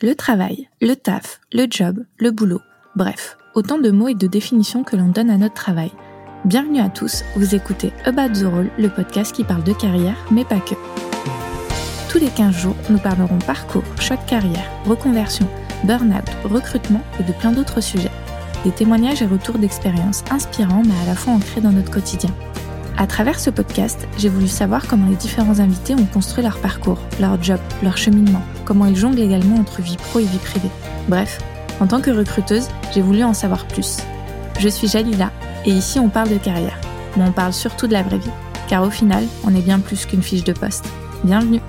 Le 0.00 0.14
travail, 0.14 0.68
le 0.80 0.94
taf, 0.94 1.40
le 1.52 1.66
job, 1.68 2.04
le 2.18 2.30
boulot, 2.30 2.60
bref, 2.94 3.36
autant 3.56 3.78
de 3.78 3.90
mots 3.90 4.06
et 4.06 4.14
de 4.14 4.28
définitions 4.28 4.84
que 4.84 4.94
l'on 4.94 5.08
donne 5.08 5.28
à 5.28 5.36
notre 5.36 5.54
travail. 5.54 5.90
Bienvenue 6.44 6.78
à 6.78 6.88
tous, 6.88 7.24
vous 7.34 7.56
écoutez 7.56 7.92
About 8.04 8.32
the 8.32 8.44
Role, 8.44 8.70
le 8.78 8.90
podcast 8.90 9.34
qui 9.34 9.42
parle 9.42 9.64
de 9.64 9.72
carrière, 9.72 10.14
mais 10.30 10.44
pas 10.44 10.60
que. 10.60 10.76
Tous 12.12 12.20
les 12.20 12.30
15 12.30 12.56
jours, 12.56 12.76
nous 12.90 12.98
parlerons 12.98 13.40
parcours, 13.40 13.82
de 13.82 14.28
carrière, 14.30 14.70
reconversion, 14.86 15.48
burn-out, 15.82 16.30
recrutement 16.44 17.02
et 17.18 17.24
de 17.24 17.32
plein 17.32 17.50
d'autres 17.50 17.80
sujets. 17.80 18.12
Des 18.64 18.70
témoignages 18.70 19.22
et 19.22 19.26
retours 19.26 19.58
d'expériences 19.58 20.22
inspirants 20.30 20.84
mais 20.86 20.94
à 21.02 21.06
la 21.06 21.16
fois 21.16 21.32
ancrés 21.32 21.60
dans 21.60 21.72
notre 21.72 21.90
quotidien. 21.90 22.30
À 23.00 23.06
travers 23.06 23.38
ce 23.38 23.48
podcast, 23.48 24.08
j'ai 24.18 24.28
voulu 24.28 24.48
savoir 24.48 24.88
comment 24.88 25.08
les 25.08 25.14
différents 25.14 25.60
invités 25.60 25.94
ont 25.94 26.04
construit 26.04 26.42
leur 26.42 26.58
parcours, 26.58 26.98
leur 27.20 27.40
job, 27.40 27.60
leur 27.80 27.96
cheminement, 27.96 28.42
comment 28.64 28.86
ils 28.86 28.96
jonglent 28.96 29.20
également 29.20 29.54
entre 29.54 29.80
vie 29.82 29.96
pro 29.96 30.18
et 30.18 30.24
vie 30.24 30.38
privée. 30.38 30.70
Bref, 31.06 31.38
en 31.78 31.86
tant 31.86 32.00
que 32.00 32.10
recruteuse, 32.10 32.66
j'ai 32.92 33.00
voulu 33.00 33.22
en 33.22 33.34
savoir 33.34 33.66
plus. 33.68 33.98
Je 34.58 34.68
suis 34.68 34.88
Jalila 34.88 35.30
et 35.64 35.70
ici 35.70 36.00
on 36.00 36.08
parle 36.08 36.30
de 36.30 36.38
carrière, 36.38 36.80
mais 37.16 37.22
on 37.22 37.30
parle 37.30 37.52
surtout 37.52 37.86
de 37.86 37.92
la 37.92 38.02
vraie 38.02 38.18
vie, 38.18 38.32
car 38.66 38.82
au 38.82 38.90
final, 38.90 39.24
on 39.44 39.54
est 39.54 39.62
bien 39.62 39.78
plus 39.78 40.04
qu'une 40.04 40.22
fiche 40.22 40.42
de 40.42 40.52
poste. 40.52 40.86
Bienvenue 41.22 41.60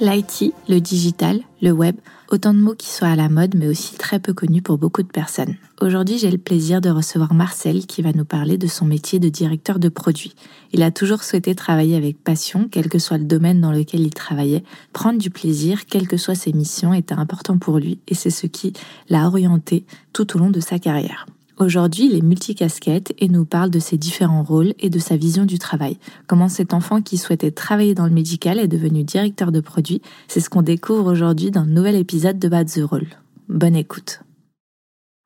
L'IT, 0.00 0.54
le 0.66 0.80
digital, 0.80 1.40
le 1.60 1.72
web, 1.72 1.94
autant 2.30 2.54
de 2.54 2.58
mots 2.58 2.74
qui 2.74 2.88
soient 2.88 3.08
à 3.08 3.16
la 3.16 3.28
mode 3.28 3.54
mais 3.54 3.68
aussi 3.68 3.96
très 3.96 4.18
peu 4.18 4.32
connus 4.32 4.62
pour 4.62 4.78
beaucoup 4.78 5.02
de 5.02 5.08
personnes. 5.08 5.56
Aujourd'hui, 5.82 6.16
j'ai 6.16 6.30
le 6.30 6.38
plaisir 6.38 6.80
de 6.80 6.88
recevoir 6.88 7.34
Marcel 7.34 7.84
qui 7.84 8.00
va 8.00 8.14
nous 8.14 8.24
parler 8.24 8.56
de 8.56 8.66
son 8.66 8.86
métier 8.86 9.18
de 9.18 9.28
directeur 9.28 9.78
de 9.78 9.90
produit. 9.90 10.34
Il 10.72 10.82
a 10.82 10.90
toujours 10.90 11.22
souhaité 11.22 11.54
travailler 11.54 11.96
avec 11.96 12.24
passion, 12.24 12.66
quel 12.70 12.88
que 12.88 12.98
soit 12.98 13.18
le 13.18 13.24
domaine 13.24 13.60
dans 13.60 13.72
lequel 13.72 14.00
il 14.00 14.14
travaillait. 14.14 14.64
Prendre 14.94 15.18
du 15.18 15.28
plaisir, 15.28 15.84
quelles 15.84 16.08
que 16.08 16.16
soient 16.16 16.34
ses 16.34 16.54
missions, 16.54 16.94
était 16.94 17.14
important 17.14 17.58
pour 17.58 17.78
lui 17.78 17.98
et 18.08 18.14
c'est 18.14 18.30
ce 18.30 18.46
qui 18.46 18.72
l'a 19.10 19.26
orienté 19.26 19.84
tout 20.14 20.34
au 20.34 20.38
long 20.38 20.50
de 20.50 20.60
sa 20.60 20.78
carrière. 20.78 21.26
Aujourd'hui, 21.60 22.06
il 22.06 22.16
est 22.16 22.22
multicasquette 22.22 23.12
et 23.18 23.28
nous 23.28 23.44
parle 23.44 23.68
de 23.68 23.78
ses 23.78 23.98
différents 23.98 24.42
rôles 24.42 24.72
et 24.78 24.88
de 24.88 24.98
sa 24.98 25.18
vision 25.18 25.44
du 25.44 25.58
travail. 25.58 25.98
Comment 26.26 26.48
cet 26.48 26.72
enfant 26.72 27.02
qui 27.02 27.18
souhaitait 27.18 27.50
travailler 27.50 27.94
dans 27.94 28.06
le 28.06 28.12
médical 28.12 28.58
est 28.58 28.66
devenu 28.66 29.04
directeur 29.04 29.52
de 29.52 29.60
produit, 29.60 30.00
c'est 30.26 30.40
ce 30.40 30.48
qu'on 30.48 30.62
découvre 30.62 31.12
aujourd'hui 31.12 31.50
dans 31.50 31.60
un 31.60 31.66
nouvel 31.66 31.96
épisode 31.96 32.38
de 32.38 32.48
Bad 32.48 32.68
the 32.68 32.80
Role. 32.82 33.08
Bonne 33.50 33.76
écoute. 33.76 34.22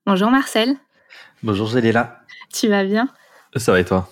Bonjour 0.06 0.28
Marcel. 0.28 0.74
Bonjour 1.44 1.68
Géléla. 1.68 2.24
Tu 2.52 2.66
vas 2.66 2.84
bien? 2.84 3.08
Ça 3.54 3.70
va 3.70 3.78
et 3.78 3.84
toi? 3.84 4.10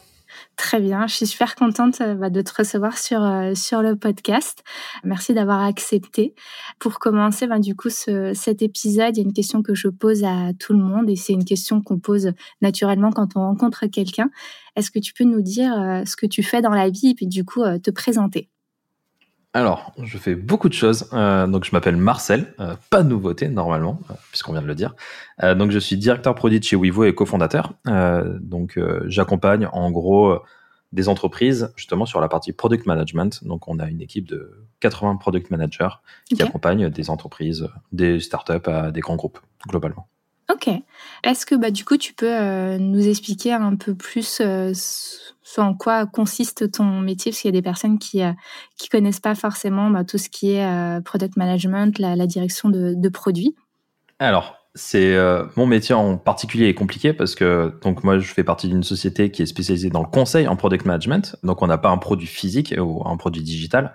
Très 0.62 0.78
bien, 0.80 1.08
je 1.08 1.16
suis 1.16 1.26
super 1.26 1.56
contente 1.56 2.00
euh, 2.00 2.14
bah, 2.14 2.30
de 2.30 2.40
te 2.40 2.52
recevoir 2.56 2.96
sur, 2.96 3.20
euh, 3.20 3.52
sur 3.56 3.82
le 3.82 3.96
podcast. 3.96 4.62
Merci 5.02 5.34
d'avoir 5.34 5.60
accepté. 5.64 6.36
Pour 6.78 7.00
commencer, 7.00 7.48
bah, 7.48 7.58
du 7.58 7.74
coup, 7.74 7.88
cet 7.90 8.62
épisode, 8.62 9.16
il 9.16 9.20
y 9.20 9.24
a 9.24 9.26
une 9.26 9.32
question 9.32 9.64
que 9.64 9.74
je 9.74 9.88
pose 9.88 10.22
à 10.22 10.52
tout 10.60 10.72
le 10.72 10.78
monde 10.78 11.10
et 11.10 11.16
c'est 11.16 11.32
une 11.32 11.44
question 11.44 11.82
qu'on 11.82 11.98
pose 11.98 12.30
naturellement 12.60 13.10
quand 13.10 13.30
on 13.34 13.40
rencontre 13.40 13.86
quelqu'un. 13.86 14.30
Est-ce 14.76 14.92
que 14.92 15.00
tu 15.00 15.12
peux 15.12 15.24
nous 15.24 15.42
dire 15.42 15.72
euh, 15.76 16.04
ce 16.04 16.14
que 16.14 16.26
tu 16.26 16.44
fais 16.44 16.62
dans 16.62 16.70
la 16.70 16.90
vie 16.90 17.10
et 17.10 17.14
puis 17.14 17.26
du 17.26 17.44
coup 17.44 17.64
te 17.82 17.90
présenter? 17.90 18.51
Alors, 19.54 19.92
je 20.02 20.16
fais 20.16 20.34
beaucoup 20.34 20.70
de 20.70 20.74
choses. 20.74 21.10
donc, 21.10 21.64
je 21.64 21.70
m'appelle 21.72 21.98
Marcel, 21.98 22.54
pas 22.88 23.02
de 23.02 23.08
nouveauté 23.08 23.48
normalement, 23.48 24.00
puisqu'on 24.30 24.52
vient 24.52 24.62
de 24.62 24.66
le 24.66 24.74
dire. 24.74 24.94
donc, 25.42 25.70
je 25.70 25.78
suis 25.78 25.98
directeur 25.98 26.34
produit 26.34 26.58
de 26.58 26.64
chez 26.64 26.74
Wivo 26.74 27.04
et 27.04 27.14
cofondateur. 27.14 27.74
donc, 28.40 28.80
j'accompagne 29.08 29.68
en 29.70 29.90
gros 29.90 30.38
des 30.92 31.08
entreprises 31.08 31.72
justement 31.76 32.06
sur 32.06 32.20
la 32.20 32.28
partie 32.28 32.52
product 32.52 32.86
management. 32.86 33.44
Donc, 33.44 33.68
on 33.68 33.78
a 33.78 33.88
une 33.88 34.00
équipe 34.00 34.26
de 34.26 34.66
80 34.80 35.16
product 35.16 35.50
managers 35.50 35.88
qui 36.26 36.42
accompagnent 36.42 36.88
des 36.88 37.10
entreprises, 37.10 37.68
des 37.92 38.20
startups 38.20 38.66
à 38.66 38.90
des 38.90 39.00
grands 39.00 39.16
groupes 39.16 39.38
globalement. 39.68 40.06
Ok. 40.52 40.68
Est-ce 41.24 41.46
que 41.46 41.54
bah, 41.54 41.70
du 41.70 41.84
coup, 41.84 41.96
tu 41.96 42.12
peux 42.12 42.76
nous 42.78 43.08
expliquer 43.08 43.52
un 43.52 43.76
peu 43.76 43.94
plus 43.94 44.40
en 45.60 45.74
quoi 45.74 46.06
consiste 46.06 46.70
ton 46.72 47.00
métier, 47.00 47.30
parce 47.30 47.42
qu'il 47.42 47.48
y 47.48 47.54
a 47.54 47.58
des 47.58 47.62
personnes 47.62 47.98
qui 47.98 48.18
ne 48.18 48.30
euh, 48.30 48.86
connaissent 48.90 49.20
pas 49.20 49.34
forcément 49.34 49.90
bah, 49.90 50.04
tout 50.04 50.18
ce 50.18 50.28
qui 50.28 50.52
est 50.52 50.64
euh, 50.64 51.00
product 51.00 51.36
management, 51.36 51.98
la, 51.98 52.26
direction 52.26 52.68
de, 52.70 53.08
produits. 53.08 53.54
Alors, 54.18 54.56
c'est 54.74 55.14
euh, 55.14 55.44
mon 55.56 55.66
métier 55.66 55.94
en 55.94 56.16
particulier 56.16 56.68
est 56.68 56.74
compliqué 56.74 57.12
parce 57.12 57.34
que 57.34 57.74
donc 57.82 58.04
moi 58.04 58.18
je 58.18 58.32
fais 58.32 58.44
partie 58.44 58.68
d'une 58.68 58.82
société 58.82 59.30
qui 59.30 59.42
est 59.42 59.46
spécialisée 59.46 59.90
dans 59.90 60.00
le 60.00 60.08
conseil 60.08 60.48
en 60.48 60.56
product 60.56 60.86
management. 60.86 61.36
Donc 61.42 61.60
on 61.60 61.66
n'a 61.66 61.76
pas 61.76 61.90
un 61.90 61.98
produit 61.98 62.26
physique 62.26 62.74
ou 62.78 63.02
un 63.06 63.16
produit 63.16 63.42
digital. 63.42 63.94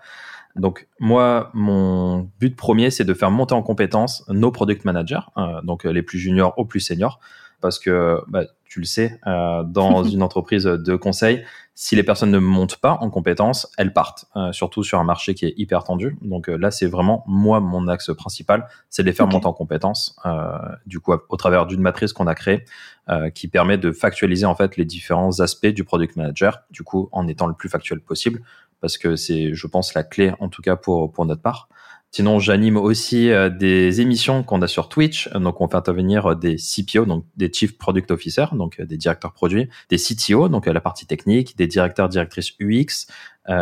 Donc 0.57 0.87
moi 0.99 1.51
mon 1.53 2.29
but 2.39 2.55
premier 2.55 2.89
c'est 2.91 3.05
de 3.05 3.13
faire 3.13 3.31
monter 3.31 3.53
en 3.53 3.61
compétence 3.61 4.23
nos 4.29 4.51
product 4.51 4.85
managers, 4.85 5.19
donc 5.63 5.83
les 5.83 6.01
plus 6.01 6.19
juniors 6.19 6.53
aux 6.57 6.65
plus 6.65 6.79
seniors 6.79 7.19
parce 7.61 7.79
que 7.79 8.21
bah, 8.27 8.43
tu 8.65 8.79
le 8.79 8.85
sais, 8.85 9.19
euh, 9.27 9.63
dans 9.63 10.03
une 10.03 10.21
entreprise 10.21 10.63
de 10.63 10.95
conseil, 10.95 11.43
si 11.73 11.95
les 11.95 12.03
personnes 12.03 12.31
ne 12.31 12.39
montent 12.39 12.77
pas 12.77 12.97
en 13.01 13.09
compétences, 13.09 13.71
elles 13.77 13.93
partent, 13.93 14.25
euh, 14.35 14.51
surtout 14.51 14.83
sur 14.83 14.99
un 14.99 15.03
marché 15.03 15.35
qui 15.35 15.45
est 15.45 15.53
hyper 15.57 15.83
tendu. 15.83 16.17
Donc 16.21 16.49
euh, 16.49 16.57
là, 16.57 16.71
c'est 16.71 16.87
vraiment 16.87 17.23
moi 17.27 17.59
mon 17.59 17.87
axe 17.87 18.11
principal, 18.15 18.67
c'est 18.89 19.03
de 19.03 19.07
les 19.07 19.13
faire 19.13 19.27
monter 19.27 19.47
en 19.47 19.53
compétences. 19.53 20.19
du 20.85 20.99
coup, 20.99 21.13
au 21.29 21.37
travers 21.37 21.65
d'une 21.65 21.81
matrice 21.81 22.13
qu'on 22.13 22.27
a 22.27 22.35
créée, 22.35 22.65
qui 23.33 23.47
permet 23.47 23.77
de 23.77 23.91
factualiser 23.93 24.45
en 24.45 24.53
fait 24.53 24.75
les 24.75 24.83
différents 24.83 25.39
aspects 25.39 25.67
du 25.67 25.85
product 25.85 26.17
manager. 26.17 26.63
Du 26.71 26.83
coup, 26.83 27.07
en 27.13 27.27
étant 27.27 27.47
le 27.47 27.53
plus 27.53 27.69
factuel 27.69 28.01
possible, 28.01 28.41
parce 28.81 28.97
que 28.97 29.15
c'est, 29.15 29.53
je 29.53 29.67
pense, 29.67 29.93
la 29.93 30.03
clé 30.03 30.33
en 30.39 30.49
tout 30.49 30.61
cas 30.61 30.75
pour 30.75 31.11
pour 31.11 31.25
notre 31.25 31.41
part. 31.41 31.69
Sinon, 32.11 32.39
j'anime 32.39 32.77
aussi 32.77 33.29
euh, 33.29 33.49
des 33.49 33.99
émissions 34.01 34.41
qu'on 34.41 34.61
a 34.61 34.67
sur 34.67 34.87
Twitch. 34.87 35.29
Donc, 35.33 35.59
on 35.59 35.67
fait 35.67 35.75
intervenir 35.75 36.31
euh, 36.31 36.35
des 36.35 36.55
CPO, 36.55 37.05
donc 37.05 37.25
des 37.35 37.51
Chief 37.51 37.77
Product 37.77 38.09
Officer, 38.11 38.45
donc 38.53 38.79
euh, 38.79 38.85
des 38.85 38.97
directeurs 38.97 39.33
produits, 39.33 39.69
des 39.89 39.97
CTO, 39.97 40.47
donc 40.47 40.67
la 40.67 40.81
partie 40.81 41.05
technique, 41.05 41.57
des 41.57 41.67
directeurs, 41.67 42.09
directrices 42.09 42.53
UX, 42.59 43.07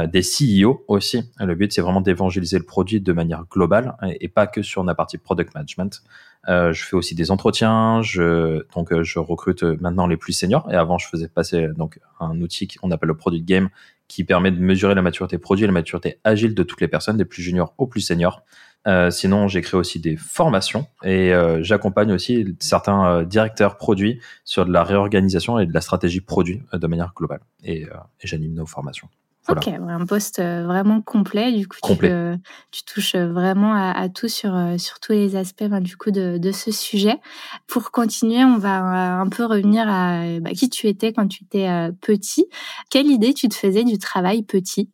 des 0.08 0.22
CEO 0.22 0.84
aussi. 0.88 1.30
Le 1.40 1.54
but, 1.54 1.72
c'est 1.72 1.82
vraiment 1.82 2.02
d'évangéliser 2.02 2.58
le 2.58 2.66
produit 2.66 3.02
de 3.02 3.14
manière 3.14 3.44
globale 3.52 3.96
et, 4.20 4.30
pas 4.30 4.48
que 4.48 4.64
sur 4.64 4.84
la 4.84 4.96
partie 4.96 5.20
product 5.20 5.54
management. 5.54 6.02
Je 6.48 6.84
fais 6.84 6.96
aussi 6.96 7.16
des 7.16 7.32
entretiens. 7.32 8.02
Je, 8.02 8.64
donc, 8.76 9.02
je 9.02 9.20
recrute 9.20 9.64
maintenant 9.64 10.08
les 10.08 10.18
plus 10.18 10.34
seniors. 10.34 10.72
Et 10.72 10.76
avant, 10.76 10.98
je 10.98 11.08
faisais 11.08 11.28
passer 11.28 11.68
donc 11.76 12.00
un 12.20 12.40
outil 12.42 12.68
qu'on 12.68 12.92
appelle 12.92 13.10
le 13.10 13.18
Product 13.18 13.46
Game, 13.46 13.70
qui 14.08 14.24
permet 14.24 14.52
de 14.52 14.60
mesurer 14.60 14.96
la 14.96 15.02
maturité 15.02 15.38
produit 15.38 15.64
et 15.64 15.68
la 15.68 15.74
maturité 15.74 16.20
agile 16.24 16.54
de 16.54 16.64
toutes 16.64 16.82
les 16.82 16.88
personnes, 16.88 17.18
des 17.18 17.26
plus 17.26 17.42
juniors 17.42 17.74
aux 17.78 17.88
plus 17.88 18.02
seniors. 18.02 18.44
Euh, 18.88 19.10
sinon, 19.10 19.48
j'ai 19.48 19.62
créé 19.62 19.80
aussi 19.80 20.00
des 20.00 20.16
formations 20.16 20.88
et 21.04 21.34
euh, 21.34 21.64
j'accompagne 21.64 22.12
aussi 22.12 22.56
certains 22.60 23.06
euh, 23.08 23.26
directeurs 23.26 23.78
produits 23.78 24.20
sur 24.44 24.66
de 24.66 24.72
la 24.72 24.84
réorganisation 24.84 25.58
et 25.58 25.66
de 25.66 25.74
la 25.74 25.82
stratégie 25.82 26.22
produit 26.22 26.62
euh, 26.74 26.78
de 26.78 26.86
manière 26.86 27.14
globale. 27.16 27.42
Et 27.64 27.88
j'anime 28.24 28.54
nos 28.54 28.68
formations. 28.68 29.10
Ok, 29.48 29.68
un 29.68 30.06
poste 30.06 30.40
euh, 30.40 30.66
vraiment 30.66 31.02
complet. 31.02 31.52
Du 31.52 31.68
coup, 31.68 31.78
Tu, 31.84 32.06
euh, 32.06 32.36
tu, 32.72 32.84
touches 32.84 33.14
euh, 33.14 33.32
vraiment 33.32 33.74
à, 33.74 34.10
tout 34.10 34.28
sur, 34.28 34.54
sur 34.78 35.00
tous 35.00 35.12
les 35.12 35.36
aspects 35.36 35.66
ben, 35.66 35.82
du 35.82 35.98
coup 35.98 36.10
de, 36.10 36.38
de, 36.38 36.52
ce 36.52 36.72
sujet. 36.72 37.20
Pour 37.68 37.92
continuer, 37.92 38.44
on 38.44 38.58
va 38.58 39.20
un 39.20 39.30
peu 39.30 39.46
revenir 39.46 39.88
à 39.88 40.40
bah, 40.42 40.52
qui 40.52 40.70
tu 40.70 40.88
étais 40.88 41.14
quand 41.14 41.28
tu 41.28 41.44
étais 41.44 41.68
petit. 42.02 42.48
Quelle 42.90 43.08
idée 43.08 43.34
tu 43.34 43.48
te 43.48 43.56
faisais 43.56 43.84
du 43.84 44.00
travail 44.00 44.42
petit? 44.42 44.90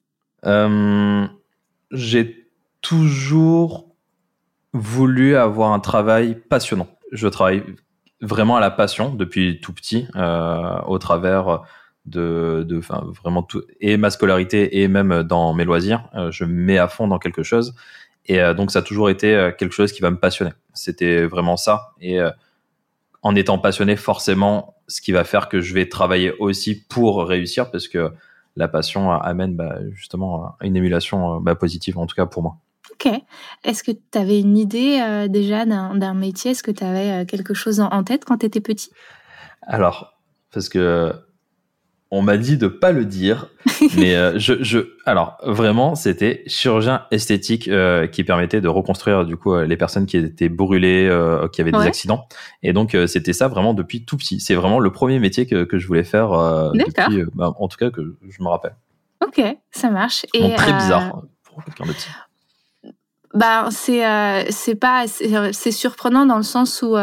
J'ai 1.91 2.47
toujours 2.81 3.87
voulu 4.73 5.35
avoir 5.35 5.71
un 5.71 5.79
travail 5.79 6.35
passionnant. 6.35 6.87
Je 7.11 7.27
travaille 7.27 7.63
vraiment 8.21 8.57
à 8.57 8.59
la 8.59 8.71
passion 8.71 9.13
depuis 9.13 9.61
tout 9.61 9.73
petit, 9.73 10.07
au 10.15 10.97
travers 10.97 11.61
de, 12.05 12.65
de 12.67 12.77
enfin, 12.79 13.03
vraiment 13.21 13.43
tout, 13.43 13.63
et 13.79 13.97
ma 13.97 14.09
scolarité 14.09 14.81
et 14.81 14.87
même 14.87 15.23
dans 15.23 15.53
mes 15.53 15.65
loisirs, 15.65 16.09
euh, 16.15 16.31
je 16.31 16.45
me 16.45 16.53
mets 16.53 16.77
à 16.77 16.87
fond 16.87 17.07
dans 17.07 17.19
quelque 17.19 17.43
chose. 17.43 17.75
Et 18.25 18.41
euh, 18.41 18.53
donc, 18.53 18.71
ça 18.71 18.79
a 18.79 18.81
toujours 18.81 19.09
été 19.09 19.35
euh, 19.35 19.51
quelque 19.51 19.73
chose 19.73 19.91
qui 19.91 20.01
va 20.01 20.11
me 20.11 20.17
passionner. 20.17 20.51
C'était 20.73 21.25
vraiment 21.25 21.57
ça. 21.57 21.93
Et 21.99 22.19
en 23.23 23.35
étant 23.35 23.59
passionné, 23.59 23.95
forcément, 23.95 24.75
ce 24.87 25.01
qui 25.01 25.11
va 25.11 25.23
faire 25.23 25.49
que 25.49 25.59
je 25.59 25.73
vais 25.73 25.89
travailler 25.89 26.33
aussi 26.39 26.75
pour 26.87 27.25
réussir, 27.25 27.71
parce 27.71 27.87
que 27.87 28.11
la 28.55 28.67
passion 28.67 29.11
amène 29.11 29.55
bah, 29.55 29.79
justement 29.93 30.55
une 30.61 30.75
émulation 30.75 31.39
bah, 31.41 31.55
positive, 31.55 31.97
en 31.97 32.05
tout 32.05 32.15
cas 32.15 32.25
pour 32.25 32.41
moi. 32.41 32.57
Ok. 32.93 33.11
Est-ce 33.63 33.83
que 33.83 33.91
tu 33.91 34.17
avais 34.17 34.39
une 34.39 34.57
idée 34.57 35.27
déjà 35.29 35.65
d'un 35.65 36.13
métier? 36.13 36.51
Est-ce 36.51 36.63
que 36.63 36.71
tu 36.71 36.83
avais 36.83 37.25
quelque 37.25 37.53
chose 37.53 37.81
en, 37.81 38.03
tête 38.03 38.23
quand 38.23 38.37
tu 38.37 38.45
étais 38.45 38.61
petit? 38.61 38.91
Alors, 39.63 40.17
parce 40.53 40.69
que 40.69 41.13
on 42.13 42.21
m'a 42.21 42.35
dit 42.35 42.57
de 42.57 42.67
pas 42.67 42.91
le 42.91 43.05
dire, 43.05 43.47
mais 43.97 44.15
euh, 44.15 44.37
je, 44.37 44.61
je, 44.61 44.79
alors 45.05 45.37
vraiment, 45.43 45.95
c'était 45.95 46.43
chirurgien 46.45 47.05
esthétique 47.09 47.69
euh, 47.69 48.05
qui 48.05 48.25
permettait 48.25 48.59
de 48.59 48.67
reconstruire 48.67 49.25
du 49.25 49.37
coup 49.37 49.53
euh, 49.53 49.65
les 49.65 49.77
personnes 49.77 50.05
qui 50.05 50.17
étaient 50.17 50.49
brûlées, 50.49 51.09
qui 51.53 51.61
avaient 51.61 51.71
des 51.71 51.77
accidents. 51.79 52.27
Et 52.63 52.73
donc 52.73 52.97
c'était 53.07 53.33
ça 53.33 53.47
vraiment 53.47 53.73
depuis 53.73 54.03
tout 54.03 54.17
petit. 54.17 54.41
C'est 54.41 54.55
vraiment 54.55 54.79
le 54.79 54.91
premier 54.91 55.19
métier 55.19 55.47
que, 55.47 55.63
que 55.63 55.77
je 55.77 55.87
voulais 55.87 56.03
faire 56.03 56.31
depuis, 56.73 57.23
bah, 57.33 57.53
en 57.57 57.67
tout 57.69 57.77
cas 57.77 57.89
que 57.89 58.15
je 58.27 58.43
me 58.43 58.49
rappelle. 58.49 58.75
Ok, 59.25 59.41
ça 59.71 59.89
marche. 59.89 60.25
Et 60.33 60.53
très 60.55 60.73
bizarre 60.73 61.23
pour 61.43 61.63
quelqu'un 61.63 61.85
de 61.85 61.93
petit. 61.93 62.09
Bah, 63.33 63.69
c'est 63.71 64.03
c'est 64.51 64.75
pas 64.75 65.05
c'est 65.07 65.71
surprenant 65.71 66.25
dans 66.25 66.37
le 66.37 66.43
sens 66.43 66.81
où 66.81 66.97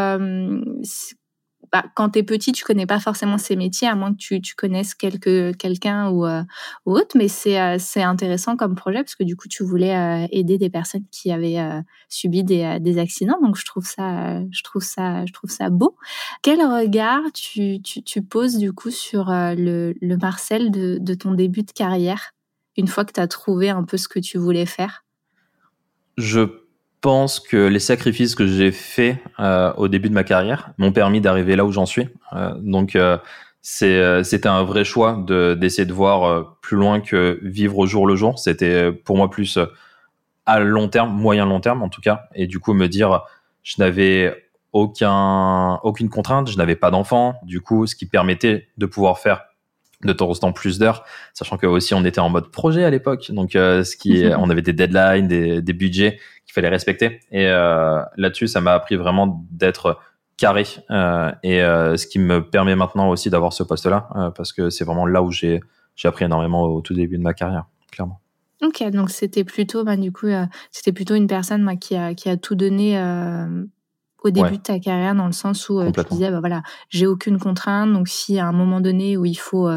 bah, 1.73 1.85
quand 1.95 2.11
tu 2.11 2.21
es 2.21 2.23
petit, 2.23 2.53
tu 2.53 2.65
connais 2.65 2.87
pas 2.87 3.01
forcément 3.01 3.39
ces 3.39 3.57
métiers, 3.57 3.89
à 3.89 3.95
moins 3.95 4.13
que 4.13 4.19
tu, 4.19 4.41
tu 4.41 4.55
connaisses 4.55 4.95
quelqu'un 4.95 6.11
ou, 6.11 6.27
euh, 6.27 6.43
ou, 6.87 6.93
autre. 6.93 7.17
Mais 7.17 7.29
c'est 7.29 7.61
euh, 7.61 7.79
intéressant 7.97 8.57
comme 8.57 8.75
projet 8.75 8.99
parce 8.99 9.15
que 9.15 9.25
du 9.25 9.37
coup, 9.37 9.49
tu 9.49 9.65
voulais 9.65 9.97
euh, 9.97 10.27
aider 10.31 10.59
des 10.59 10.71
personnes 10.71 11.05
qui 11.11 11.33
avaient 11.33 11.59
subi 12.09 12.45
des, 12.45 12.79
des 12.81 12.99
accidents. 12.99 13.39
Donc, 13.43 13.57
je 13.57 13.65
trouve 13.65 13.87
ça, 13.87 14.43
je 14.51 14.63
trouve 14.63 14.83
ça, 14.83 15.27
je 15.27 15.33
trouve 15.33 15.51
ça 15.51 15.71
beau. 15.71 15.97
Quel 16.43 16.61
regard 16.61 17.23
tu, 17.35 17.81
tu, 17.83 18.03
tu 18.03 18.23
poses 18.23 18.57
du 18.59 18.73
coup 18.73 18.91
sur 18.91 19.27
le, 19.29 19.95
le 20.01 20.17
Marcel 20.17 20.71
de, 20.71 20.99
de 21.01 21.15
ton 21.15 21.33
début 21.33 21.63
de 21.63 21.73
carrière 21.73 22.33
une 22.77 22.87
fois 22.87 23.05
que 23.05 23.13
tu 23.13 23.21
as 23.21 23.29
trouvé 23.29 23.71
un 23.71 23.85
peu 23.85 23.97
ce 23.97 24.09
que 24.09 24.21
tu 24.21 24.39
voulais 24.39 24.67
faire? 24.67 25.05
Je 26.17 26.68
pense 27.01 27.41
que 27.41 27.57
les 27.57 27.79
sacrifices 27.79 28.35
que 28.35 28.47
j'ai 28.47 28.73
faits 28.73 29.19
euh, 29.41 29.73
au 29.77 29.89
début 29.89 30.09
de 30.09 30.15
ma 30.15 30.25
carrière 30.25 30.71
m'ont 30.79 30.93
permis 30.93 31.21
d'arriver 31.21 31.57
là 31.57 31.65
où 31.65 31.73
j'en 31.73 31.87
suis. 31.87 32.09
Euh, 32.33 32.55
donc 32.59 32.97
euh, 32.97 33.19
c'est 33.63 34.25
c'était 34.25 34.49
un 34.49 34.63
vrai 34.63 34.85
choix 34.85 35.23
de 35.27 35.55
d'essayer 35.55 35.85
de 35.85 35.93
voir 35.93 36.57
plus 36.61 36.77
loin 36.77 37.01
que 37.01 37.39
vivre 37.43 37.79
au 37.79 37.87
jour 37.87 38.07
le 38.07 38.17
jour. 38.17 38.39
C'était 38.39 38.93
pour 38.93 39.17
moi 39.17 39.31
plus 39.31 39.59
à 40.47 40.61
long 40.61 40.89
terme, 40.89 41.13
moyen 41.13 41.45
long 41.45 41.61
terme 41.61 41.83
en 41.83 41.89
tout 41.89 42.01
cas, 42.01 42.29
et 42.35 42.47
du 42.47 42.61
coup 42.61 42.73
me 42.73 42.89
dire 42.89 43.23
je 43.63 43.75
n'avais 43.79 44.35
aucun 44.73 45.75
aucune 45.83 46.09
contrainte, 46.09 46.51
je 46.51 46.57
n'avais 46.57 46.77
pas 46.77 46.91
d'enfant, 46.91 47.35
du 47.43 47.61
coup 47.61 47.87
ce 47.87 47.95
qui 47.95 48.07
permettait 48.07 48.69
de 48.79 48.87
pouvoir 48.87 49.19
faire 49.19 49.48
de 50.05 50.13
temps 50.13 50.31
en 50.31 50.35
temps 50.35 50.53
plus 50.53 50.79
d'heures, 50.79 51.05
sachant 51.35 51.57
que 51.57 51.67
aussi 51.67 51.95
on 51.95 52.05
était 52.05 52.21
en 52.21 52.29
mode 52.29 52.51
projet 52.51 52.85
à 52.85 52.91
l'époque, 52.91 53.31
donc 53.33 53.51
ce 53.53 53.97
qui 53.97 54.25
on 54.37 54.49
avait 54.51 54.63
des 54.63 54.73
deadlines, 54.73 55.27
des, 55.27 55.61
des 55.61 55.73
budgets 55.73 56.19
qu'il 56.49 56.55
fallait 56.55 56.71
respecter. 56.71 57.21
Et 57.31 57.47
euh, 57.47 58.03
là-dessus, 58.17 58.49
ça 58.49 58.61
m'a 58.61 58.73
appris 58.73 58.97
vraiment 58.97 59.45
d'être 59.51 59.99
carré 60.39 60.65
euh, 60.91 61.31
et 61.43 61.63
euh, 61.63 61.97
ce 61.97 62.07
qui 62.07 62.19
me 62.19 62.49
permet 62.49 62.75
maintenant 62.75 63.11
aussi 63.11 63.29
d'avoir 63.29 63.53
ce 63.53 63.63
poste-là 63.63 64.33
parce 64.35 64.53
que 64.53 64.71
c'est 64.71 64.85
vraiment 64.85 65.07
là 65.07 65.23
où 65.23 65.31
j'ai 65.31 65.61
j'ai 65.95 66.07
appris 66.07 66.25
énormément 66.25 66.63
au 66.63 66.81
tout 66.81 66.95
début 66.95 67.19
de 67.19 67.23
ma 67.23 67.35
carrière, 67.35 67.65
clairement. 67.91 68.21
Ok, 68.63 68.89
donc 68.91 69.11
c'était 69.11 69.43
plutôt, 69.43 69.83
bah, 69.83 69.97
du 69.97 70.13
coup, 70.13 70.29
c'était 70.71 70.93
plutôt 70.93 71.17
une 71.17 71.27
personne 71.27 71.63
moi, 71.63 71.75
qui, 71.75 71.97
a, 71.97 72.15
qui 72.15 72.29
a 72.29 72.37
tout 72.37 72.55
donné 72.55 72.97
au 74.25 74.31
début 74.31 74.57
de 74.59 74.63
ta 74.63 74.79
carrière, 74.79 75.15
dans 75.15 75.27
le 75.27 75.33
sens 75.33 75.69
où 75.69 75.81
tu 75.93 76.01
disais, 76.11 76.31
bah, 76.31 76.41
voilà, 76.41 76.63
j'ai 76.89 77.07
aucune 77.07 77.39
contrainte, 77.39 77.93
donc 77.93 78.09
si 78.09 78.39
à 78.39 78.47
un 78.47 78.53
moment 78.53 78.81
donné 78.81 79.17
où 79.17 79.25
il 79.25 79.39
faut 79.39 79.69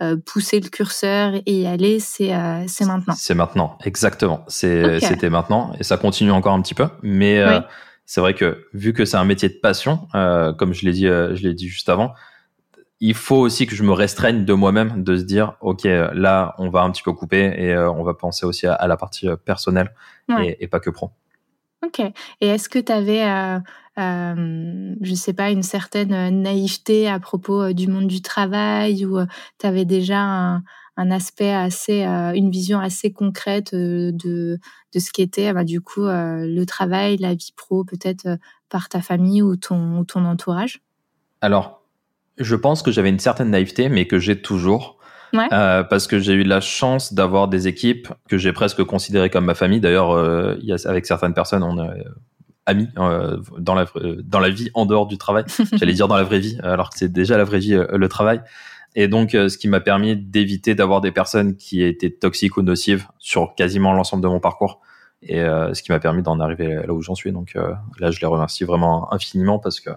euh, 0.00 0.16
pousser 0.16 0.60
le 0.60 0.68
curseur 0.68 1.34
et 1.44 1.62
y 1.62 1.66
aller, 1.66 1.98
c'est 1.98 2.32
euh, 2.32 2.62
c'est 2.68 2.84
maintenant. 2.84 3.14
C'est 3.16 3.34
maintenant, 3.34 3.76
exactement. 3.84 4.44
C'est 4.46 5.00
c'était 5.00 5.28
maintenant 5.28 5.72
et 5.80 5.82
ça 5.82 5.96
continue 5.96 6.30
encore 6.30 6.52
un 6.52 6.62
petit 6.62 6.74
peu, 6.74 6.86
mais 7.02 7.40
euh, 7.40 7.58
c'est 8.06 8.20
vrai 8.20 8.34
que 8.34 8.68
vu 8.72 8.92
que 8.92 9.04
c'est 9.04 9.16
un 9.16 9.24
métier 9.24 9.48
de 9.48 9.58
passion, 9.60 10.06
comme 10.12 10.72
je 10.72 10.84
l'ai 10.84 10.92
dit, 10.92 11.06
je 11.06 11.42
l'ai 11.42 11.52
dit 11.52 11.66
juste 11.66 11.88
avant, 11.88 12.14
il 13.00 13.14
faut 13.14 13.38
aussi 13.38 13.66
que 13.66 13.74
je 13.74 13.82
me 13.82 13.90
restreigne 13.92 14.44
de 14.44 14.52
moi-même, 14.52 15.02
de 15.02 15.16
se 15.16 15.24
dire, 15.24 15.54
ok, 15.60 15.82
là, 15.82 16.54
on 16.58 16.70
va 16.70 16.82
un 16.82 16.92
petit 16.92 17.02
peu 17.02 17.12
couper 17.12 17.52
et 17.58 17.76
on 17.76 18.04
va 18.04 18.14
penser 18.14 18.46
aussi 18.46 18.68
à, 18.68 18.86
la 18.86 18.96
partie 18.96 19.28
personnelle 19.44 19.92
et, 20.40 20.62
et, 20.62 20.68
pas 20.68 20.78
que 20.78 20.90
pro. 20.90 21.10
Ok. 21.84 22.00
Et 22.40 22.46
est-ce 22.48 22.68
que 22.68 22.78
tu 22.78 22.92
avais 22.92 23.22
euh, 23.98 24.94
je 25.00 25.14
sais 25.14 25.32
pas, 25.32 25.50
une 25.50 25.64
certaine 25.64 26.12
euh, 26.12 26.30
naïveté 26.30 27.08
à 27.08 27.18
propos 27.18 27.62
euh, 27.62 27.72
du 27.72 27.88
monde 27.88 28.06
du 28.06 28.22
travail 28.22 29.04
ou 29.04 29.18
tu 29.58 29.66
avais 29.66 29.84
déjà 29.84 30.20
un, 30.20 30.62
un, 30.96 31.10
aspect 31.10 31.52
assez, 31.52 32.04
une 32.04 32.50
vision 32.50 32.78
assez 32.78 33.12
concrète 33.12 33.74
de, 33.74 34.12
de 34.12 34.98
ce 34.98 35.10
qu'était 35.10 35.52
bah, 35.52 35.64
du 35.64 35.80
coup 35.80 36.04
le 36.04 36.64
travail, 36.64 37.16
la 37.16 37.34
vie 37.34 37.52
pro, 37.56 37.84
peut-être 37.84 38.38
par 38.68 38.88
ta 38.88 39.00
famille 39.00 39.42
ou 39.42 39.56
ton, 39.56 39.98
ou 39.98 40.04
ton 40.04 40.24
entourage? 40.24 40.80
Alors, 41.40 41.82
je 42.36 42.54
pense 42.54 42.82
que 42.82 42.92
j'avais 42.92 43.10
une 43.10 43.18
certaine 43.18 43.50
naïveté, 43.50 43.88
mais 43.88 44.06
que 44.06 44.18
j'ai 44.18 44.40
toujours. 44.40 44.97
Ouais. 45.32 45.48
Euh, 45.52 45.82
parce 45.82 46.06
que 46.06 46.18
j'ai 46.18 46.32
eu 46.32 46.42
la 46.42 46.60
chance 46.60 47.12
d'avoir 47.12 47.48
des 47.48 47.68
équipes 47.68 48.08
que 48.28 48.38
j'ai 48.38 48.52
presque 48.52 48.82
considérées 48.84 49.30
comme 49.30 49.44
ma 49.44 49.54
famille. 49.54 49.80
D'ailleurs, 49.80 50.12
euh, 50.12 50.56
avec 50.86 51.06
certaines 51.06 51.34
personnes, 51.34 51.62
on 51.62 51.78
a 51.78 51.92
amis 52.68 52.88
euh, 52.98 53.38
dans 53.58 53.74
la 53.74 53.86
dans 54.22 54.40
la 54.40 54.50
vie 54.50 54.70
en 54.74 54.86
dehors 54.86 55.06
du 55.06 55.18
travail. 55.18 55.44
J'allais 55.72 55.94
dire 55.94 56.06
dans 56.06 56.16
la 56.16 56.22
vraie 56.22 56.38
vie, 56.38 56.58
alors 56.62 56.90
que 56.90 56.98
c'est 56.98 57.10
déjà 57.10 57.36
la 57.36 57.44
vraie 57.44 57.58
vie 57.58 57.74
euh, 57.74 57.86
le 57.96 58.08
travail. 58.08 58.40
Et 58.94 59.08
donc, 59.08 59.34
euh, 59.34 59.48
ce 59.48 59.58
qui 59.58 59.68
m'a 59.68 59.80
permis 59.80 60.16
d'éviter 60.16 60.74
d'avoir 60.74 61.00
des 61.00 61.12
personnes 61.12 61.56
qui 61.56 61.82
étaient 61.82 62.10
toxiques 62.10 62.56
ou 62.56 62.62
nocives 62.62 63.06
sur 63.18 63.54
quasiment 63.54 63.92
l'ensemble 63.92 64.22
de 64.22 64.28
mon 64.28 64.40
parcours. 64.40 64.80
Et 65.20 65.40
ce 65.40 65.82
qui 65.82 65.90
m'a 65.90 65.98
permis 65.98 66.22
d'en 66.22 66.38
arriver 66.38 66.80
là 66.86 66.92
où 66.92 67.02
j'en 67.02 67.16
suis. 67.16 67.32
Donc 67.32 67.58
là, 67.98 68.12
je 68.12 68.20
les 68.20 68.26
remercie 68.28 68.62
vraiment 68.62 69.12
infiniment 69.12 69.58
parce 69.58 69.80
que 69.80 69.90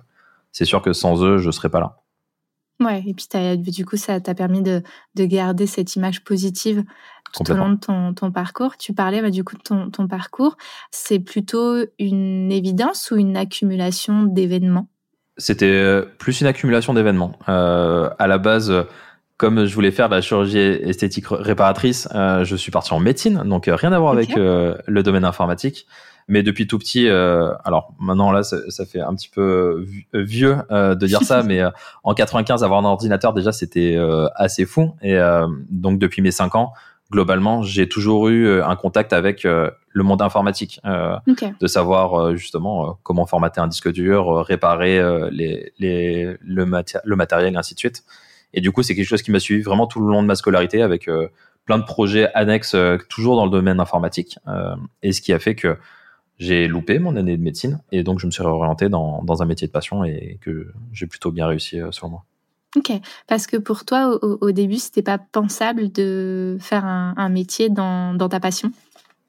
c'est 0.51 0.66
sûr 0.66 0.81
que 0.81 0.94
sans 0.94 1.24
eux, 1.24 1.38
je 1.38 1.51
serais 1.51 1.69
pas 1.69 1.80
là. 1.80 2.00
Ouais, 2.81 3.04
et 3.06 3.13
puis 3.13 3.72
du 3.72 3.86
coup, 3.86 3.95
ça 3.95 4.19
t'a 4.19 4.33
permis 4.33 4.62
de, 4.62 4.81
de, 5.16 5.25
garder 5.25 5.68
cette 5.68 5.95
image 5.95 6.24
positive 6.24 6.83
tout 7.31 7.50
au 7.51 7.56
long 7.56 7.69
de 7.69 7.78
ton, 7.78 8.13
ton 8.13 8.31
parcours. 8.31 8.75
Tu 8.78 8.94
parlais 8.94 9.22
bah, 9.22 9.30
du 9.30 9.44
coup 9.44 9.56
de 9.56 9.62
ton, 9.62 9.89
ton 9.89 10.07
parcours. 10.07 10.57
C'est 10.89 11.19
plutôt 11.19 11.78
une 12.00 12.51
évidence 12.51 13.12
ou 13.12 13.18
une 13.18 13.38
accumulation 13.38 14.24
d'événements? 14.24 14.88
C'était 15.38 15.66
euh, 15.66 16.06
plus 16.18 16.42
une 16.42 16.48
accumulation 16.48 16.94
d'événements. 16.94 17.38
Euh, 17.48 18.10
à 18.19 18.28
la 18.28 18.38
base, 18.38 18.74
comme 19.42 19.66
je 19.66 19.74
voulais 19.74 19.89
faire 19.89 20.07
de 20.07 20.13
la 20.13 20.22
chirurgie 20.22 20.60
esthétique 20.60 21.25
réparatrice, 21.27 22.07
euh, 22.13 22.44
je 22.44 22.56
suis 22.56 22.72
parti 22.72 22.94
en 22.94 23.00
médecine, 23.00 23.42
donc 23.44 23.68
euh, 23.68 23.75
rien 23.75 23.92
à 23.92 23.98
voir 23.98 24.13
avec 24.13 24.38
euh, 24.38 24.75
le 24.86 25.01
domaine 25.01 25.25
informatique. 25.25 25.88
Mais 26.28 26.44
depuis 26.44 26.68
tout 26.68 26.80
petit, 26.80 27.08
euh, 27.08 27.54
alors 27.64 27.94
maintenant 28.00 28.32
là, 28.32 28.44
ça, 28.44 28.58
ça, 28.70 28.86
fait 28.86 29.02
un 29.02 29.14
petit 29.16 29.30
peu 29.30 29.86
vieux 30.14 30.58
de 30.70 31.06
dire 31.06 31.24
ça, 31.24 31.44
mais 31.46 31.62
en 32.04 32.14
95, 32.14 32.64
avoir 32.64 32.80
un 32.80 32.86
ordinateur 32.86 33.34
déjà, 33.34 33.52
c'était 33.52 33.98
assez 34.36 34.66
fou. 34.66 34.94
Et 35.02 35.18
donc 35.70 36.00
depuis 36.00 36.22
mes 36.22 36.32
5 36.32 36.56
ans, 36.56 36.74
globalement, 37.12 37.62
j'ai 37.62 37.88
toujours 37.88 38.30
eu 38.30 38.48
euh, 38.48 38.66
un 38.66 38.76
contact 38.76 39.14
avec 39.14 39.46
euh, 39.46 39.70
le 39.90 40.04
monde 40.04 40.22
informatique, 40.22 40.80
euh, 40.86 41.18
de 41.60 41.68
savoir 41.68 42.36
justement 42.38 42.98
comment 43.04 43.26
formater 43.26 43.60
un 43.60 43.68
disque 43.68 43.92
dur, 43.92 44.46
réparer 44.46 45.02
les, 45.32 45.74
les, 45.78 46.38
le, 46.42 46.66
le, 47.04 47.16
matériel 47.16 47.54
et 47.54 47.58
ainsi 47.58 47.74
de 47.74 47.80
suite. 47.80 48.04
Et 48.54 48.62
du 48.62 48.72
coup, 48.72 48.84
c'est 48.84 48.96
quelque 48.96 49.08
chose 49.08 49.22
qui 49.22 49.32
m'a 49.32 49.40
suivi 49.40 49.62
vraiment 49.62 49.86
tout 49.86 50.00
le 50.00 50.10
long 50.10 50.22
de 50.22 50.28
ma 50.28 50.36
scolarité 50.36 50.82
avec 50.82 51.10
plein 51.66 51.78
de 51.78 51.84
projets 51.84 52.32
annexes, 52.34 52.75
toujours 53.10 53.36
dans 53.36 53.44
le 53.44 53.51
domaine 53.51 53.82
informatique. 53.82 54.40
et 55.04 55.12
ce 55.12 55.20
qui 55.20 55.34
a 55.34 55.40
fait 55.40 55.56
que 55.56 55.78
j'ai 56.41 56.67
loupé 56.67 57.00
mon 57.00 57.15
année 57.15 57.38
de 57.38 57.43
médecine 57.43 57.79
et 57.91 58.03
donc 58.03 58.19
je 58.19 58.25
me 58.25 58.31
suis 58.31 58.43
réorienté 58.43 58.89
dans, 58.89 59.24
dans 59.24 59.41
un 59.41 59.45
métier 59.45 59.67
de 59.67 59.71
passion 59.71 60.03
et 60.03 60.39
que 60.41 60.74
j'ai 60.91 61.05
plutôt 61.05 61.31
bien 61.31 61.48
réussi 61.48 61.79
sur 61.91 62.10
moi. 62.10 62.25
Ok, 62.75 62.91
parce 63.27 63.48
que 63.48 63.57
pour 63.57 63.86
toi, 63.86 64.17
au, 64.21 64.38
au 64.41 64.51
début, 64.51 64.77
c'était 64.77 65.01
pas 65.01 65.17
pensable 65.17 65.91
de 65.91 66.57
faire 66.60 66.86
un, 66.86 67.13
un 67.17 67.29
métier 67.29 67.69
dans, 67.69 68.13
dans, 68.13 68.29
ta 68.29 68.39
passion? 68.39 68.71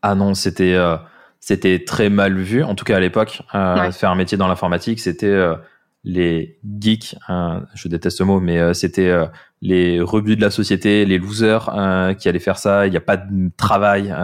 Ah 0.01 0.15
non, 0.15 0.35
c'était 0.35 0.75
euh, 0.75 0.97
c'était 1.41 1.85
très 1.85 2.09
mal 2.09 2.39
vu, 2.39 2.63
en 2.63 2.77
tout 2.77 2.85
cas 2.85 2.97
à 2.97 3.01
l'époque. 3.01 3.43
Euh, 3.55 3.91
Faire 3.91 4.11
un 4.11 4.15
métier 4.15 4.39
dans 4.39 4.47
l'informatique, 4.47 5.01
c'était 5.01 5.27
euh, 5.27 5.57
les 6.05 6.61
geeks, 6.81 7.17
euh, 7.31 7.59
je 7.75 7.89
déteste 7.89 8.19
ce 8.19 8.23
mot, 8.23 8.39
mais 8.39 8.61
euh, 8.61 8.75
c'était 8.75 9.13
les 9.61 10.01
rebuts 10.01 10.37
de 10.37 10.41
la 10.41 10.51
société, 10.51 11.05
les 11.05 11.19
losers 11.19 11.69
qui 12.19 12.29
allaient 12.29 12.39
faire 12.39 12.59
ça. 12.59 12.87
Il 12.87 12.91
n'y 12.91 12.97
a 12.97 13.01
pas 13.01 13.17
de 13.17 13.51
travail. 13.57 14.15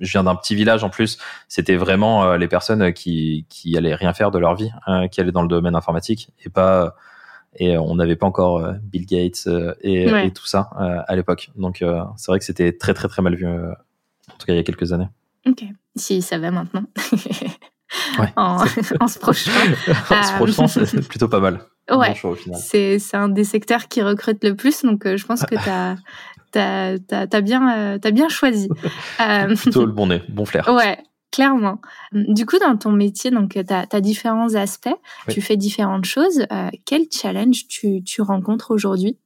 Je 0.00 0.10
viens 0.10 0.24
d'un 0.24 0.34
petit 0.34 0.54
village 0.54 0.82
en 0.82 0.90
plus. 0.90 1.18
C'était 1.48 1.76
vraiment 1.76 2.34
les 2.36 2.48
personnes 2.48 2.92
qui 2.92 3.46
qui 3.48 3.76
allaient 3.76 3.94
rien 3.94 4.12
faire 4.12 4.30
de 4.30 4.38
leur 4.38 4.54
vie, 4.54 4.70
qui 5.12 5.20
allaient 5.20 5.32
dans 5.32 5.42
le 5.42 5.48
domaine 5.48 5.76
informatique 5.76 6.30
et 6.44 6.48
pas 6.48 6.96
et 7.56 7.76
euh, 7.76 7.80
on 7.80 7.96
n'avait 7.96 8.16
pas 8.16 8.26
encore 8.26 8.58
euh, 8.58 8.74
Bill 8.82 9.06
Gates 9.06 9.46
euh, 9.46 9.74
et, 9.82 10.30
tout 10.32 10.46
ça 10.46 10.70
à 11.08 11.16
l'époque. 11.16 11.50
Donc 11.56 11.84
c'est 12.16 12.30
vrai 12.30 12.38
que 12.38 12.44
c'était 12.44 12.72
très 12.72 12.94
très 12.94 13.08
très 13.08 13.22
mal 13.22 13.34
vu, 13.34 13.46
en 13.46 14.36
tout 14.38 14.46
cas 14.46 14.52
il 14.52 14.56
y 14.56 14.60
a 14.60 14.62
quelques 14.62 14.92
années. 14.92 15.08
Ok, 15.46 15.64
si 15.96 16.22
ça 16.22 16.38
va 16.38 16.50
maintenant. 16.50 16.84
en, 18.36 18.64
se 18.66 19.18
projetant. 19.18 19.50
en 20.10 20.22
se 20.22 20.32
projetant, 20.34 20.68
c'est 20.68 21.08
plutôt 21.08 21.28
pas 21.28 21.40
mal. 21.40 21.60
Ouais, 21.90 22.14
c'est 22.54 23.00
un 23.14 23.28
des 23.28 23.42
secteurs 23.42 23.88
qui 23.88 24.00
recrute 24.00 24.44
le 24.44 24.54
plus, 24.54 24.82
donc 24.84 25.02
je 25.04 25.26
pense 25.26 25.44
que 25.44 25.56
tu 25.56 25.68
as, 25.68 25.96
as, 26.58 27.40
bien, 27.40 27.98
as 28.02 28.10
bien 28.10 28.28
choisi. 28.28 28.68
plutôt 29.56 29.86
le 29.86 29.92
bon 29.92 30.06
nez, 30.06 30.22
bon 30.28 30.44
flair. 30.44 30.68
Ouais, 30.68 30.98
Clairement. 31.32 31.80
Du 32.12 32.44
coup, 32.44 32.58
dans 32.58 32.76
ton 32.76 32.90
métier, 32.90 33.30
donc 33.30 33.52
tu 33.52 33.72
as, 33.72 34.00
différents 34.00 34.54
aspects, 34.56 34.88
tu 35.28 35.40
fais 35.40 35.56
différentes 35.56 36.04
choses. 36.04 36.44
Euh, 36.50 36.70
quel 36.84 37.02
challenge 37.10 37.68
tu, 37.68 38.02
tu 38.02 38.20
rencontres 38.20 38.72
aujourd'hui? 38.72 39.16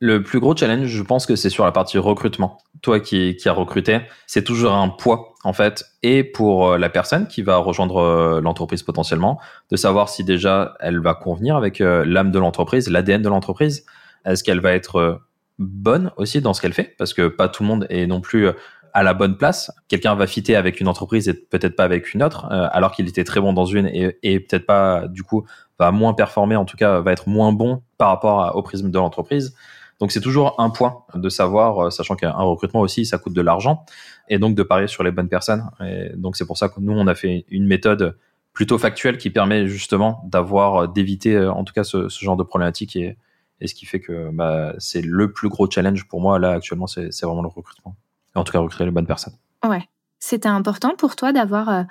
Le 0.00 0.22
plus 0.22 0.38
gros 0.38 0.56
challenge, 0.56 0.86
je 0.86 1.02
pense 1.02 1.26
que 1.26 1.34
c'est 1.34 1.50
sur 1.50 1.64
la 1.64 1.72
partie 1.72 1.98
recrutement. 1.98 2.58
Toi 2.82 3.00
qui, 3.00 3.34
qui 3.34 3.48
as 3.48 3.52
recruté, 3.52 3.98
c'est 4.28 4.44
toujours 4.44 4.72
un 4.72 4.88
poids 4.88 5.34
en 5.42 5.52
fait, 5.52 5.84
et 6.04 6.22
pour 6.22 6.68
euh, 6.68 6.78
la 6.78 6.88
personne 6.88 7.26
qui 7.26 7.42
va 7.42 7.56
rejoindre 7.56 7.96
euh, 7.96 8.40
l'entreprise 8.40 8.84
potentiellement, 8.84 9.40
de 9.72 9.76
savoir 9.76 10.08
si 10.08 10.22
déjà 10.22 10.74
elle 10.78 11.00
va 11.00 11.14
convenir 11.14 11.56
avec 11.56 11.80
euh, 11.80 12.04
l'âme 12.06 12.30
de 12.30 12.38
l'entreprise, 12.38 12.88
l'ADN 12.88 13.22
de 13.22 13.28
l'entreprise. 13.28 13.84
Est-ce 14.24 14.44
qu'elle 14.44 14.60
va 14.60 14.72
être 14.72 15.20
bonne 15.58 16.12
aussi 16.16 16.40
dans 16.40 16.54
ce 16.54 16.60
qu'elle 16.60 16.72
fait 16.72 16.94
Parce 16.98 17.14
que 17.14 17.28
pas 17.28 17.48
tout 17.48 17.62
le 17.62 17.68
monde 17.68 17.86
est 17.90 18.06
non 18.06 18.20
plus 18.20 18.48
à 18.94 19.02
la 19.02 19.14
bonne 19.14 19.36
place. 19.36 19.70
Quelqu'un 19.88 20.14
va 20.14 20.26
fitter 20.26 20.56
avec 20.56 20.80
une 20.80 20.88
entreprise 20.88 21.28
et 21.28 21.34
peut-être 21.34 21.76
pas 21.76 21.84
avec 21.84 22.14
une 22.14 22.22
autre, 22.22 22.46
alors 22.50 22.92
qu'il 22.92 23.08
était 23.08 23.24
très 23.24 23.40
bon 23.40 23.52
dans 23.52 23.66
une 23.66 23.86
et, 23.86 24.18
et 24.22 24.40
peut-être 24.40 24.66
pas, 24.66 25.06
du 25.08 25.22
coup, 25.22 25.46
va 25.78 25.90
moins 25.90 26.14
performer, 26.14 26.56
en 26.56 26.64
tout 26.64 26.76
cas, 26.76 27.00
va 27.00 27.12
être 27.12 27.28
moins 27.28 27.52
bon 27.52 27.82
par 27.98 28.08
rapport 28.08 28.56
au 28.56 28.62
prisme 28.62 28.90
de 28.90 28.98
l'entreprise. 28.98 29.54
Donc 30.00 30.12
c'est 30.12 30.20
toujours 30.20 30.54
un 30.58 30.70
point 30.70 31.02
de 31.14 31.28
savoir, 31.28 31.86
euh, 31.86 31.90
sachant 31.90 32.14
qu'un 32.14 32.30
recrutement 32.32 32.80
aussi, 32.80 33.04
ça 33.04 33.18
coûte 33.18 33.32
de 33.32 33.40
l'argent, 33.40 33.84
et 34.28 34.38
donc 34.38 34.54
de 34.54 34.62
parier 34.62 34.86
sur 34.86 35.02
les 35.02 35.10
bonnes 35.10 35.28
personnes. 35.28 35.68
Et 35.84 36.10
donc 36.14 36.36
c'est 36.36 36.46
pour 36.46 36.56
ça 36.56 36.68
que 36.68 36.80
nous, 36.80 36.92
on 36.92 37.06
a 37.06 37.14
fait 37.14 37.44
une 37.48 37.66
méthode 37.66 38.16
plutôt 38.52 38.78
factuelle 38.78 39.18
qui 39.18 39.30
permet 39.30 39.66
justement 39.66 40.22
d'avoir, 40.30 40.84
euh, 40.84 40.86
d'éviter 40.86 41.34
euh, 41.34 41.52
en 41.52 41.64
tout 41.64 41.72
cas 41.72 41.84
ce, 41.84 42.08
genre 42.08 42.36
de 42.36 42.44
problématique 42.44 42.96
et, 42.96 43.16
et 43.60 43.66
ce 43.66 43.74
qui 43.74 43.86
fait 43.86 44.00
que 44.00 44.30
bah, 44.32 44.74
c'est 44.78 45.02
le 45.02 45.32
plus 45.32 45.48
gros 45.48 45.70
challenge 45.70 46.06
pour 46.08 46.20
moi 46.20 46.38
là 46.38 46.52
actuellement, 46.52 46.86
c'est 46.86 47.22
vraiment 47.22 47.42
le 47.42 47.48
recrutement. 47.48 47.96
en 48.34 48.44
tout 48.44 48.52
cas, 48.52 48.60
recruter 48.60 48.84
les 48.84 48.90
bonnes 48.90 49.06
personnes. 49.06 49.34
Ouais. 49.66 49.88
C'était 50.20 50.48
important 50.48 50.94
pour 50.96 51.14
toi 51.14 51.32
d'avoir, 51.32 51.84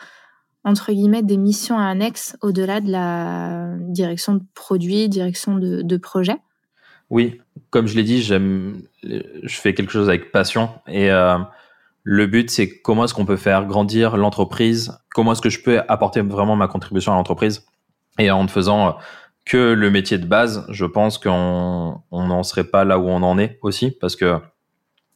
entre 0.66 0.92
guillemets, 0.92 1.24
des 1.24 1.38
missions 1.38 1.78
annexes 1.78 2.36
au-delà 2.42 2.82
de 2.82 2.92
la 2.92 3.76
direction 3.80 4.36
de 4.36 4.44
produit, 4.54 5.08
direction 5.08 5.56
de, 5.56 5.82
de 5.82 5.98
projet 5.98 6.38
oui, 7.10 7.40
comme 7.70 7.88
je 7.88 7.96
l'ai 7.96 8.04
dit, 8.04 8.22
j'aime, 8.22 8.82
je 9.04 9.56
fais 9.56 9.74
quelque 9.74 9.92
chose 9.92 10.10
avec 10.10 10.32
passion 10.32 10.70
et 10.88 11.10
euh, 11.10 11.38
le 12.04 12.28
but 12.28 12.50
c'est 12.50 12.82
comment 12.82 13.06
est-ce 13.06 13.14
qu'on 13.14 13.26
peut 13.26 13.38
faire 13.38 13.66
grandir 13.66 14.18
l'entreprise, 14.18 14.98
comment 15.14 15.32
est-ce 15.32 15.42
que 15.42 15.50
je 15.50 15.62
peux 15.62 15.82
apporter 15.88 16.22
vraiment 16.22 16.56
ma 16.56 16.68
contribution 16.68 17.14
à 17.14 17.16
l'entreprise? 17.16 17.66
Et 18.20 18.32
en 18.32 18.44
ne 18.44 18.50
faisant 18.50 18.98
que 19.48 19.74
le 19.74 19.90
métier 19.90 20.18
de 20.18 20.26
base, 20.26 20.66
je 20.70 20.86
pense 20.86 21.18
qu'on 21.18 22.02
n'en 22.12 22.44
serait 22.44 22.66
pas 22.66 22.84
là 22.84 23.00
où 23.00 23.08
on 23.08 23.24
en 23.24 23.38
est 23.38 23.60
aussi 23.62 23.92
parce 23.92 24.16
que 24.16 24.38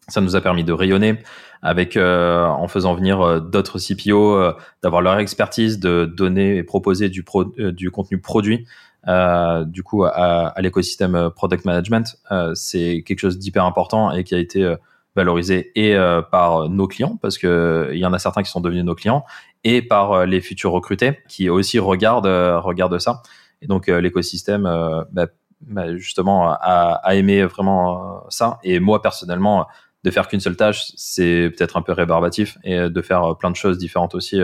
ça 0.08 0.22
nous 0.22 0.36
a 0.36 0.42
permis 0.42 0.64
de 0.64 0.74
rayonner 0.74 1.20
avec 1.62 1.96
euh, 1.96 2.46
en 2.46 2.68
faisant 2.68 2.96
venir 2.96 3.22
euh, 3.22 3.40
d'autres 3.40 3.78
CPO, 3.78 4.54
d'avoir 4.82 5.02
leur 5.02 5.20
expertise, 5.20 5.80
de 5.80 6.06
donner 6.06 6.58
et 6.58 6.64
proposer 6.64 7.10
du, 7.10 7.24
du 7.58 7.92
contenu 7.92 8.20
produit 8.20 8.66
euh, 9.08 9.66
du 9.66 9.82
coup 9.82 10.04
à, 10.04 10.10
à 10.10 10.62
l'écosystème 10.62 11.16
euh, 11.16 11.30
product 11.32 11.66
management, 11.66 12.18
euh, 12.32 12.54
c'est 12.54 13.04
quelque 13.06 13.20
chose 13.20 13.40
d'hyper 13.40 13.66
important 13.66 14.12
et 14.12 14.24
qui 14.24 14.36
a 14.36 14.38
été 14.38 14.76
valorisé 15.16 15.72
et 15.76 15.94
par 16.32 16.70
nos 16.70 16.88
clients 16.88 17.18
parce 17.22 17.38
que 17.38 17.90
il 17.92 18.00
y 18.00 18.06
en 18.06 18.14
a 18.14 18.20
certains 18.20 18.44
qui 18.44 18.50
sont 18.50 18.62
devenus 18.62 18.86
nos 18.86 18.96
clients 18.96 19.26
et 19.66 19.82
par 19.82 20.26
les 20.26 20.40
futurs 20.40 20.72
recrutés 20.72 21.20
qui 21.28 21.50
aussi 21.50 21.80
regardent 21.80 22.28
regardent 22.64 22.98
ça. 22.98 23.22
Et 23.62 23.68
donc 23.68 23.88
l'écosystème 23.88 24.64
bah, 24.64 25.28
bah, 25.62 25.96
justement 25.98 26.52
a, 26.52 27.16
aimé 27.16 27.44
vraiment 27.44 28.24
ça. 28.30 28.60
Et 28.64 28.80
moi 28.80 29.02
personnellement, 29.02 29.68
de 30.04 30.12
faire 30.12 30.28
qu'une 30.28 30.40
seule 30.40 30.56
tâche, 30.56 30.92
c'est 30.96 31.52
peut-être 31.56 31.78
un 31.78 31.82
peu 31.82 31.92
rébarbatif 31.92 32.58
et 32.64 32.90
de 32.90 33.02
faire 33.02 33.38
plein 33.38 33.52
de 33.52 33.56
choses 33.56 33.78
différentes 33.78 34.16
aussi, 34.16 34.42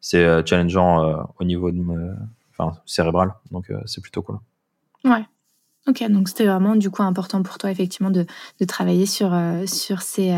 c'est 0.00 0.46
challengeant 0.46 1.26
au 1.38 1.44
niveau 1.44 1.70
de 1.72 1.80
cérébral. 2.86 3.34
Donc 3.50 3.70
euh, 3.70 3.80
c'est 3.86 4.00
plutôt 4.00 4.22
cool. 4.22 4.38
Ouais. 5.04 5.24
Ok, 5.88 6.04
donc 6.10 6.28
c'était 6.28 6.44
vraiment 6.44 6.76
du 6.76 6.90
coup 6.90 7.02
important 7.02 7.42
pour 7.42 7.56
toi 7.56 7.70
effectivement 7.70 8.10
de, 8.10 8.26
de 8.60 8.64
travailler 8.66 9.06
sur, 9.06 9.32
euh, 9.32 9.64
sur 9.64 10.02
ces 10.02 10.30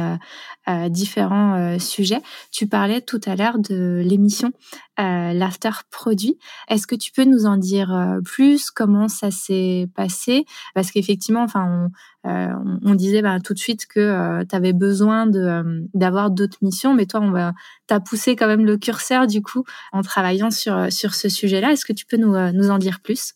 euh, 0.68 0.88
différents 0.88 1.80
sujets. 1.80 2.22
Tu 2.52 2.68
parlais 2.68 3.00
tout 3.00 3.20
à 3.26 3.34
l'heure 3.34 3.58
de 3.58 4.02
l'émission 4.04 4.52
l'after 4.98 5.70
produit. 5.90 6.38
Est-ce 6.68 6.86
que 6.86 6.94
tu 6.94 7.10
peux 7.10 7.24
nous 7.24 7.44
en 7.46 7.56
dire 7.56 8.20
plus? 8.24 8.70
Comment 8.70 9.08
ça 9.08 9.32
s'est 9.32 9.88
passé? 9.96 10.44
Parce 10.76 10.92
qu'effectivement, 10.92 11.42
enfin, 11.42 11.90
on, 12.24 12.78
on, 12.84 12.94
disait 12.94 13.20
bah, 13.20 13.40
tout 13.40 13.52
de 13.52 13.58
suite 13.58 13.86
que 13.86 14.44
tu 14.44 14.54
avais 14.54 14.72
besoin 14.72 15.26
de 15.26 15.88
d'avoir 15.92 16.30
d'autres 16.30 16.58
missions, 16.62 16.94
mais 16.94 17.06
toi, 17.06 17.18
on 17.20 17.32
va 17.32 17.52
t'as 17.88 17.98
poussé 17.98 18.36
quand 18.36 18.46
même 18.46 18.64
le 18.64 18.76
curseur 18.76 19.26
du 19.26 19.42
coup 19.42 19.64
en 19.90 20.02
travaillant 20.02 20.52
sur 20.52 20.92
sur 20.92 21.14
ce 21.14 21.28
sujet-là. 21.28 21.72
Est-ce 21.72 21.84
que 21.84 21.92
tu 21.92 22.06
peux 22.06 22.18
nous, 22.18 22.36
nous 22.52 22.70
en 22.70 22.78
dire 22.78 23.00
plus? 23.00 23.34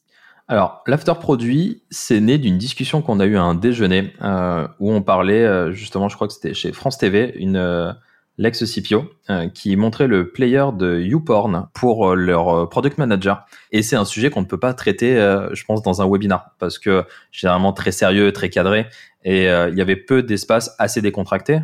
Alors, 0.48 0.84
l'after 0.86 1.14
produit, 1.18 1.82
c'est 1.90 2.20
né 2.20 2.38
d'une 2.38 2.56
discussion 2.56 3.02
qu'on 3.02 3.18
a 3.18 3.26
eue 3.26 3.36
à 3.36 3.42
un 3.42 3.56
déjeuner 3.56 4.12
euh, 4.22 4.68
où 4.78 4.92
on 4.92 5.02
parlait 5.02 5.44
euh, 5.44 5.72
justement, 5.72 6.08
je 6.08 6.14
crois 6.14 6.28
que 6.28 6.34
c'était 6.34 6.54
chez 6.54 6.72
France 6.72 6.98
TV, 6.98 7.34
une 7.36 7.56
euh, 7.56 7.92
l'ex 8.38 8.64
CPO 8.64 9.06
qui 9.54 9.76
montrait 9.76 10.06
le 10.06 10.30
player 10.30 10.66
de 10.78 11.00
YouPorn 11.00 11.68
pour 11.72 12.14
leur 12.14 12.68
product 12.68 12.98
manager. 12.98 13.46
Et 13.72 13.80
c'est 13.80 13.96
un 13.96 14.04
sujet 14.04 14.28
qu'on 14.28 14.42
ne 14.42 14.46
peut 14.46 14.60
pas 14.60 14.74
traiter, 14.74 15.14
je 15.52 15.64
pense, 15.64 15.80
dans 15.80 16.02
un 16.02 16.06
webinar 16.06 16.50
parce 16.58 16.78
que 16.78 17.06
généralement 17.32 17.72
très 17.72 17.92
sérieux, 17.92 18.32
très 18.32 18.50
cadré, 18.50 18.88
et 19.24 19.44
il 19.44 19.74
y 19.74 19.80
avait 19.80 19.96
peu 19.96 20.22
d'espace 20.22 20.76
assez 20.78 21.00
décontracté 21.00 21.60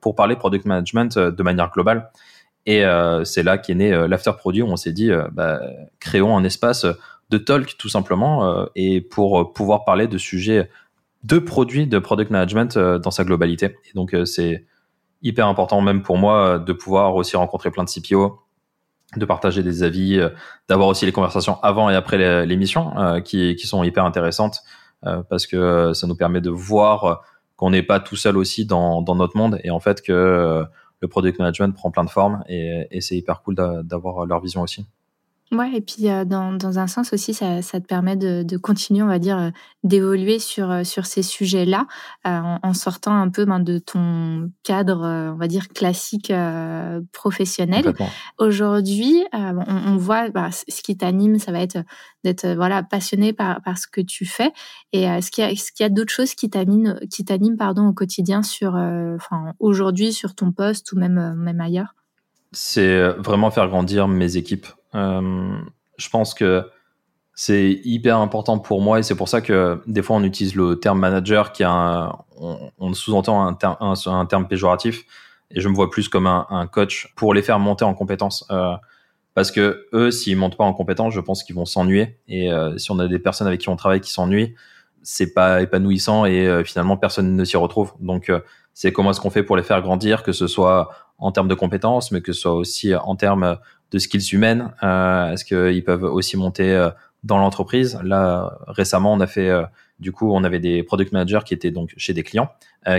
pour 0.00 0.14
parler 0.14 0.36
product 0.36 0.64
management 0.64 1.18
de 1.18 1.42
manière 1.42 1.72
globale. 1.72 2.12
Et 2.66 2.84
c'est 3.24 3.42
là 3.42 3.58
qu'est 3.58 3.74
né 3.74 3.90
l'after 4.06 4.30
produit 4.38 4.62
où 4.62 4.68
on 4.68 4.76
s'est 4.76 4.92
dit, 4.92 5.10
bah, 5.32 5.60
créons 5.98 6.36
un 6.36 6.44
espace 6.44 6.86
de 7.30 7.38
talk 7.38 7.76
tout 7.78 7.88
simplement 7.88 8.44
euh, 8.44 8.66
et 8.74 9.00
pour 9.00 9.40
euh, 9.40 9.52
pouvoir 9.52 9.84
parler 9.84 10.08
de 10.08 10.18
sujets 10.18 10.68
de 11.22 11.38
produits 11.38 11.86
de 11.86 11.98
product 11.98 12.30
management 12.30 12.76
euh, 12.76 12.98
dans 12.98 13.10
sa 13.10 13.24
globalité. 13.24 13.76
Et 13.88 13.92
donc 13.94 14.16
c'est 14.24 14.66
hyper 15.22 15.46
important 15.46 15.80
même 15.80 16.02
pour 16.02 16.16
moi 16.16 16.58
de 16.58 16.72
pouvoir 16.72 17.14
aussi 17.14 17.36
rencontrer 17.36 17.70
plein 17.70 17.84
de 17.84 17.90
CPO, 17.90 18.40
de 19.16 19.24
partager 19.24 19.62
des 19.62 19.82
avis, 19.82 20.18
d'avoir 20.68 20.88
aussi 20.88 21.04
les 21.04 21.12
conversations 21.12 21.60
avant 21.62 21.90
et 21.90 21.94
après 21.94 22.46
l'émission 22.46 23.20
qui, 23.22 23.54
qui 23.54 23.66
sont 23.66 23.84
hyper 23.84 24.06
intéressantes 24.06 24.62
parce 25.02 25.46
que 25.46 25.92
ça 25.92 26.06
nous 26.06 26.14
permet 26.14 26.40
de 26.40 26.48
voir 26.48 27.22
qu'on 27.56 27.68
n'est 27.68 27.82
pas 27.82 28.00
tout 28.00 28.16
seul 28.16 28.38
aussi 28.38 28.64
dans, 28.64 29.02
dans 29.02 29.14
notre 29.14 29.36
monde 29.36 29.60
et 29.62 29.70
en 29.70 29.78
fait 29.78 30.00
que 30.00 30.64
le 31.00 31.08
product 31.08 31.38
management 31.38 31.74
prend 31.74 31.90
plein 31.90 32.04
de 32.04 32.10
formes 32.10 32.42
et, 32.48 32.86
et 32.90 33.02
c'est 33.02 33.16
hyper 33.16 33.42
cool 33.42 33.56
d'avoir 33.84 34.24
leur 34.24 34.40
vision 34.40 34.62
aussi. 34.62 34.86
Ouais, 35.52 35.72
et 35.74 35.80
puis 35.80 36.08
euh, 36.08 36.24
dans, 36.24 36.52
dans 36.52 36.78
un 36.78 36.86
sens 36.86 37.12
aussi, 37.12 37.34
ça, 37.34 37.60
ça 37.60 37.80
te 37.80 37.86
permet 37.86 38.14
de, 38.14 38.44
de 38.44 38.56
continuer, 38.56 39.02
on 39.02 39.08
va 39.08 39.18
dire, 39.18 39.36
euh, 39.36 39.50
d'évoluer 39.82 40.38
sur, 40.38 40.70
euh, 40.70 40.84
sur 40.84 41.06
ces 41.06 41.24
sujets-là, 41.24 41.88
en, 42.24 42.60
en, 42.62 42.72
sortant 42.72 43.16
un 43.16 43.28
peu 43.30 43.46
ben, 43.46 43.58
de 43.58 43.78
ton 43.78 44.52
cadre, 44.62 45.00
on 45.02 45.36
va 45.36 45.48
dire, 45.48 45.66
classique 45.68 46.32
professionnel. 47.12 47.92
Aujourd'hui, 48.38 49.24
on, 49.32 49.64
on, 49.66 49.96
voit 49.96 50.28
bah, 50.30 50.50
ce 50.52 50.82
qui 50.82 50.96
t'anime, 50.96 51.40
ça 51.40 51.50
va 51.50 51.60
être 51.60 51.78
d'être 52.22 52.46
voilà 52.54 52.84
passionné 52.84 53.32
par, 53.32 53.60
par 53.62 53.76
ce 53.76 53.88
que 53.88 54.00
tu 54.00 54.26
fais. 54.26 54.52
Et 54.92 55.02
est-ce 55.02 55.32
qu'il 55.32 55.42
y 55.42 55.46
a, 55.46 55.50
est-ce 55.50 55.72
qu'il 55.72 55.82
y 55.82 55.86
a 55.86 55.90
d'autres 55.90 56.12
choses 56.12 56.34
qui 56.34 56.48
t'animent, 56.48 57.00
qui 57.10 57.24
t'animent 57.24 57.56
pardon, 57.56 57.88
au 57.88 57.92
quotidien 57.92 58.44
sur, 58.44 58.74
enfin, 58.74 59.54
aujourd'hui 59.58 60.12
sur 60.12 60.36
ton 60.36 60.52
poste 60.52 60.92
ou 60.92 60.98
même, 60.98 61.34
même 61.34 61.60
ailleurs? 61.60 61.94
C'est 62.52 63.08
vraiment 63.18 63.50
faire 63.50 63.68
grandir 63.68 64.06
mes 64.06 64.36
équipes 64.36 64.66
je 64.92 66.08
pense 66.10 66.34
que 66.34 66.68
c'est 67.34 67.80
hyper 67.84 68.18
important 68.18 68.58
pour 68.58 68.82
moi 68.82 68.98
et 68.98 69.02
c'est 69.02 69.14
pour 69.14 69.28
ça 69.28 69.40
que 69.40 69.80
des 69.86 70.02
fois 70.02 70.16
on 70.16 70.24
utilise 70.24 70.54
le 70.54 70.78
terme 70.78 70.98
manager 70.98 71.52
qui 71.52 71.64
a 71.64 71.70
un, 71.70 72.12
on, 72.36 72.92
sous-entend 72.92 73.56
un, 73.80 74.26
terme 74.26 74.46
péjoratif 74.46 75.04
et 75.50 75.60
je 75.60 75.68
me 75.68 75.74
vois 75.74 75.90
plus 75.90 76.08
comme 76.08 76.26
un, 76.26 76.68
coach 76.70 77.12
pour 77.16 77.34
les 77.34 77.42
faire 77.42 77.58
monter 77.58 77.84
en 77.84 77.94
compétences. 77.94 78.46
Euh, 78.50 78.74
parce 79.34 79.50
que 79.50 79.86
eux, 79.92 80.10
s'ils 80.10 80.36
montent 80.36 80.56
pas 80.56 80.64
en 80.64 80.72
compétences, 80.72 81.14
je 81.14 81.20
pense 81.20 81.44
qu'ils 81.44 81.54
vont 81.54 81.64
s'ennuyer. 81.64 82.18
Et 82.28 82.52
euh, 82.52 82.76
si 82.78 82.90
on 82.90 82.98
a 82.98 83.08
des 83.08 83.18
personnes 83.18 83.46
avec 83.46 83.60
qui 83.60 83.68
on 83.68 83.76
travaille 83.76 84.00
qui 84.00 84.10
s'ennuient, 84.10 84.54
c'est 85.02 85.32
pas 85.32 85.62
épanouissant 85.62 86.26
et 86.26 86.46
euh, 86.46 86.62
finalement 86.64 86.96
personne 86.96 87.36
ne 87.36 87.44
s'y 87.44 87.56
retrouve. 87.56 87.92
Donc 88.00 88.28
euh, 88.28 88.40
c'est 88.74 88.92
comment 88.92 89.10
est-ce 89.10 89.20
qu'on 89.20 89.30
fait 89.30 89.42
pour 89.42 89.56
les 89.56 89.62
faire 89.62 89.80
grandir, 89.82 90.22
que 90.22 90.32
ce 90.32 90.46
soit 90.46 90.90
en 91.18 91.32
termes 91.32 91.48
de 91.48 91.54
compétences, 91.54 92.12
mais 92.12 92.20
que 92.20 92.32
ce 92.32 92.40
soit 92.40 92.54
aussi 92.54 92.94
en 92.94 93.16
termes 93.16 93.56
de 93.90 93.98
skills 93.98 94.32
humaines. 94.32 94.72
Euh, 94.82 95.32
est-ce 95.32 95.44
qu'ils 95.44 95.84
peuvent 95.84 96.04
aussi 96.04 96.36
monter 96.36 96.72
euh, 96.72 96.90
dans 97.24 97.38
l'entreprise? 97.38 97.98
Là, 98.02 98.58
récemment, 98.66 99.12
on 99.12 99.20
a 99.20 99.26
fait, 99.26 99.48
euh, 99.48 99.64
du 99.98 100.12
coup, 100.12 100.32
on 100.32 100.44
avait 100.44 100.60
des 100.60 100.82
product 100.82 101.12
managers 101.12 101.40
qui 101.44 101.54
étaient 101.54 101.70
donc 101.70 101.92
chez 101.96 102.14
des 102.14 102.22
clients, 102.22 102.50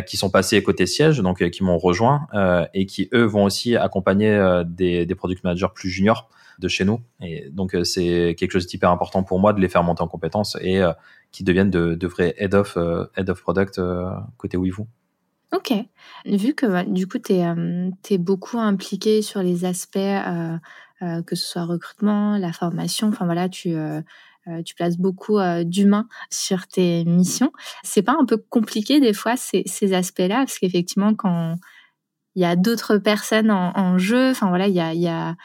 qui 0.06 0.16
sont 0.16 0.30
passés 0.30 0.62
côté 0.62 0.86
siège, 0.86 1.20
donc 1.20 1.50
qui 1.50 1.64
m'ont 1.64 1.80
rejoint 1.80 2.28
et 2.76 2.86
qui 2.86 3.10
eux 3.12 3.24
vont 3.24 3.46
aussi 3.46 3.76
accompagner 3.76 4.62
des, 4.68 5.08
des 5.08 5.16
product 5.16 5.44
managers 5.44 5.70
plus 5.74 5.90
juniors 5.90 6.30
de 6.60 6.68
chez 6.68 6.86
nous. 6.86 7.02
Et 7.20 7.50
donc 7.50 7.76
c'est 7.84 8.36
quelque 8.38 8.52
chose 8.52 8.68
d'hyper 8.68 8.92
important 8.92 9.24
pour 9.24 9.40
moi 9.40 9.54
de 9.54 9.60
les 9.60 9.70
faire 9.70 9.82
monter 9.82 10.04
en 10.04 10.08
compétences 10.08 10.56
et 10.62 10.84
qui 11.32 11.44
deviennent 11.44 11.72
de, 11.72 11.96
de 11.96 12.08
vrais 12.08 12.36
head 12.38 12.54
of 12.54 12.78
head 13.18 13.32
of 13.32 13.42
product 13.42 13.82
côté 14.38 14.58
vous 14.58 14.86
Ok. 15.54 15.74
Vu 16.26 16.54
que 16.54 16.90
du 16.90 17.08
coup, 17.08 17.20
tu 17.20 17.34
es, 17.34 17.46
es, 18.10 18.18
beaucoup 18.18 18.58
impliqué 18.58 19.22
sur 19.22 19.44
les 19.44 19.66
aspects, 19.66 19.98
euh, 19.98 20.58
euh, 21.02 21.22
que 21.24 21.36
ce 21.36 21.46
soit 21.46 21.66
recrutement, 21.66 22.38
la 22.38 22.54
formation, 22.54 23.10
enfin 23.10 23.26
voilà, 23.26 23.50
tu, 23.50 23.74
euh, 23.76 24.02
tu 24.66 24.76
places 24.76 24.98
beaucoup 24.98 25.40
d'humains 25.64 26.08
sur 26.30 26.68
tes 26.68 27.04
missions. 27.04 27.52
C'est 27.84 28.02
pas 28.02 28.16
un 28.20 28.26
peu 28.26 28.38
compliqué 28.38 29.00
des 29.02 29.14
fois 29.14 29.36
ces, 29.36 29.64
ces 29.66 29.94
aspects-là? 29.94 30.38
Parce 30.38 30.58
qu'effectivement 30.58 31.16
quand 31.16 31.56
il 32.36 32.42
y 32.42 32.46
a 32.46 32.56
d'autres 32.56 32.98
personnes 32.98 33.52
en, 33.52 33.74
en, 33.76 33.98
jeu, 33.98 34.32
enfin 34.32 34.48
voilà, 34.48 34.68
il 34.68 34.74
y 34.74 34.80
a, 34.80 34.94
y 34.94 35.10
a 35.10 35.36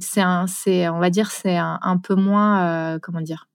c'est 0.00 0.88
on 0.88 1.00
va 1.00 1.10
dire, 1.10 1.30
c'est 1.30 1.56
un, 1.56 1.78
un 1.82 1.98
peu 1.98 2.14
moins, 2.14 2.98
comment 3.00 3.20
dire, 3.20 3.48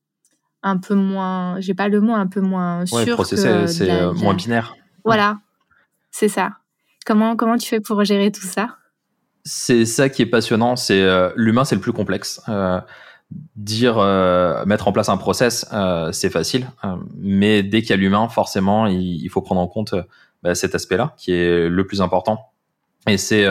un 0.62 0.78
peu 0.78 0.94
moins, 0.94 1.60
j'ai 1.60 1.74
pas 1.74 1.88
le 1.88 2.00
mot, 2.00 2.14
un 2.14 2.28
peu 2.28 2.42
moins 2.42 2.86
sûr. 2.86 3.26
c'est 3.26 4.14
moins 4.14 4.36
binaire. 4.36 4.76
Voilà, 5.04 5.40
c'est 6.12 6.30
ça. 6.30 6.52
Comment, 7.06 7.36
comment 7.36 7.58
tu 7.58 7.68
fais 7.68 7.80
pour 7.80 8.04
gérer 8.04 8.32
tout 8.32 8.46
ça? 8.46 8.78
C'est 9.46 9.86
ça 9.86 10.10
qui 10.10 10.22
est 10.22 10.28
passionnant. 10.28 10.76
C'est 10.76 11.02
euh, 11.02 11.30
l'humain, 11.36 11.64
c'est 11.64 11.76
le 11.76 11.82
plus 11.82 11.94
complexe. 11.94 12.42
Euh, 12.50 12.82
dire, 13.56 13.98
euh, 13.98 14.66
mettre 14.66 14.90
en 14.90 14.92
place 14.92 15.08
un 15.10 15.18
process, 15.18 15.66
c'est 16.12 16.30
facile, 16.30 16.68
mais 17.16 17.64
dès 17.64 17.82
qu'il 17.82 17.92
y 17.92 17.94
a 17.94 17.98
l'humain, 17.98 18.30
forcément, 18.30 18.88
il, 18.88 19.28
faut 19.30 19.42
prendre 19.42 19.62
en 19.62 19.68
compte 19.68 19.96
bah, 20.44 20.56
cet 20.56 20.76
aspect-là 20.76 21.14
qui 21.18 21.34
est 21.34 21.68
le 21.68 21.88
plus 21.88 22.02
important. 22.02 22.52
Et 23.06 23.18
c'est 23.18 23.46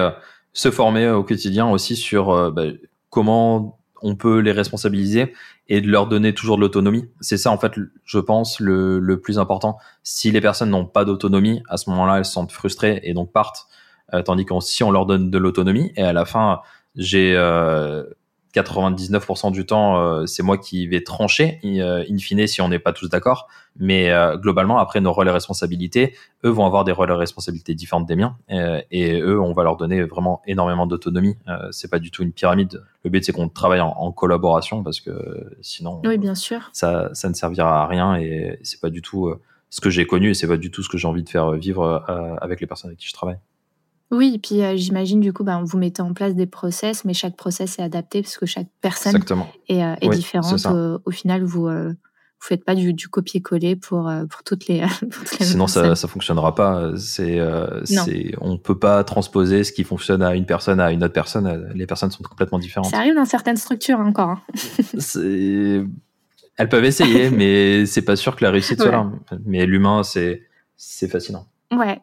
se 0.54 0.70
former 0.70 1.10
au 1.10 1.24
quotidien 1.24 1.68
aussi 1.68 1.94
sur 1.94 2.52
bah, 2.52 2.64
comment 3.10 3.78
on 4.06 4.14
peut 4.14 4.38
les 4.38 4.52
responsabiliser 4.52 5.34
et 5.68 5.80
de 5.80 5.88
leur 5.88 6.06
donner 6.06 6.32
toujours 6.32 6.56
de 6.56 6.60
l'autonomie. 6.60 7.08
C'est 7.20 7.36
ça, 7.36 7.50
en 7.50 7.58
fait, 7.58 7.72
je 8.04 8.18
pense, 8.20 8.60
le, 8.60 9.00
le 9.00 9.20
plus 9.20 9.40
important. 9.40 9.78
Si 10.04 10.30
les 10.30 10.40
personnes 10.40 10.70
n'ont 10.70 10.86
pas 10.86 11.04
d'autonomie, 11.04 11.62
à 11.68 11.76
ce 11.76 11.90
moment-là, 11.90 12.18
elles 12.18 12.24
se 12.24 12.32
sentent 12.32 12.52
frustrées 12.52 13.00
et 13.02 13.14
donc 13.14 13.32
partent. 13.32 13.66
Euh, 14.14 14.22
tandis 14.22 14.44
que 14.44 14.54
si 14.60 14.84
on 14.84 14.92
leur 14.92 15.06
donne 15.06 15.30
de 15.30 15.38
l'autonomie, 15.38 15.92
et 15.96 16.02
à 16.02 16.12
la 16.12 16.24
fin, 16.24 16.60
j'ai 16.94 17.34
euh, 17.36 18.04
99% 18.56 19.52
du 19.52 19.66
temps, 19.66 20.00
euh, 20.00 20.26
c'est 20.26 20.42
moi 20.42 20.56
qui 20.56 20.86
vais 20.86 21.02
trancher, 21.02 21.60
euh, 21.64 22.04
in 22.10 22.18
fine, 22.18 22.46
si 22.46 22.60
on 22.62 22.68
n'est 22.68 22.78
pas 22.78 22.92
tous 22.92 23.08
d'accord. 23.08 23.48
Mais 23.78 24.10
euh, 24.10 24.38
globalement, 24.38 24.78
après 24.78 25.00
nos 25.00 25.12
rôles 25.12 25.28
et 25.28 25.30
responsabilités, 25.30 26.14
eux 26.44 26.48
vont 26.48 26.64
avoir 26.64 26.84
des 26.84 26.92
rôles 26.92 27.10
et 27.10 27.14
responsabilités 27.14 27.74
différentes 27.74 28.06
des 28.06 28.16
miens. 28.16 28.36
et 28.48 29.20
eux, 29.20 29.40
on 29.40 29.52
va 29.52 29.64
leur 29.64 29.76
donner 29.76 30.02
vraiment 30.02 30.40
énormément 30.46 30.86
d'autonomie. 30.86 31.36
c'est 31.70 31.90
pas 31.90 31.98
du 31.98 32.10
tout 32.10 32.22
une 32.22 32.32
pyramide. 32.32 32.82
Le 33.04 33.10
but, 33.10 33.24
c'est 33.24 33.32
qu'on 33.32 33.48
travaille 33.48 33.80
en, 33.80 34.12
collaboration 34.12 34.82
parce 34.82 35.00
que 35.00 35.12
sinon, 35.60 36.00
oui, 36.04 36.16
bien 36.16 36.34
sûr. 36.34 36.70
Ça, 36.72 37.10
ça 37.12 37.28
ne 37.28 37.34
servira 37.34 37.82
à 37.82 37.86
rien 37.86 38.16
et 38.16 38.58
c'est 38.62 38.80
pas 38.80 38.88
du 38.88 39.02
tout 39.02 39.34
ce 39.68 39.80
que 39.80 39.90
j'ai 39.90 40.06
connu 40.06 40.30
et 40.30 40.34
c'est 40.34 40.48
pas 40.48 40.56
du 40.56 40.70
tout 40.70 40.82
ce 40.82 40.88
que 40.88 40.96
j'ai 40.96 41.06
envie 41.06 41.22
de 41.22 41.28
faire 41.28 41.52
vivre 41.52 42.02
avec 42.40 42.60
les 42.60 42.66
personnes 42.66 42.90
avec 42.90 42.98
qui 42.98 43.08
je 43.08 43.12
travaille. 43.12 43.38
Oui, 44.10 44.32
et 44.34 44.38
puis 44.38 44.62
euh, 44.62 44.76
j'imagine 44.76 45.20
du 45.20 45.32
coup, 45.32 45.42
bah, 45.42 45.60
vous 45.62 45.78
mettez 45.78 46.02
en 46.02 46.12
place 46.12 46.34
des 46.34 46.46
process, 46.46 47.04
mais 47.04 47.12
chaque 47.12 47.36
process 47.36 47.78
est 47.78 47.82
adapté 47.82 48.22
parce 48.22 48.36
que 48.36 48.46
chaque 48.46 48.68
personne 48.80 49.20
est, 49.68 49.82
euh, 49.82 49.94
est 50.00 50.08
différente. 50.10 50.66
Au, 51.04 51.10
final, 51.10 51.42
vous 51.42 51.68
ne 51.68 51.74
euh, 51.74 51.92
faites 52.38 52.64
pas 52.64 52.76
du, 52.76 52.92
du 52.94 53.08
copier-coller 53.08 53.74
pour, 53.74 54.10
pour 54.30 54.44
toutes 54.44 54.68
les. 54.68 54.84
Sinon, 55.40 55.66
ça 55.66 55.88
ne 55.88 55.94
fonctionnera 55.94 56.54
pas. 56.54 56.92
C'est, 56.96 57.40
on 58.40 58.58
peut 58.58 58.78
pas 58.78 59.02
transposer 59.02 59.64
ce 59.64 59.72
qui 59.72 59.82
fonctionne 59.82 60.22
à 60.22 60.36
une 60.36 60.46
personne 60.46 60.78
à 60.78 60.92
une 60.92 61.02
autre 61.02 61.14
personne. 61.14 61.72
Les 61.74 61.86
personnes 61.86 62.12
sont 62.12 62.22
complètement 62.22 62.60
différentes. 62.60 62.90
Ça 62.90 62.98
arrive 62.98 63.16
dans 63.16 63.24
certaines 63.24 63.56
structures 63.56 63.98
encore. 63.98 64.30
Hein. 64.30 64.42
Elles 66.58 66.68
peuvent 66.68 66.84
essayer, 66.84 67.30
mais 67.36 67.86
c'est 67.86 68.02
pas 68.02 68.16
sûr 68.16 68.36
que 68.36 68.44
la 68.44 68.50
réussite 68.50 68.80
soit 68.80 68.90
là. 68.90 69.10
Mais 69.44 69.66
l'humain, 69.66 70.02
c'est, 70.02 70.42
c'est 70.76 71.08
fascinant. 71.08 71.46
Ouais, 71.72 72.00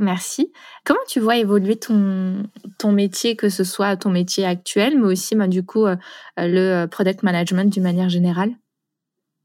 Merci. 0.00 0.52
Comment 0.84 1.00
tu 1.08 1.20
vois 1.20 1.36
évoluer 1.36 1.76
ton, 1.76 2.44
ton 2.78 2.90
métier, 2.90 3.36
que 3.36 3.48
ce 3.48 3.62
soit 3.62 3.96
ton 3.96 4.10
métier 4.10 4.44
actuel, 4.44 4.98
mais 4.98 5.06
aussi 5.06 5.36
bah, 5.36 5.46
du 5.46 5.64
coup 5.64 5.86
euh, 5.86 5.96
le 6.36 6.82
euh, 6.82 6.86
product 6.86 7.22
management 7.22 7.72
d'une 7.72 7.84
manière 7.84 8.08
générale? 8.08 8.50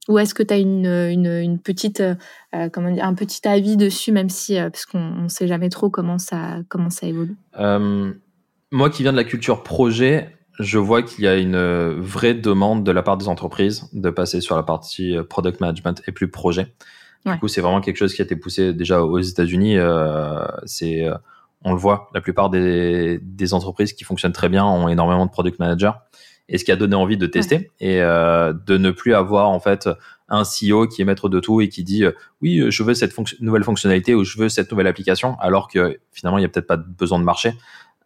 Ou 0.07 0.17
est-ce 0.17 0.33
que 0.33 0.41
tu 0.41 0.53
as 0.53 0.57
une, 0.57 0.87
une, 0.87 1.59
petite, 1.59 2.01
euh, 2.01 2.69
comment 2.73 2.91
dire, 2.91 3.05
un 3.05 3.13
petit 3.13 3.47
avis 3.47 3.77
dessus, 3.77 4.11
même 4.11 4.29
si, 4.29 4.55
parce 4.55 4.87
qu'on 4.87 5.23
ne 5.23 5.27
sait 5.27 5.47
jamais 5.47 5.69
trop 5.69 5.91
comment 5.91 6.17
ça, 6.17 6.61
comment 6.67 6.89
ça 6.89 7.05
évolue? 7.05 7.35
Moi 8.71 8.89
qui 8.89 9.03
viens 9.03 9.11
de 9.11 9.17
la 9.17 9.23
culture 9.23 9.61
projet, 9.61 10.35
je 10.57 10.79
vois 10.79 11.03
qu'il 11.03 11.25
y 11.25 11.27
a 11.27 11.37
une 11.37 11.99
vraie 11.99 12.33
demande 12.33 12.83
de 12.83 12.91
la 12.91 13.03
part 13.03 13.17
des 13.17 13.27
entreprises 13.27 13.87
de 13.93 14.09
passer 14.09 14.41
sur 14.41 14.55
la 14.55 14.63
partie 14.63 15.15
product 15.29 15.59
management 15.59 16.01
et 16.07 16.11
plus 16.11 16.31
projet. 16.31 16.73
Du 17.25 17.38
coup, 17.38 17.47
c'est 17.47 17.61
vraiment 17.61 17.81
quelque 17.81 17.97
chose 17.97 18.13
qui 18.13 18.21
a 18.21 18.25
été 18.25 18.35
poussé 18.35 18.73
déjà 18.73 19.03
aux 19.03 19.19
États-Unis. 19.19 19.77
Euh, 19.77 20.45
c'est, 20.65 21.05
euh, 21.05 21.15
on 21.63 21.73
le 21.73 21.77
voit, 21.77 22.09
la 22.13 22.21
plupart 22.21 22.49
des, 22.49 23.19
des, 23.21 23.53
entreprises 23.53 23.93
qui 23.93 24.03
fonctionnent 24.03 24.32
très 24.32 24.49
bien 24.49 24.65
ont 24.65 24.88
énormément 24.88 25.25
de 25.25 25.32
product 25.32 25.60
managers. 25.60 25.91
Et 26.49 26.58
ce 26.58 26.65
qui 26.65 26.71
a 26.71 26.75
donné 26.75 26.95
envie 26.95 27.17
de 27.17 27.27
tester 27.27 27.69
et 27.79 28.01
euh, 28.01 28.53
de 28.65 28.77
ne 28.77 28.89
plus 28.89 29.13
avoir 29.13 29.49
en 29.49 29.60
fait 29.60 29.88
un 30.29 30.41
CEO 30.41 30.88
qui 30.88 31.01
est 31.01 31.05
maître 31.05 31.29
de 31.29 31.39
tout 31.39 31.62
et 31.62 31.69
qui 31.69 31.84
dit 31.84 32.03
euh, 32.03 32.12
oui, 32.41 32.63
je 32.69 32.84
veux 32.84 32.95
cette 32.95 33.13
nouvelle 33.39 33.63
fonctionnalité 33.63 34.15
ou 34.15 34.23
je 34.23 34.38
veux 34.38 34.49
cette 34.49 34.71
nouvelle 34.71 34.88
application, 34.88 35.38
alors 35.39 35.67
que 35.67 35.99
finalement 36.12 36.39
il 36.39 36.41
n'y 36.41 36.45
a 36.45 36.49
peut-être 36.49 36.67
pas 36.67 36.77
besoin 36.77 37.19
de 37.19 37.23
marché. 37.23 37.53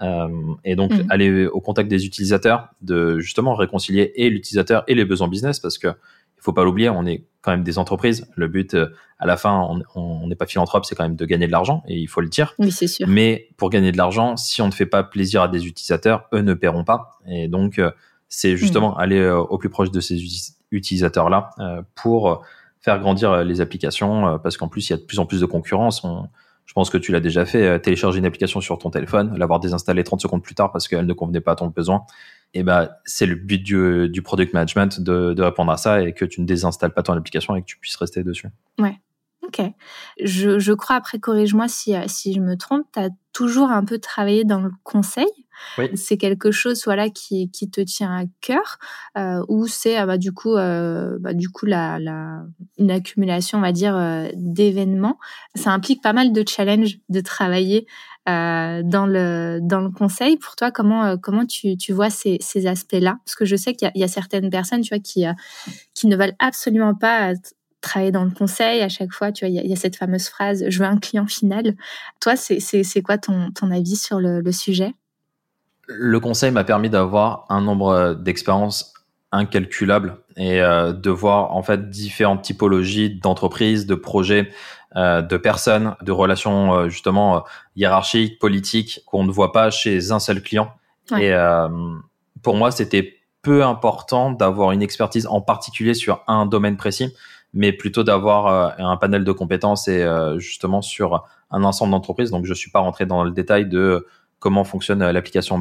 Euh, 0.02 0.28
et 0.66 0.76
donc 0.76 0.92
mmh. 0.92 1.06
aller 1.10 1.46
au 1.46 1.62
contact 1.62 1.90
des 1.90 2.06
utilisateurs, 2.06 2.68
de 2.82 3.20
justement 3.20 3.56
réconcilier 3.56 4.12
et 4.16 4.30
l'utilisateur 4.30 4.84
et 4.88 4.96
les 4.96 5.06
besoins 5.06 5.30
business, 5.30 5.60
parce 5.60 5.78
que 5.78 5.88
il 5.88 6.42
faut 6.42 6.54
pas 6.54 6.66
l'oublier, 6.66 6.90
on 6.90 7.06
est 7.06 7.24
quand 7.44 7.52
même 7.52 7.64
des 7.64 7.78
entreprises. 7.78 8.26
Le 8.36 8.48
but, 8.48 8.74
euh, 8.74 8.88
à 9.20 9.28
la 9.28 9.38
fin, 9.38 9.84
on 9.96 10.28
n'est 10.28 10.36
pas 10.36 10.48
philanthrope, 10.48 10.86
c'est 10.86 10.96
quand 10.96 11.04
même 11.04 11.16
de 11.16 11.26
gagner 11.26 11.46
de 11.46 11.52
l'argent 11.52 11.84
et 11.88 12.00
il 12.00 12.08
faut 12.08 12.22
le 12.22 12.30
dire. 12.30 12.56
Oui, 12.58 12.72
c'est 12.72 12.88
sûr. 12.88 13.08
Mais 13.08 13.50
pour 13.58 13.70
gagner 13.70 13.92
de 13.92 13.98
l'argent, 13.98 14.36
si 14.38 14.62
on 14.62 14.68
ne 14.68 14.72
fait 14.72 14.86
pas 14.86 15.04
plaisir 15.04 15.44
à 15.44 15.48
des 15.48 15.68
utilisateurs, 15.68 16.28
eux 16.34 16.42
ne 16.42 16.54
paieront 16.54 16.84
pas. 16.84 17.20
Et 17.28 17.48
donc, 17.48 17.80
euh, 17.80 17.92
c'est 18.30 18.58
justement 18.58 18.96
hmm. 18.96 19.00
aller 19.00 19.20
euh, 19.20 19.38
au 19.38 19.58
plus 19.58 19.70
proche 19.70 19.92
de 19.92 20.00
ces 20.00 20.20
utilisateurs-là 20.72 21.52
pour 21.94 22.44
faire 22.82 23.00
grandir 23.00 23.44
les 23.44 23.62
applications 23.62 24.40
parce 24.40 24.58
qu'en 24.58 24.68
plus, 24.68 24.90
il 24.90 24.94
y 24.94 24.96
a 24.96 24.98
de 24.98 25.04
plus 25.04 25.20
en 25.20 25.28
plus 25.28 25.40
de 25.40 25.46
concurrence. 25.46 26.04
je 26.66 26.74
pense 26.74 26.90
que 26.90 26.98
tu 26.98 27.12
l'as 27.12 27.20
déjà 27.20 27.46
fait, 27.46 27.80
télécharger 27.80 28.18
une 28.18 28.26
application 28.26 28.60
sur 28.60 28.80
ton 28.80 28.90
téléphone, 28.90 29.38
l'avoir 29.38 29.60
désinstallée 29.60 30.04
30 30.04 30.20
secondes 30.22 30.42
plus 30.42 30.56
tard 30.56 30.72
parce 30.72 30.88
qu'elle 30.88 31.06
ne 31.06 31.14
convenait 31.14 31.42
pas 31.42 31.52
à 31.52 31.56
ton 31.56 31.68
besoin 31.68 32.06
et 32.54 32.64
bah, 32.64 33.00
c'est 33.06 33.26
le 33.26 33.36
but 33.36 33.62
du, 33.62 34.10
du 34.10 34.22
product 34.22 34.54
management 34.54 35.00
de, 35.00 35.34
de, 35.34 35.42
répondre 35.42 35.72
à 35.72 35.78
ça 35.78 36.02
et 36.02 36.14
que 36.14 36.26
tu 36.26 36.42
ne 36.42 36.46
désinstalles 36.46 36.94
pas 36.94 37.04
ton 37.04 37.14
application 37.14 37.56
et 37.56 37.62
que 37.62 37.66
tu 37.66 37.78
puisses 37.78 37.96
rester 37.96 38.24
dessus. 38.24 38.48
Ouais. 38.80 39.00
Ok. 39.42 39.62
Je, 40.24 40.58
je 40.60 40.74
crois, 40.74 40.96
après, 40.96 41.20
corrige-moi 41.20 41.68
si, 41.68 41.94
si 42.08 42.34
je 42.34 42.40
me 42.40 42.56
trompe, 42.56 42.86
tu 42.94 43.00
as 43.00 43.10
toujours 43.34 43.72
un 43.72 43.84
peu 43.84 44.00
travaillé 44.00 44.46
dans 44.46 44.62
le 44.62 44.72
conseil? 44.84 45.28
Oui. 45.78 45.90
C'est 45.96 46.18
quelque 46.18 46.52
chose 46.52 46.84
voilà, 46.86 47.10
qui, 47.10 47.50
qui 47.52 47.70
te 47.70 47.82
tient 47.82 48.16
à 48.16 48.24
cœur 48.42 48.78
euh, 49.18 49.44
ou 49.48 49.68
c'est 49.68 49.96
ah 49.98 50.06
bah, 50.06 50.18
du 50.18 50.32
coup, 50.32 50.56
euh, 50.56 51.18
bah, 51.20 51.34
du 51.34 51.50
coup 51.50 51.66
la, 51.66 52.00
la, 52.00 52.44
une 52.78 52.92
accumulation, 52.92 53.60
on 53.60 53.62
va 53.62 53.72
dire, 53.72 53.96
euh, 53.96 54.28
d'événements? 54.36 55.20
Ça 55.56 55.72
implique 55.72 56.02
pas 56.02 56.14
mal 56.14 56.32
de 56.32 56.44
challenges 56.48 56.98
de 57.10 57.22
travailler 57.22 57.86
euh, 57.86 58.13
dans 58.28 59.06
le 59.06 59.60
dans 59.62 59.82
le 59.82 59.90
conseil. 59.90 60.38
Pour 60.38 60.56
toi, 60.56 60.72
comment 60.72 61.06
euh, 61.06 61.18
comment 61.18 61.46
tu, 61.46 61.78
tu 61.78 61.94
vois 61.94 62.10
ces, 62.10 62.38
ces 62.42 62.68
aspects-là? 62.68 63.18
Parce 63.26 63.36
que 63.36 63.46
je 63.46 63.56
sais 63.56 63.74
qu'il 63.74 63.92
y, 63.96 64.04
a 64.04 64.08
certaines 64.08 64.50
personnes, 64.50 64.82
tu 64.82 64.94
vois, 64.94 65.00
qui 65.00 65.28
euh, 65.28 65.34
qui 65.94 66.08
ne 66.08 66.16
veulent 66.16 66.36
absolument 66.40 66.96
pas 66.96 67.34
travailler 67.82 68.12
dans 68.12 68.24
le 68.24 68.32
conseil. 68.32 68.82
À 68.82 68.90
chaque 68.90 69.12
fois, 69.12 69.30
il 69.42 69.50
y, 69.50 69.74
a, 69.74 69.76
cette 69.76 69.98
fameuse 69.98 70.30
phrase 70.30 70.66
"je 70.68 70.80
veux 70.80 70.86
un 70.86 70.98
client 70.98 71.28
final". 71.28 71.76
Toi, 72.22 72.36
c'est 72.36 73.02
quoi 73.02 73.18
ton 73.18 73.52
ton 73.52 73.72
avis 73.72 73.96
sur 73.96 74.20
le 74.20 74.52
sujet? 74.52 74.94
Le 75.88 76.20
conseil 76.22 76.52
m'a 76.52 76.64
permis 76.64 76.90
d'avoir 76.90 77.46
un 77.50 77.60
nombre 77.60 78.14
d'expériences 78.14 78.94
incalculable 79.34 80.18
et 80.38 80.62
euh, 80.62 80.94
de 80.94 81.10
voir 81.10 81.56
en 81.56 81.64
fait 81.64 81.90
différentes 81.90 82.44
typologies 82.44 83.10
d'entreprises, 83.10 83.86
de 83.86 83.96
projets, 83.96 84.50
euh, 84.96 85.24
de 85.24 85.38
personnes, 85.38 85.96
de 86.04 86.12
relations 86.12 86.76
euh, 86.76 86.90
justement 86.90 87.38
euh, 87.38 87.40
hiérarchiques, 87.76 88.38
politiques 88.38 89.02
qu'on 89.08 89.24
ne 89.24 89.32
voit 89.32 89.52
pas 89.52 89.72
chez 89.72 90.12
un 90.12 90.20
seul 90.20 90.44
client. 90.44 90.72
Et 91.20 91.34
pour 92.42 92.56
moi, 92.56 92.72
c'était 92.72 93.16
peu 93.42 93.66
important 93.66 94.32
d'avoir 94.32 94.72
une 94.72 94.82
expertise 94.82 95.28
en 95.28 95.42
particulier 95.42 95.94
sur 95.94 96.24
un 96.28 96.46
domaine 96.46 96.78
précis, 96.78 97.14
mais 97.54 97.74
plutôt 97.74 98.04
d'avoir 98.04 98.80
un 98.80 98.96
panel 98.96 99.26
de 99.26 99.32
compétences 99.34 99.90
et 99.90 100.08
justement 100.38 100.82
sur 100.82 101.26
un 101.52 101.66
ensemble 101.66 101.92
d'entreprises. 101.92 102.32
Donc, 102.32 102.46
je 102.46 102.54
suis 102.54 102.72
pas 102.72 102.80
rentré 102.80 103.06
dans 103.06 103.26
le 103.26 103.32
détail 103.32 103.66
de 103.68 104.08
comment 104.44 104.66
fonctionne 104.66 105.10
l'application 105.10 105.58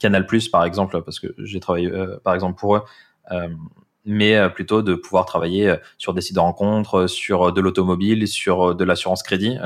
Canal 0.00 0.26
Plus, 0.26 0.48
par 0.48 0.64
exemple, 0.64 1.00
parce 1.02 1.20
que 1.20 1.28
j'ai 1.38 1.60
travaillé, 1.60 1.90
par 2.24 2.34
exemple, 2.34 2.58
pour 2.58 2.76
eux 2.76 2.82
mais 4.04 4.36
euh, 4.36 4.48
plutôt 4.48 4.82
de 4.82 4.94
pouvoir 4.94 5.24
travailler 5.24 5.70
euh, 5.70 5.76
sur 5.98 6.14
des 6.14 6.20
sites 6.20 6.34
de 6.34 6.40
rencontres, 6.40 7.00
euh, 7.00 7.06
sur 7.06 7.52
de 7.52 7.60
l'automobile, 7.60 8.28
sur 8.28 8.74
de 8.74 8.84
l'assurance 8.84 9.22
crédit 9.22 9.56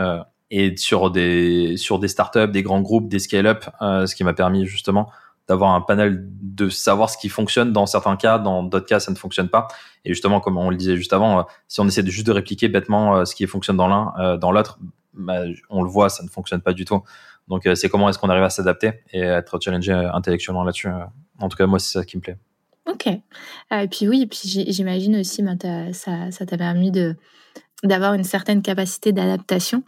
et 0.51 0.77
sur 0.77 1.11
des 1.11 1.77
sur 1.77 1.99
des 1.99 2.09
startups, 2.09 2.49
des 2.49 2.63
grands 2.63 2.81
groupes, 2.81 3.09
des 3.09 3.19
scale-up, 3.19 3.65
ce 3.81 4.15
qui 4.15 4.25
m'a 4.25 4.33
permis 4.33 4.65
justement 4.65 5.11
d'avoir 5.47 5.75
un 5.75 5.81
panel 5.81 6.27
de 6.27 6.69
savoir 6.69 7.11
ce 7.11 7.19
qui 7.19 7.29
fonctionne 7.29 7.73
dans 7.73 7.87
certains 7.87 8.17
cas, 8.17 8.39
dans 8.39 8.63
d'autres 8.63 8.87
cas 8.87 9.01
ça 9.01 9.11
ne 9.11 9.17
fonctionne 9.17 9.49
pas. 9.49 9.69
Et 10.05 10.11
justement, 10.11 10.41
comme 10.41 10.57
on 10.57 10.71
le 10.71 10.77
disait 10.77 10.97
juste 10.97 11.13
avant, 11.13 11.47
si 11.69 11.81
on 11.81 11.87
essaie 11.87 12.03
de 12.03 12.11
juste 12.11 12.27
de 12.27 12.33
répliquer 12.33 12.69
bêtement 12.69 13.25
ce 13.27 13.35
qui 13.35 13.47
fonctionne 13.47 13.77
dans 13.77 13.89
l'un, 13.89 14.37
dans 14.39 14.53
l'autre, 14.53 14.79
bah, 15.15 15.43
on 15.69 15.83
le 15.83 15.89
voit, 15.91 16.09
ça 16.09 16.23
ne 16.23 16.29
fonctionne 16.29 16.63
pas 16.63 16.73
du 16.73 16.85
tout. 16.85 17.03
Donc 17.49 17.69
c'est 17.75 17.89
comment 17.89 18.09
est-ce 18.09 18.19
qu'on 18.19 18.29
arrive 18.29 18.45
à 18.45 18.51
s'adapter 18.51 18.93
et 19.13 19.23
à 19.23 19.39
être 19.39 19.59
challengé 19.61 19.93
intellectuellement 19.93 20.65
là-dessus. 20.65 20.89
En 21.39 21.49
tout 21.49 21.57
cas, 21.57 21.67
moi 21.67 21.79
c'est 21.79 21.99
ça 21.99 22.05
qui 22.05 22.17
me 22.17 22.23
plaît. 22.23 22.37
Ok. 22.87 23.07
Et 23.07 23.89
puis 23.91 24.09
oui, 24.09 24.27
puis 24.27 24.67
j'imagine 24.69 25.17
aussi, 25.17 25.43
ben, 25.43 25.93
ça, 25.93 26.31
ça 26.31 26.47
t'a 26.47 26.57
permis 26.57 26.91
de 26.91 27.17
d'avoir 27.85 28.15
une 28.15 28.25
certaine 28.25 28.61
capacité 28.61 29.13
d'adaptation, 29.13 29.85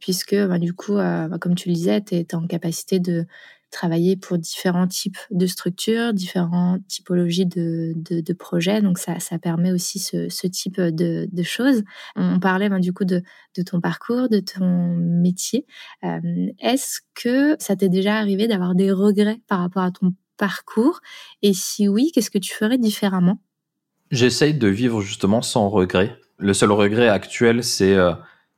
puisque 0.00 0.34
ben, 0.34 0.58
du 0.58 0.74
coup, 0.74 0.96
ben, 0.96 1.38
comme 1.40 1.54
tu 1.54 1.68
le 1.68 1.74
disais, 1.74 2.00
tu 2.00 2.16
es 2.16 2.34
en 2.34 2.46
capacité 2.46 2.98
de 2.98 3.26
travailler 3.72 4.16
pour 4.16 4.38
différents 4.38 4.86
types 4.86 5.18
de 5.30 5.46
structures, 5.46 6.12
différentes 6.12 6.86
typologies 6.86 7.46
de, 7.46 8.32
projets. 8.38 8.80
Donc 8.80 8.98
ça, 8.98 9.18
ça 9.18 9.38
permet 9.38 9.72
aussi 9.72 9.98
ce, 9.98 10.46
type 10.46 10.80
de, 10.80 11.42
choses. 11.42 11.82
On 12.14 12.38
parlait 12.38 12.68
ben, 12.68 12.78
du 12.78 12.92
coup 12.92 13.04
de, 13.04 13.22
ton 13.66 13.80
parcours, 13.80 14.28
de 14.28 14.40
ton 14.40 14.94
métier. 14.96 15.66
Euh, 16.04 16.20
est-ce 16.60 17.00
que 17.14 17.56
ça 17.58 17.74
t'est 17.74 17.88
déjà 17.88 18.16
arrivé 18.16 18.46
d'avoir 18.46 18.74
des 18.74 18.92
regrets 18.92 19.40
par 19.48 19.58
rapport 19.58 19.82
à 19.82 19.90
ton 19.90 20.14
parcours? 20.36 21.00
Et 21.42 21.52
si 21.52 21.88
oui, 21.88 22.12
qu'est-ce 22.14 22.30
que 22.30 22.38
tu 22.38 22.54
ferais 22.54 22.78
différemment? 22.78 23.40
J'essaye 24.10 24.54
de 24.54 24.68
vivre 24.68 25.00
justement 25.00 25.42
sans 25.42 25.68
regret. 25.68 26.16
Le 26.36 26.52
seul 26.52 26.72
regret 26.72 27.08
actuel, 27.08 27.64
c'est 27.64 27.94
euh, 27.94 28.12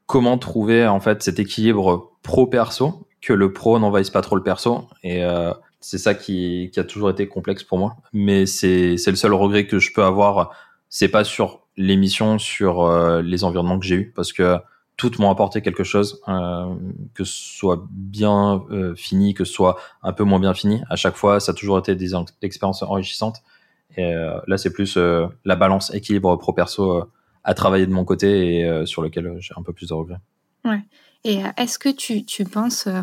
comment 0.06 0.38
trouver 0.38 0.86
en 0.86 1.00
fait 1.00 1.22
cet 1.22 1.38
équilibre 1.38 2.18
pro-perso 2.22 3.03
que 3.24 3.32
le 3.32 3.52
pro 3.52 3.78
n'envahisse 3.78 4.10
pas 4.10 4.20
trop 4.20 4.36
le 4.36 4.42
perso. 4.42 4.86
Et 5.02 5.24
euh, 5.24 5.52
c'est 5.80 5.98
ça 5.98 6.14
qui, 6.14 6.70
a 6.76 6.84
toujours 6.84 7.10
été 7.10 7.26
complexe 7.26 7.62
pour 7.62 7.78
moi. 7.78 7.96
Mais 8.12 8.44
c'est 8.44 8.94
le 8.94 9.16
seul 9.16 9.32
regret 9.32 9.66
que 9.66 9.78
je 9.78 9.92
peux 9.92 10.04
avoir. 10.04 10.54
C'est 10.90 11.08
pas 11.08 11.24
sur 11.24 11.66
l'émission, 11.76 12.38
sur 12.38 12.84
euh, 12.84 13.22
les 13.22 13.42
environnements 13.42 13.78
que 13.78 13.86
j'ai 13.86 13.96
eu, 13.96 14.12
parce 14.14 14.32
que 14.32 14.58
toutes 14.96 15.18
m'ont 15.18 15.30
apporté 15.30 15.62
quelque 15.62 15.82
chose, 15.82 16.20
euh, 16.28 16.74
que 17.14 17.24
ce 17.24 17.34
soit 17.34 17.84
bien 17.90 18.62
fini, 18.94 19.34
que 19.34 19.44
ce 19.44 19.52
soit 19.52 19.76
un 20.02 20.12
peu 20.12 20.22
moins 20.22 20.38
bien 20.38 20.54
fini. 20.54 20.82
À 20.90 20.96
chaque 20.96 21.16
fois, 21.16 21.40
ça 21.40 21.52
a 21.52 21.54
toujours 21.54 21.78
été 21.78 21.96
des 21.96 22.12
expériences 22.42 22.82
enrichissantes. 22.82 23.42
Et 23.96 24.12
là, 24.46 24.56
c'est 24.56 24.72
plus 24.72 24.96
la 24.96 25.56
balance 25.56 25.92
équilibre 25.94 26.36
pro-perso 26.36 27.08
à 27.42 27.54
travailler 27.54 27.86
de 27.86 27.92
mon 27.92 28.04
côté 28.04 28.60
et 28.60 28.86
sur 28.86 29.02
lequel 29.02 29.36
j'ai 29.40 29.54
un 29.56 29.62
peu 29.62 29.72
plus 29.72 29.88
de 29.88 29.94
regrets. 29.94 30.20
Ouais. 30.64 30.80
Et 31.24 31.44
euh, 31.44 31.48
est-ce 31.56 31.78
que 31.78 31.88
tu, 31.88 32.24
tu 32.24 32.44
penses 32.44 32.86
euh, 32.86 33.02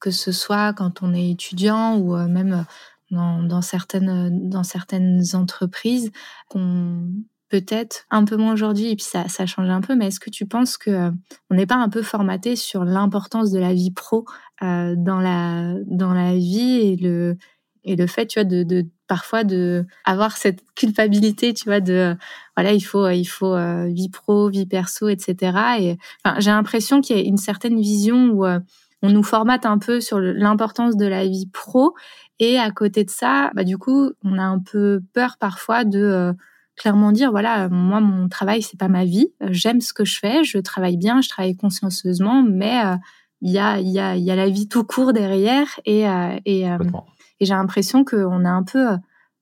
que 0.00 0.10
ce 0.10 0.32
soit 0.32 0.72
quand 0.72 1.02
on 1.02 1.14
est 1.14 1.30
étudiant 1.30 1.96
ou 1.96 2.16
euh, 2.16 2.26
même 2.26 2.64
dans, 3.10 3.42
dans, 3.42 3.62
certaines, 3.62 4.48
dans 4.48 4.62
certaines 4.62 5.22
entreprises, 5.34 6.10
qu'on 6.48 7.10
peut-être 7.48 8.06
un 8.10 8.24
peu 8.24 8.36
moins 8.36 8.52
aujourd'hui, 8.52 8.90
et 8.90 8.96
puis 8.96 9.04
ça, 9.04 9.28
ça 9.28 9.44
change 9.44 9.68
un 9.68 9.80
peu, 9.80 9.96
mais 9.96 10.06
est-ce 10.06 10.20
que 10.20 10.30
tu 10.30 10.46
penses 10.46 10.76
que 10.78 11.10
on 11.50 11.54
n'est 11.56 11.66
pas 11.66 11.74
un 11.74 11.88
peu 11.88 12.02
formaté 12.02 12.54
sur 12.54 12.84
l'importance 12.84 13.50
de 13.50 13.58
la 13.58 13.74
vie 13.74 13.90
pro 13.90 14.24
dans 14.60 15.18
la 15.20 15.74
dans 15.86 16.14
la 16.14 16.36
vie 16.36 16.80
et 16.80 16.96
le 16.96 17.36
et 17.82 17.96
le 17.96 18.06
fait, 18.06 18.26
tu 18.26 18.38
vois, 18.38 18.44
de 18.44 18.86
parfois 19.10 19.42
de 19.42 19.86
avoir 20.04 20.36
cette 20.36 20.62
culpabilité, 20.76 21.52
tu 21.52 21.64
vois, 21.64 21.80
de 21.80 22.16
voilà, 22.56 22.72
il 22.72 22.80
faut 22.80 23.08
il 23.08 23.24
faut 23.24 23.56
euh, 23.56 23.86
vie 23.88 24.08
pro, 24.08 24.48
vie 24.48 24.66
perso, 24.66 25.08
etc. 25.08 25.58
Et 25.80 25.98
j'ai 26.38 26.52
l'impression 26.52 27.00
qu'il 27.00 27.16
y 27.16 27.20
a 27.20 27.24
une 27.24 27.36
certaine 27.36 27.80
vision 27.80 28.28
où 28.28 28.46
euh, 28.46 28.60
on 29.02 29.10
nous 29.10 29.24
formate 29.24 29.66
un 29.66 29.78
peu 29.78 30.00
sur 30.00 30.20
l'importance 30.20 30.96
de 30.96 31.06
la 31.06 31.26
vie 31.26 31.48
pro. 31.52 31.96
Et 32.38 32.56
à 32.56 32.70
côté 32.70 33.02
de 33.02 33.10
ça, 33.10 33.50
bah 33.56 33.64
du 33.64 33.78
coup, 33.78 34.12
on 34.22 34.38
a 34.38 34.44
un 34.44 34.60
peu 34.60 35.00
peur 35.12 35.38
parfois 35.40 35.82
de 35.84 35.98
euh, 35.98 36.32
clairement 36.76 37.10
dire 37.10 37.32
voilà, 37.32 37.68
moi 37.68 38.00
mon 38.00 38.28
travail 38.28 38.62
c'est 38.62 38.78
pas 38.78 38.86
ma 38.86 39.04
vie, 39.04 39.32
j'aime 39.40 39.80
ce 39.80 39.92
que 39.92 40.04
je 40.04 40.20
fais, 40.20 40.44
je 40.44 40.58
travaille 40.58 40.98
bien, 40.98 41.20
je 41.20 41.28
travaille 41.28 41.56
consciencieusement, 41.56 42.44
mais 42.44 42.80
il 43.40 43.50
y 43.50 43.58
a 43.58 43.80
il 43.80 43.88
y 43.88 43.98
a 43.98 44.14
il 44.14 44.22
y 44.22 44.30
a 44.30 44.36
la 44.36 44.48
vie 44.48 44.68
tout 44.68 44.84
court 44.84 45.12
derrière 45.12 45.80
et 45.84 46.04
et 46.44 46.64
et 47.40 47.46
j'ai 47.46 47.54
l'impression 47.54 48.04
qu'on 48.04 48.44
a 48.44 48.50
un 48.50 48.62
peu 48.62 48.90
euh, 48.90 48.96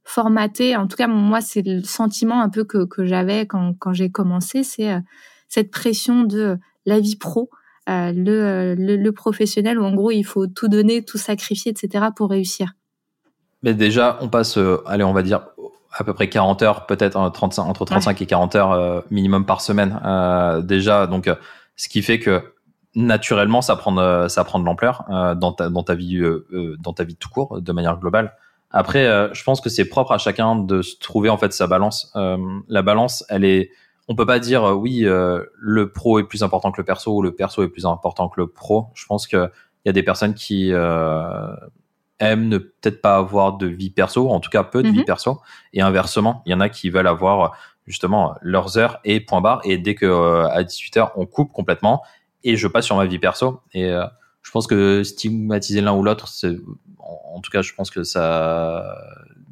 formaté, 0.04 0.76
en 0.76 0.86
tout 0.86 0.96
cas 0.96 1.08
moi 1.08 1.40
c'est 1.40 1.62
le 1.62 1.82
sentiment 1.82 2.40
un 2.40 2.48
peu 2.48 2.64
que, 2.64 2.84
que 2.86 3.04
j'avais 3.04 3.46
quand, 3.46 3.74
quand 3.78 3.92
j'ai 3.92 4.10
commencé, 4.10 4.62
c'est 4.62 4.92
euh, 4.92 5.00
cette 5.48 5.70
pression 5.70 6.22
de 6.22 6.58
la 6.86 7.00
vie 7.00 7.16
pro, 7.16 7.50
euh, 7.88 8.12
le, 8.14 8.74
le, 8.74 9.12
professionnel 9.12 9.78
où 9.78 9.84
en 9.84 9.94
gros 9.94 10.10
il 10.10 10.22
faut 10.22 10.46
tout 10.46 10.68
donner, 10.68 11.04
tout 11.04 11.18
sacrifier, 11.18 11.72
etc. 11.72 12.06
pour 12.14 12.30
réussir. 12.30 12.72
Mais 13.62 13.74
déjà, 13.74 14.18
on 14.20 14.28
passe, 14.28 14.58
allez, 14.86 15.04
on 15.04 15.12
va 15.12 15.22
dire 15.22 15.40
à 15.92 16.04
peu 16.04 16.14
près 16.14 16.28
40 16.28 16.62
heures, 16.62 16.86
peut-être 16.86 17.16
entre 17.16 17.84
35 17.84 18.22
et 18.22 18.26
40 18.26 18.54
heures 18.54 19.04
minimum 19.10 19.44
par 19.44 19.62
semaine. 19.62 19.98
déjà, 20.64 21.06
donc 21.06 21.28
ce 21.76 21.88
qui 21.88 22.02
fait 22.02 22.20
que 22.20 22.42
naturellement, 22.98 23.62
ça 23.62 23.76
prend, 23.76 23.96
euh, 23.96 24.26
ça 24.28 24.42
prend 24.42 24.58
de 24.58 24.64
l'ampleur 24.64 25.04
euh, 25.08 25.36
dans, 25.36 25.52
ta, 25.52 25.70
dans, 25.70 25.84
ta 25.84 25.94
vie, 25.94 26.18
euh, 26.18 26.76
dans 26.80 26.92
ta 26.92 27.04
vie 27.04 27.14
tout 27.14 27.28
court, 27.28 27.60
de 27.60 27.72
manière 27.72 27.96
globale. 27.96 28.34
Après, 28.70 29.06
je 29.32 29.42
pense 29.44 29.62
que 29.62 29.70
c'est 29.70 29.86
propre 29.86 30.12
à 30.12 30.18
chacun 30.18 30.54
de 30.54 30.82
se 30.82 30.98
trouver 30.98 31.30
en 31.30 31.38
fait 31.38 31.54
sa 31.54 31.66
balance. 31.66 32.12
la 32.14 32.82
balance, 32.82 33.24
elle 33.30 33.46
est, 33.46 33.70
on 34.08 34.14
peut 34.14 34.26
pas 34.26 34.40
dire 34.40 34.62
oui, 34.78 35.06
le 35.06 35.90
pro 35.90 36.18
est 36.18 36.24
plus 36.24 36.42
important 36.42 36.70
que 36.70 36.78
le 36.78 36.84
perso 36.84 37.14
ou 37.14 37.22
le 37.22 37.34
perso 37.34 37.62
est 37.62 37.68
plus 37.68 37.86
important 37.86 38.28
que 38.28 38.38
le 38.38 38.46
pro. 38.46 38.88
Je 38.92 39.06
pense 39.06 39.26
qu'il 39.26 39.50
y 39.86 39.88
a 39.88 39.92
des 39.92 40.02
personnes 40.02 40.34
qui 40.34 40.68
aiment 40.68 42.48
ne 42.48 42.58
peut-être 42.58 43.00
pas 43.00 43.16
avoir 43.16 43.56
de 43.56 43.66
vie 43.66 43.88
perso, 43.88 44.28
en 44.28 44.38
tout 44.38 44.50
cas 44.50 44.64
peu 44.64 44.82
de 44.82 44.88
vie 44.88 44.98
mhm. 44.98 45.04
perso, 45.06 45.40
et 45.72 45.80
inversement, 45.80 46.42
il 46.44 46.52
y 46.52 46.54
en 46.54 46.60
a 46.60 46.68
qui 46.68 46.90
veulent 46.90 47.06
avoir 47.06 47.56
justement 47.86 48.34
leurs 48.42 48.76
heures 48.76 49.00
et 49.04 49.20
point 49.20 49.40
barre, 49.40 49.62
et 49.64 49.78
dès 49.78 49.94
que 49.94 50.44
à 50.50 50.62
18 50.62 50.96
h 50.98 51.10
on 51.16 51.24
coupe 51.24 51.54
complètement 51.54 52.02
et 52.44 52.56
je 52.56 52.66
passe 52.68 52.86
sur 52.86 52.96
ma 52.96 53.06
vie 53.06 53.18
perso. 53.18 53.60
Et 53.72 53.84
euh, 53.86 54.04
je 54.42 54.50
pense 54.50 54.66
que 54.66 55.02
stigmatiser 55.02 55.80
l'un 55.80 55.92
ou 55.92 56.02
l'autre, 56.02 56.28
c'est, 56.28 56.56
en, 56.98 57.40
tout 57.40 57.50
cas, 57.50 57.62
je 57.62 57.72
pense 57.74 57.90
que 57.90 58.02
ça, 58.02 58.96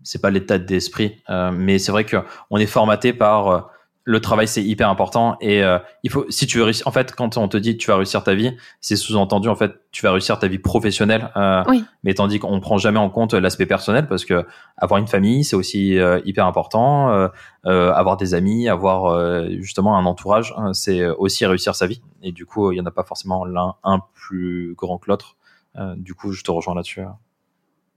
c'est 0.03 0.21
pas 0.21 0.31
l'état 0.31 0.59
d'esprit. 0.59 1.21
Euh, 1.31 1.51
mais 1.53 1.79
c'est 1.79 1.93
vrai 1.93 2.05
que 2.05 2.17
on 2.51 2.59
est 2.59 2.67
formaté 2.67 3.13
par 3.13 3.49
euh, 3.49 3.61
le 4.07 4.21
travail 4.21 4.47
c'est 4.47 4.63
hyper 4.63 4.89
important 4.89 5.37
et 5.41 5.65
euh, 5.65 5.79
il 6.05 6.11
faut 6.11 6.25
si 6.31 6.47
tu 6.47 6.59
veux 6.59 6.65
réussir 6.65 6.87
en 6.87 6.93
fait 6.93 7.13
quand 7.13 7.37
on 7.37 7.49
te 7.49 7.57
dit 7.57 7.77
tu 7.77 7.89
vas 7.89 7.97
réussir 7.97 8.23
ta 8.23 8.35
vie 8.35 8.57
c'est 8.81 8.95
sous-entendu 8.95 9.49
en 9.49 9.57
fait 9.57 9.73
tu 9.91 10.03
vas 10.03 10.13
réussir 10.13 10.39
ta 10.39 10.47
vie 10.47 10.61
professionnelle 10.61 11.33
euh, 11.37 11.65
oui. 11.67 11.85
mais 12.05 12.15
tandis 12.15 12.39
qu'on 12.39 12.61
prend 12.61 12.79
jamais 12.79 13.01
en 13.01 13.11
compte 13.11 13.35
l'aspect 13.35 13.67
personnel 13.67 14.07
parce 14.07 14.25
que 14.25 14.47
avoir 14.77 15.01
une 15.01 15.09
famille 15.09 15.43
c'est 15.43 15.57
aussi 15.57 15.99
euh, 15.99 16.21
hyper 16.25 16.47
important 16.47 17.29
euh, 17.67 17.93
avoir 17.93 18.17
des 18.17 18.35
amis 18.35 18.69
avoir 18.69 19.41
justement 19.61 19.99
un 19.99 20.07
entourage 20.07 20.55
hein, 20.57 20.73
c'est 20.73 21.05
aussi 21.05 21.45
réussir 21.45 21.75
sa 21.75 21.89
vie 21.89 22.01
et 22.23 22.31
du 22.31 22.47
coup 22.47 22.71
il 22.71 22.79
y 22.79 22.81
en 22.81 22.87
a 22.87 22.93
pas 22.93 23.03
forcément 23.03 23.45
l'un 23.45 23.75
un 23.83 24.01
plus 24.15 24.75
grand 24.77 24.99
que 24.99 25.11
l'autre 25.11 25.37
du 25.97 26.15
coup 26.15 26.31
je 26.31 26.45
te 26.45 26.53
rejoins 26.53 26.77
là-dessus 26.77 27.01
hein. 27.01 27.17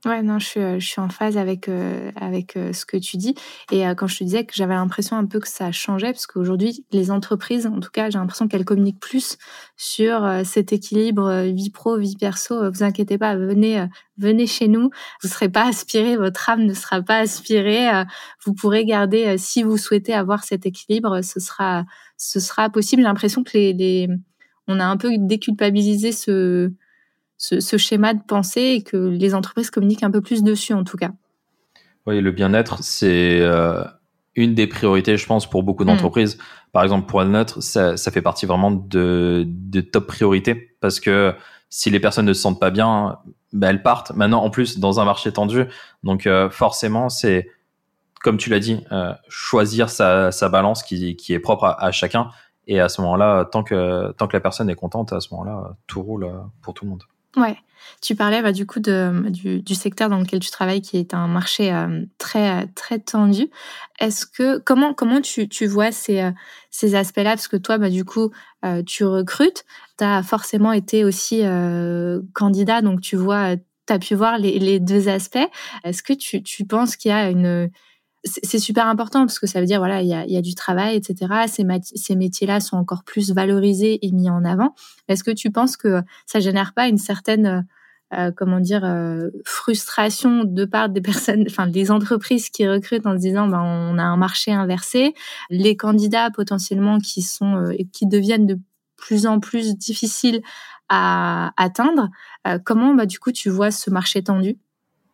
Ouais, 0.06 0.22
non, 0.22 0.38
je 0.38 0.46
suis, 0.46 0.60
euh, 0.60 0.80
je 0.80 0.86
suis 0.86 1.00
en 1.00 1.10
phase 1.10 1.36
avec, 1.36 1.68
euh, 1.68 2.10
avec 2.16 2.56
euh, 2.56 2.72
ce 2.72 2.86
que 2.86 2.96
tu 2.96 3.18
dis. 3.18 3.34
Et 3.70 3.82
quand 3.96 4.06
je 4.06 4.16
te 4.18 4.24
disais 4.24 4.44
que 4.44 4.54
j'avais 4.54 4.72
l'impression 4.72 5.16
un 5.16 5.26
peu 5.26 5.40
que 5.40 5.48
ça 5.48 5.72
changeait, 5.72 6.12
parce 6.12 6.26
qu'aujourd'hui, 6.26 6.86
les 6.90 7.10
entreprises, 7.10 7.66
en 7.66 7.80
tout 7.80 7.90
cas, 7.90 8.08
j'ai 8.08 8.18
l'impression 8.18 8.48
qu'elles 8.48 8.64
communiquent 8.64 9.00
plus 9.00 9.36
sur 9.76 10.26
cet 10.44 10.72
équilibre 10.72 11.42
vie 11.52 11.70
pro, 11.70 11.98
vie 11.98 12.16
perso. 12.16 12.70
Vous 12.70 12.82
inquiétez 12.82 13.18
pas, 13.18 13.36
venez, 13.36 13.86
venez 14.16 14.46
chez 14.46 14.68
nous. 14.68 14.90
Vous 15.22 15.28
serez 15.28 15.48
pas 15.48 15.66
aspiré, 15.66 16.16
votre 16.16 16.48
âme 16.48 16.64
ne 16.64 16.74
sera 16.74 17.02
pas 17.02 17.18
aspirée. 17.18 17.88
Vous 18.44 18.54
pourrez 18.54 18.84
garder, 18.84 19.36
si 19.38 19.62
vous 19.62 19.76
souhaitez 19.76 20.14
avoir 20.14 20.44
cet 20.44 20.66
équilibre, 20.66 21.20
ce 21.22 21.40
sera, 21.40 21.84
ce 22.16 22.40
sera 22.40 22.70
possible. 22.70 23.02
J'ai 23.02 23.08
l'impression 23.08 23.44
que 23.44 23.52
les, 23.54 23.72
les, 23.72 24.08
on 24.66 24.80
a 24.80 24.84
un 24.84 24.96
peu 24.96 25.10
déculpabilisé 25.18 26.12
ce, 26.12 26.72
ce, 27.40 27.76
schéma 27.78 28.12
de 28.14 28.20
pensée 28.26 28.60
et 28.60 28.82
que 28.82 28.96
les 28.96 29.34
entreprises 29.34 29.70
communiquent 29.70 30.02
un 30.02 30.10
peu 30.10 30.20
plus 30.20 30.42
dessus 30.42 30.74
en 30.74 30.84
tout 30.84 30.96
cas. 30.96 31.10
Oui, 32.06 32.20
le 32.20 32.30
bien-être, 32.32 32.82
c'est 32.82 33.40
euh, 33.40 33.82
une 34.36 34.54
des 34.54 34.66
priorités, 34.66 35.16
je 35.16 35.26
pense, 35.26 35.48
pour 35.48 35.62
beaucoup 35.62 35.84
d'entreprises. 35.84 36.36
Mm. 36.36 36.40
Par 36.72 36.82
exemple, 36.82 37.06
pour 37.06 37.20
la 37.20 37.26
nôtre, 37.26 37.62
ça, 37.62 37.96
ça, 37.96 38.10
fait 38.10 38.22
partie 38.22 38.46
vraiment 38.46 38.70
de, 38.70 39.44
de 39.46 39.80
top 39.80 40.06
priorité 40.06 40.74
parce 40.80 41.00
que 41.00 41.34
si 41.70 41.90
les 41.90 42.00
personnes 42.00 42.26
ne 42.26 42.32
se 42.32 42.42
sentent 42.42 42.60
pas 42.60 42.70
bien, 42.70 43.18
ben 43.52 43.70
elles 43.70 43.82
partent. 43.82 44.12
Maintenant, 44.14 44.42
en 44.42 44.50
plus, 44.50 44.78
dans 44.78 45.00
un 45.00 45.04
marché 45.04 45.32
tendu, 45.32 45.64
donc 46.02 46.26
euh, 46.26 46.50
forcément, 46.50 47.08
c'est 47.08 47.48
comme 48.22 48.36
tu 48.36 48.50
l'as 48.50 48.60
dit, 48.60 48.84
euh, 48.92 49.14
choisir 49.28 49.88
sa, 49.88 50.30
sa, 50.30 50.50
balance 50.50 50.82
qui, 50.82 51.16
qui 51.16 51.32
est 51.32 51.38
propre 51.38 51.64
à, 51.64 51.82
à, 51.82 51.90
chacun. 51.90 52.28
Et 52.66 52.78
à 52.78 52.90
ce 52.90 53.00
moment-là, 53.00 53.46
tant 53.46 53.62
que 53.62 54.12
tant 54.12 54.28
que 54.28 54.36
la 54.36 54.40
personne 54.40 54.68
est 54.68 54.74
contente, 54.74 55.14
à 55.14 55.20
ce 55.20 55.32
moment-là, 55.32 55.74
tout 55.86 56.02
roule 56.02 56.30
pour 56.60 56.74
tout 56.74 56.84
le 56.84 56.90
monde. 56.90 57.02
Ouais. 57.36 57.56
Tu 58.02 58.14
parlais 58.14 58.42
bah, 58.42 58.52
du 58.52 58.66
coup 58.66 58.80
de, 58.80 59.28
du, 59.30 59.62
du, 59.62 59.74
secteur 59.74 60.08
dans 60.08 60.18
lequel 60.18 60.40
tu 60.40 60.50
travailles, 60.50 60.82
qui 60.82 60.96
est 60.98 61.14
un 61.14 61.26
marché 61.28 61.72
euh, 61.72 62.04
très 62.18 62.66
très 62.68 62.98
tendu. 62.98 63.50
Est-ce 63.98 64.26
que 64.26 64.58
comment 64.58 64.94
comment 64.94 65.20
tu, 65.20 65.48
tu 65.48 65.66
vois 65.66 65.92
ces 65.92 66.20
euh, 66.20 66.30
ces 66.70 66.94
aspects-là? 66.94 67.30
Parce 67.30 67.48
que 67.48 67.56
toi, 67.56 67.78
bah, 67.78 67.90
du 67.90 68.04
coup, 68.04 68.30
euh, 68.64 68.82
tu 68.82 69.04
recrutes. 69.04 69.64
Tu 69.98 70.04
as 70.04 70.22
forcément 70.22 70.72
été 70.72 71.04
aussi 71.04 71.42
candidat, 72.34 72.82
donc 72.82 73.00
tu 73.00 73.16
vois, 73.16 73.56
tu 73.56 73.92
as 73.92 73.98
pu 73.98 74.14
voir 74.14 74.38
les, 74.38 74.58
les 74.58 74.80
deux 74.80 75.08
aspects. 75.08 75.38
Est-ce 75.84 76.02
que 76.02 76.12
tu, 76.12 76.42
tu 76.42 76.64
penses 76.64 76.96
qu'il 76.96 77.10
y 77.10 77.14
a 77.14 77.30
une 77.30 77.70
c'est 78.24 78.58
super 78.58 78.86
important 78.86 79.20
parce 79.20 79.38
que 79.38 79.46
ça 79.46 79.60
veut 79.60 79.66
dire 79.66 79.78
voilà 79.78 80.02
il 80.02 80.08
y 80.08 80.36
a, 80.36 80.42
du 80.42 80.54
travail 80.54 80.96
etc 80.96 81.46
ces, 81.46 81.66
ces 81.82 82.16
métiers-là 82.16 82.60
sont 82.60 82.76
encore 82.76 83.02
plus 83.02 83.32
valorisés 83.32 83.98
et 84.04 84.12
mis 84.12 84.28
en 84.28 84.44
avant. 84.44 84.74
Est-ce 85.08 85.24
que 85.24 85.30
tu 85.30 85.50
penses 85.50 85.76
que 85.76 86.02
ça 86.26 86.40
génère 86.40 86.74
pas 86.74 86.88
une 86.88 86.98
certaine 86.98 87.66
comment 88.36 88.58
dire, 88.58 88.82
frustration 89.44 90.42
de 90.42 90.64
part 90.64 90.88
des 90.88 91.00
personnes, 91.00 91.44
enfin 91.48 91.68
des 91.68 91.92
entreprises 91.92 92.50
qui 92.50 92.68
recrutent 92.68 93.06
en 93.06 93.12
se 93.12 93.20
disant, 93.20 93.46
ben, 93.46 93.62
on 93.62 93.98
a 93.98 94.02
un 94.02 94.16
marché 94.16 94.50
inversé, 94.50 95.14
les 95.48 95.76
candidats 95.76 96.28
potentiellement 96.32 96.98
qui 96.98 97.22
sont 97.22 97.72
qui 97.92 98.08
deviennent 98.08 98.46
de 98.46 98.58
plus 98.96 99.26
en 99.26 99.38
plus 99.38 99.76
difficiles 99.76 100.42
à 100.88 101.52
atteindre. 101.56 102.10
comment, 102.64 102.94
bah, 102.94 103.06
du 103.06 103.18
coup, 103.20 103.30
tu 103.30 103.48
vois 103.48 103.70
ce 103.70 103.90
marché 103.90 104.22
tendu? 104.22 104.58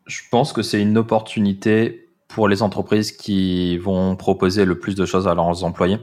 Je 0.06 0.22
pense 0.30 0.52
que 0.52 0.62
c'est 0.62 0.80
une 0.80 0.96
opportunité 0.96 2.05
pour 2.28 2.48
les 2.48 2.62
entreprises 2.62 3.12
qui 3.12 3.78
vont 3.78 4.16
proposer 4.16 4.64
le 4.64 4.78
plus 4.78 4.94
de 4.94 5.06
choses 5.06 5.28
à 5.28 5.34
leurs 5.34 5.64
employés. 5.64 5.98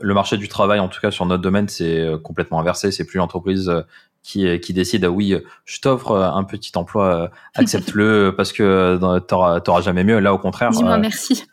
Le 0.00 0.14
marché 0.14 0.36
du 0.36 0.48
travail, 0.48 0.80
en 0.80 0.88
tout 0.88 1.00
cas 1.00 1.10
sur 1.10 1.26
notre 1.26 1.42
domaine, 1.42 1.68
c'est 1.68 2.00
euh, 2.00 2.18
complètement 2.18 2.60
inversé. 2.60 2.90
C'est 2.90 3.04
plus 3.04 3.18
l'entreprise 3.18 3.68
euh, 3.68 3.82
qui, 4.22 4.46
euh, 4.46 4.58
qui 4.58 4.72
décide, 4.72 5.04
oui, 5.04 5.36
je 5.64 5.80
t'offre 5.80 6.16
un 6.16 6.44
petit 6.44 6.72
emploi, 6.76 7.30
accepte-le 7.54 8.32
parce 8.36 8.52
que 8.52 8.98
t'auras, 9.26 9.60
t'auras 9.60 9.80
jamais 9.80 10.04
mieux. 10.04 10.18
Là, 10.18 10.34
au 10.34 10.38
contraire. 10.38 10.70
Dis-moi 10.70 10.98
merci. 10.98 11.44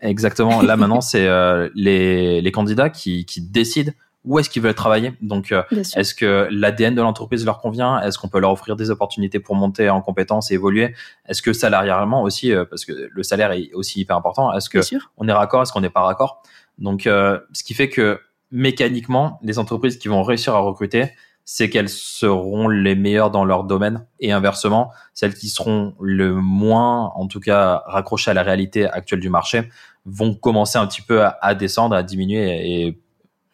Exactement. 0.00 0.62
Là, 0.62 0.76
maintenant, 0.76 1.00
c'est 1.00 1.28
les, 1.74 2.40
les 2.40 2.52
candidats 2.52 2.90
qui, 2.90 3.24
qui 3.24 3.40
décident 3.40 3.92
où 4.24 4.38
est-ce 4.38 4.48
qu'ils 4.48 4.62
veulent 4.62 4.74
travailler. 4.74 5.12
Donc, 5.20 5.54
est-ce 5.96 6.14
que 6.14 6.48
l'ADN 6.50 6.94
de 6.94 7.02
l'entreprise 7.02 7.44
leur 7.44 7.58
convient? 7.58 8.00
Est-ce 8.00 8.18
qu'on 8.18 8.28
peut 8.28 8.40
leur 8.40 8.52
offrir 8.52 8.74
des 8.74 8.90
opportunités 8.90 9.38
pour 9.38 9.54
monter 9.54 9.90
en 9.90 10.00
compétences 10.00 10.50
et 10.50 10.54
évoluer? 10.54 10.94
Est-ce 11.28 11.42
que 11.42 11.52
salarialement 11.52 12.22
aussi, 12.22 12.52
parce 12.70 12.84
que 12.84 13.08
le 13.10 13.22
salaire 13.22 13.52
est 13.52 13.70
aussi 13.74 14.00
hyper 14.00 14.16
important, 14.16 14.52
est-ce 14.54 14.70
que 14.70 14.78
on 15.16 15.28
est 15.28 15.32
raccord 15.32 15.62
Est-ce 15.62 15.72
qu'on 15.72 15.82
n'est 15.82 15.90
pas 15.90 16.02
raccord? 16.02 16.42
Donc, 16.78 17.06
euh, 17.06 17.38
ce 17.52 17.64
qui 17.64 17.74
fait 17.74 17.88
que 17.88 18.20
mécaniquement, 18.50 19.38
les 19.42 19.58
entreprises 19.58 19.98
qui 19.98 20.08
vont 20.08 20.22
réussir 20.22 20.54
à 20.54 20.58
recruter, 20.58 21.10
c'est 21.44 21.68
qu'elles 21.68 21.90
seront 21.90 22.68
les 22.68 22.94
meilleures 22.94 23.30
dans 23.30 23.44
leur 23.44 23.64
domaine 23.64 24.06
et 24.18 24.32
inversement, 24.32 24.90
celles 25.12 25.34
qui 25.34 25.48
seront 25.48 25.94
le 26.00 26.34
moins, 26.34 27.12
en 27.16 27.26
tout 27.26 27.40
cas, 27.40 27.82
raccrochées 27.86 28.30
à 28.30 28.34
la 28.34 28.42
réalité 28.42 28.86
actuelle 28.86 29.20
du 29.20 29.28
marché, 29.28 29.68
vont 30.06 30.34
commencer 30.34 30.78
un 30.78 30.86
petit 30.86 31.02
peu 31.02 31.22
à, 31.22 31.54
descendre, 31.54 31.94
à 31.94 32.02
diminuer 32.02 32.86
et, 32.86 33.00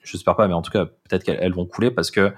j'espère 0.02 0.36
pas, 0.36 0.48
mais 0.48 0.54
en 0.54 0.62
tout 0.62 0.70
cas, 0.70 0.86
peut-être 0.86 1.24
qu'elles 1.24 1.52
vont 1.52 1.66
couler 1.66 1.90
parce 1.90 2.10
que 2.10 2.32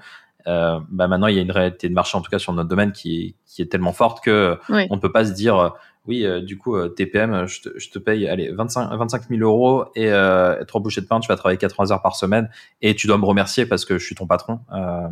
euh, 0.45 0.79
bah 0.89 1.07
maintenant 1.07 1.27
il 1.27 1.35
y 1.35 1.39
a 1.39 1.41
une 1.41 1.51
réalité 1.51 1.87
de 1.87 1.93
marché 1.93 2.17
en 2.17 2.21
tout 2.21 2.29
cas 2.29 2.37
sur 2.37 2.51
notre 2.51 2.67
domaine 2.67 2.91
qui, 2.91 3.37
qui 3.45 3.61
est 3.61 3.67
tellement 3.67 3.93
forte 3.93 4.21
que 4.21 4.59
on 4.67 4.95
ne 4.95 4.99
peut 4.99 5.11
pas 5.11 5.23
se 5.23 5.31
dire 5.31 5.73
oui, 6.05 6.25
euh, 6.25 6.41
du 6.41 6.57
coup, 6.57 6.75
euh, 6.75 6.89
TPM, 6.89 7.47
je 7.47 7.61
te, 7.61 7.79
je 7.79 7.89
te, 7.89 7.97
paye 7.97 8.27
allez, 8.27 8.51
25, 8.51 8.93
25 8.93 9.29
000 9.29 9.41
euros 9.41 9.85
et 9.95 10.11
euh, 10.11 10.63
trois 10.65 10.81
bouchées 10.81 11.01
de 11.01 11.05
pain, 11.05 11.19
tu 11.21 11.29
vas 11.29 11.37
travailler 11.37 11.57
80 11.57 11.91
heures 11.91 12.01
par 12.01 12.15
semaine 12.15 12.49
et 12.81 12.93
tu 12.93 13.07
dois 13.07 13.17
me 13.17 13.25
remercier 13.25 13.65
parce 13.65 13.85
que 13.85 13.97
je 13.97 14.05
suis 14.05 14.15
ton 14.15 14.27
patron. 14.27 14.59
Euh, 14.73 15.07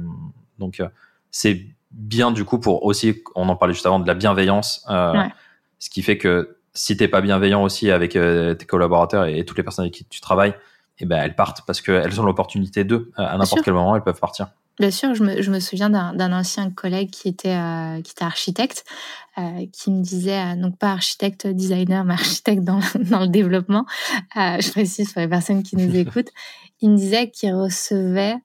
donc, 0.59 0.81
c'est 1.31 1.65
bien 1.91 2.31
du 2.31 2.43
coup 2.43 2.59
pour 2.59 2.85
aussi, 2.85 3.23
on 3.35 3.47
en 3.47 3.55
parlait 3.55 3.73
juste 3.73 3.85
avant, 3.85 3.99
de 3.99 4.07
la 4.07 4.13
bienveillance. 4.13 4.85
Ce 5.79 5.89
qui 5.89 6.01
fait 6.01 6.17
que 6.17 6.57
si 6.73 6.95
t'es 6.95 7.07
pas 7.07 7.21
bienveillant 7.21 7.63
aussi 7.63 7.89
avec 7.89 8.11
tes 8.11 8.65
collaborateurs 8.65 9.25
et, 9.25 9.43
toutes 9.45 9.57
les 9.57 9.63
personnes 9.63 9.83
avec 9.83 9.93
qui 9.93 10.05
tu 10.05 10.21
travailles, 10.21 10.53
ben, 11.05 11.21
elles 11.21 11.35
partent 11.35 11.65
parce 11.65 11.81
qu'elles 11.81 12.19
ont 12.19 12.25
l'opportunité 12.25 12.83
d'eux. 12.83 13.11
À 13.15 13.37
n'importe 13.37 13.61
quel 13.63 13.73
moment, 13.73 13.95
elles 13.95 14.03
peuvent 14.03 14.19
partir. 14.19 14.47
Bien 14.79 14.89
sûr, 14.89 15.13
je 15.13 15.23
me, 15.23 15.41
je 15.41 15.51
me 15.51 15.59
souviens 15.59 15.89
d'un 15.89 16.33
ancien 16.33 16.71
collègue 16.71 17.11
qui 17.11 17.27
était, 17.27 17.55
euh, 17.55 18.01
qui 18.01 18.13
était 18.13 18.23
architecte, 18.23 18.85
euh, 19.37 19.65
qui 19.71 19.91
me 19.91 20.01
disait, 20.01 20.39
euh, 20.39 20.55
donc 20.55 20.77
pas 20.77 20.91
architecte 20.91 21.45
designer, 21.45 22.03
mais 22.03 22.13
architecte 22.13 22.63
dans, 22.63 22.79
dans 23.09 23.19
le 23.19 23.27
développement, 23.27 23.85
euh, 24.37 24.59
je 24.59 24.71
précise 24.71 25.13
pour 25.13 25.21
les 25.21 25.27
personnes 25.27 25.61
qui 25.61 25.75
nous 25.75 25.95
écoutent, 25.95 26.31
il 26.81 26.89
me 26.89 26.97
disait 26.97 27.29
qu'il 27.29 27.53
recevait, 27.53 28.35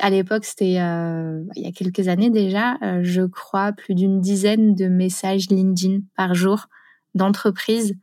à 0.00 0.10
l'époque, 0.10 0.44
c'était 0.44 0.72
il 0.72 1.62
y 1.62 1.66
a 1.66 1.72
quelques 1.72 2.08
années 2.08 2.28
déjà, 2.28 2.76
je 3.02 3.22
crois, 3.22 3.70
plus 3.70 3.94
d'une 3.94 4.20
dizaine 4.20 4.74
de 4.74 4.88
messages 4.88 5.48
LinkedIn 5.48 6.00
par 6.16 6.34
jour 6.34 6.66
d'entreprises, 7.14 7.94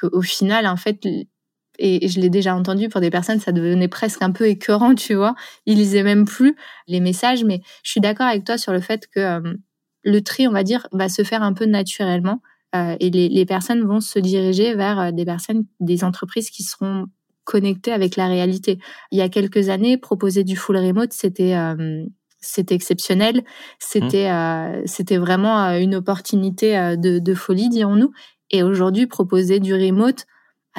qu'au 0.00 0.22
final, 0.22 0.68
en 0.68 0.76
fait, 0.76 1.04
et 1.80 2.08
je 2.08 2.20
l'ai 2.20 2.30
déjà 2.30 2.54
entendu 2.54 2.88
pour 2.88 3.00
des 3.00 3.10
personnes, 3.10 3.40
ça 3.40 3.52
devenait 3.52 3.88
presque 3.88 4.22
un 4.22 4.30
peu 4.30 4.46
écœurant, 4.46 4.94
tu 4.94 5.14
vois. 5.14 5.34
Ils 5.66 5.78
lisaient 5.78 6.02
même 6.02 6.26
plus 6.26 6.54
les 6.86 7.00
messages, 7.00 7.44
mais 7.44 7.62
je 7.82 7.90
suis 7.90 8.00
d'accord 8.00 8.26
avec 8.26 8.44
toi 8.44 8.58
sur 8.58 8.72
le 8.72 8.80
fait 8.80 9.06
que 9.06 9.20
euh, 9.20 9.54
le 10.04 10.20
tri, 10.20 10.46
on 10.46 10.52
va 10.52 10.62
dire, 10.62 10.86
va 10.92 11.08
se 11.08 11.24
faire 11.24 11.42
un 11.42 11.54
peu 11.54 11.64
naturellement 11.64 12.42
euh, 12.76 12.96
et 13.00 13.10
les, 13.10 13.28
les, 13.28 13.46
personnes 13.46 13.82
vont 13.82 14.00
se 14.00 14.18
diriger 14.18 14.74
vers 14.74 15.00
euh, 15.00 15.10
des 15.10 15.24
personnes, 15.24 15.64
des 15.80 16.04
entreprises 16.04 16.50
qui 16.50 16.62
seront 16.62 17.06
connectées 17.44 17.92
avec 17.92 18.16
la 18.16 18.28
réalité. 18.28 18.78
Il 19.10 19.18
y 19.18 19.22
a 19.22 19.28
quelques 19.28 19.70
années, 19.70 19.96
proposer 19.96 20.44
du 20.44 20.56
full 20.56 20.76
remote, 20.76 21.12
c'était 21.12 21.56
c'était 22.42 22.74
exceptionnel, 22.74 23.42
c'était 23.80 24.30
mmh. 24.30 24.86
c'était 24.86 25.16
vraiment 25.16 25.70
une 25.76 25.96
opportunité 25.96 26.94
de, 26.96 27.18
de 27.18 27.34
folie, 27.34 27.68
dirons-nous. 27.68 28.12
Et 28.50 28.62
aujourd'hui, 28.62 29.06
proposer 29.06 29.58
du 29.58 29.74
remote, 29.74 30.26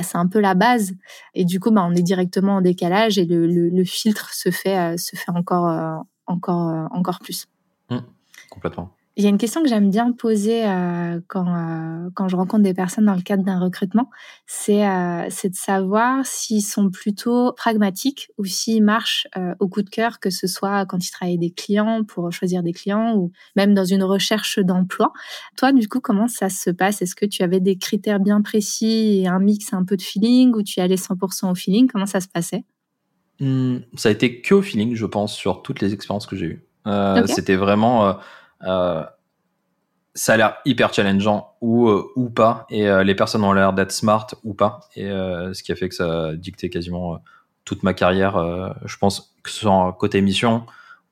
c'est 0.03 0.17
un 0.17 0.27
peu 0.27 0.39
la 0.39 0.53
base. 0.53 0.93
Et 1.33 1.45
du 1.45 1.59
coup, 1.59 1.71
bah, 1.71 1.85
on 1.87 1.93
est 1.93 2.01
directement 2.01 2.55
en 2.55 2.61
décalage 2.61 3.17
et 3.17 3.25
le, 3.25 3.47
le, 3.47 3.83
filtre 3.83 4.33
se 4.33 4.51
fait, 4.51 4.77
euh, 4.77 4.97
se 4.97 5.15
fait 5.15 5.31
encore, 5.31 5.67
euh, 5.67 5.97
encore, 6.27 6.69
euh, 6.69 6.85
encore 6.91 7.19
plus. 7.19 7.47
Mmh, 7.89 7.97
complètement. 8.49 8.93
Il 9.17 9.23
y 9.25 9.27
a 9.27 9.29
une 9.29 9.37
question 9.37 9.61
que 9.61 9.67
j'aime 9.67 9.89
bien 9.89 10.13
poser 10.13 10.65
euh, 10.65 11.19
quand, 11.27 11.45
euh, 11.45 12.09
quand 12.13 12.29
je 12.29 12.37
rencontre 12.37 12.63
des 12.63 12.73
personnes 12.73 13.05
dans 13.05 13.13
le 13.15 13.21
cadre 13.21 13.43
d'un 13.43 13.59
recrutement, 13.59 14.09
c'est 14.45 14.87
euh, 14.87 15.25
de 15.25 15.53
savoir 15.53 16.25
s'ils 16.25 16.63
sont 16.63 16.89
plutôt 16.89 17.51
pragmatiques 17.51 18.31
ou 18.37 18.45
s'ils 18.45 18.81
marchent 18.81 19.27
euh, 19.35 19.53
au 19.59 19.67
coup 19.67 19.81
de 19.81 19.89
cœur, 19.89 20.21
que 20.21 20.29
ce 20.29 20.47
soit 20.47 20.85
quand 20.85 21.05
ils 21.05 21.11
travaillent 21.11 21.37
des 21.37 21.51
clients 21.51 22.05
pour 22.05 22.31
choisir 22.31 22.63
des 22.63 22.71
clients 22.71 23.13
ou 23.17 23.33
même 23.57 23.73
dans 23.73 23.83
une 23.83 24.03
recherche 24.03 24.59
d'emploi. 24.59 25.11
Toi, 25.57 25.73
du 25.73 25.89
coup, 25.89 25.99
comment 25.99 26.29
ça 26.29 26.49
se 26.49 26.69
passe? 26.69 27.01
Est-ce 27.01 27.15
que 27.15 27.25
tu 27.25 27.43
avais 27.43 27.59
des 27.59 27.75
critères 27.75 28.21
bien 28.21 28.41
précis 28.41 29.19
et 29.21 29.27
un 29.27 29.39
mix 29.39 29.73
un 29.73 29.83
peu 29.83 29.97
de 29.97 30.01
feeling 30.01 30.55
ou 30.55 30.63
tu 30.63 30.79
allais 30.79 30.95
100% 30.95 31.51
au 31.51 31.55
feeling? 31.55 31.89
Comment 31.91 32.05
ça 32.05 32.21
se 32.21 32.29
passait? 32.29 32.63
Mmh, 33.41 33.79
Ça 33.97 34.07
a 34.07 34.11
été 34.13 34.39
que 34.39 34.53
au 34.53 34.61
feeling, 34.61 34.95
je 34.95 35.05
pense, 35.05 35.35
sur 35.35 35.63
toutes 35.63 35.81
les 35.81 35.93
expériences 35.93 36.27
que 36.27 36.37
j'ai 36.37 36.45
eues. 36.45 36.65
C'était 37.27 37.57
vraiment 37.57 38.17
ça 40.13 40.33
a 40.33 40.37
l'air 40.37 40.57
hyper 40.65 40.93
challengeant 40.93 41.55
ou, 41.61 41.87
euh, 41.87 42.11
ou 42.15 42.29
pas, 42.29 42.65
et 42.69 42.87
euh, 42.87 43.03
les 43.03 43.15
personnes 43.15 43.43
ont 43.43 43.53
l'air 43.53 43.73
d'être 43.73 43.91
smart 43.91 44.27
ou 44.43 44.53
pas, 44.53 44.81
et 44.95 45.07
ce 45.07 45.63
qui 45.63 45.71
a 45.71 45.75
fait 45.75 45.89
que 45.89 45.95
ça 45.95 46.27
a 46.27 46.35
dicté 46.35 46.69
quasiment 46.69 47.21
toute 47.63 47.83
ma 47.83 47.93
carrière, 47.93 48.73
je 48.85 48.97
pense, 48.97 49.35
que 49.43 49.49
ce 49.49 49.61
soit 49.61 49.95
côté 49.99 50.21
mission 50.21 50.65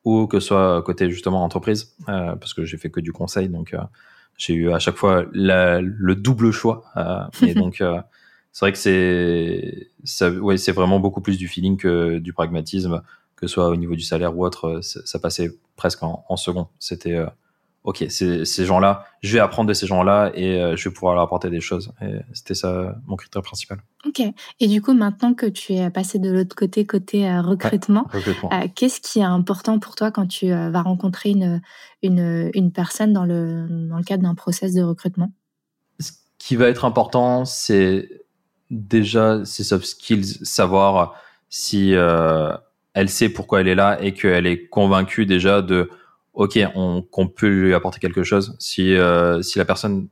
ou 0.05 0.27
que 0.27 0.39
ce 0.39 0.47
soit 0.47 0.81
côté 0.83 1.09
justement 1.09 1.43
entreprise, 1.43 1.95
parce 2.05 2.53
que 2.53 2.65
j'ai 2.65 2.77
fait 2.77 2.89
que 2.89 2.99
du 2.99 3.13
conseil, 3.13 3.49
donc 3.49 3.75
j'ai 4.37 4.53
eu 4.53 4.71
à 4.71 4.79
chaque 4.79 4.95
fois 4.95 5.25
le 5.31 6.13
double 6.13 6.51
choix. 6.51 6.83
et 7.41 7.53
donc, 7.55 7.83
c'est 8.51 8.65
vrai 8.65 8.71
que 8.71 8.77
c'est, 8.77 10.29
ouais, 10.39 10.57
c'est 10.57 10.71
vraiment 10.71 10.99
beaucoup 10.99 11.21
plus 11.21 11.37
du 11.37 11.47
feeling 11.47 11.77
que 11.77 12.17
du 12.17 12.33
pragmatisme, 12.33 13.01
que 13.39 13.47
ce 13.47 13.53
soit 13.53 13.69
au 13.69 13.75
niveau 13.75 13.95
du 13.95 14.03
salaire 14.03 14.37
ou 14.37 14.45
autre. 14.45 14.81
Ça 14.81 15.19
passait 15.19 15.51
presque 15.75 16.03
en, 16.03 16.25
en 16.27 16.37
second. 16.37 16.67
C'était 16.79 17.23
ok, 17.83 18.05
ces 18.09 18.65
gens-là, 18.65 19.05
je 19.21 19.33
vais 19.33 19.39
apprendre 19.39 19.69
de 19.69 19.73
ces 19.73 19.87
gens-là 19.87 20.31
et 20.35 20.59
euh, 20.59 20.75
je 20.75 20.89
vais 20.89 20.93
pouvoir 20.93 21.15
leur 21.15 21.23
apporter 21.23 21.49
des 21.49 21.61
choses. 21.61 21.91
Et 22.01 22.19
c'était 22.33 22.53
ça 22.53 22.95
mon 23.07 23.15
critère 23.15 23.41
principal. 23.41 23.79
Ok. 24.05 24.21
Et 24.59 24.67
du 24.67 24.81
coup, 24.81 24.93
maintenant 24.93 25.33
que 25.33 25.45
tu 25.45 25.73
es 25.73 25.89
passé 25.89 26.19
de 26.19 26.29
l'autre 26.29 26.55
côté, 26.55 26.85
côté 26.85 27.27
euh, 27.27 27.41
recrutement, 27.41 28.05
euh, 28.13 28.67
qu'est-ce 28.75 29.01
qui 29.01 29.19
est 29.19 29.23
important 29.23 29.79
pour 29.79 29.95
toi 29.95 30.11
quand 30.11 30.27
tu 30.27 30.49
vas 30.49 30.81
rencontrer 30.81 31.29
une, 31.29 31.61
une, 32.03 32.51
une, 32.53 32.71
personne 32.71 33.13
dans 33.13 33.25
le, 33.25 33.67
dans 33.89 33.97
le 33.97 34.03
cadre 34.03 34.23
d'un 34.23 34.35
process 34.35 34.73
de 34.73 34.83
recrutement? 34.83 35.31
Ce 35.99 36.11
qui 36.37 36.55
va 36.55 36.67
être 36.67 36.85
important, 36.85 37.45
c'est 37.45 38.09
déjà 38.69 39.43
ses 39.45 39.63
soft 39.63 39.85
skills, 39.85 40.45
savoir 40.45 41.15
si 41.49 41.95
elle 42.93 43.09
sait 43.09 43.29
pourquoi 43.29 43.61
elle 43.61 43.67
est 43.67 43.75
là 43.75 43.97
et 44.01 44.13
qu'elle 44.13 44.47
est 44.47 44.67
convaincue 44.67 45.25
déjà 45.25 45.61
de 45.61 45.89
ok, 46.33 46.59
on, 46.75 47.01
qu'on 47.01 47.27
peut 47.27 47.47
lui 47.47 47.73
apporter 47.73 47.99
quelque 47.99 48.23
chose. 48.23 48.55
Si, 48.59 48.95
euh, 48.95 49.41
si 49.41 49.57
la 49.57 49.65
personne 49.65 50.07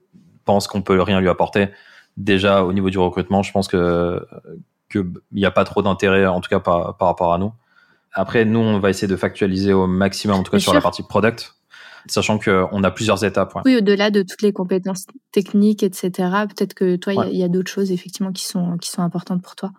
pense 0.46 0.68
qu'on 0.68 0.82
peut 0.82 1.02
rien 1.02 1.22
lui 1.22 1.30
apporter, 1.30 1.70
déjà 2.18 2.64
au 2.64 2.74
niveau 2.74 2.90
du 2.90 2.98
recrutement, 2.98 3.44
je 3.44 3.52
pense 3.52 3.68
que 3.68 4.26
qu'il 4.92 5.06
n'y 5.34 5.46
a 5.46 5.52
pas 5.52 5.66
trop 5.66 5.82
d'intérêt, 5.82 6.26
en 6.26 6.40
tout 6.40 6.50
cas 6.50 6.60
par, 6.60 6.96
par 6.98 7.10
rapport 7.10 7.34
à 7.34 7.38
nous. 7.38 7.52
Après, 8.14 8.46
nous, 8.46 8.60
on 8.60 8.80
va 8.80 8.90
essayer 8.90 9.08
de 9.08 9.16
factualiser 9.16 9.74
au 9.74 9.86
maximum, 9.86 10.38
en 10.38 10.44
tout 10.44 10.52
cas 10.52 10.60
sur 10.60 10.74
la 10.74 10.82
partie 10.82 11.04
product, 11.04 11.56
sachant 12.08 12.40
qu'on 12.40 12.84
a 12.84 12.92
plusieurs 12.92 13.24
étapes. 13.24 13.54
Oui, 13.66 13.78
au-delà 13.78 14.12
de 14.12 14.22
toutes 14.22 14.42
les 14.42 14.54
compétences 14.54 15.06
techniques, 15.32 15.84
etc. 15.84 16.12
Peut-être 16.48 16.74
que 16.74 16.96
toi, 16.96 17.14
il 17.30 17.38
y 17.38 17.44
a, 17.44 17.48
d'autres 17.48 17.70
choses 17.70 17.92
effectivement 17.92 18.32
qui 18.32 18.46
sont 18.46 18.78
qui 18.78 18.90
sont 18.90 19.02
importantes 19.02 19.42
pour 19.42 19.56
toi. 19.56 19.72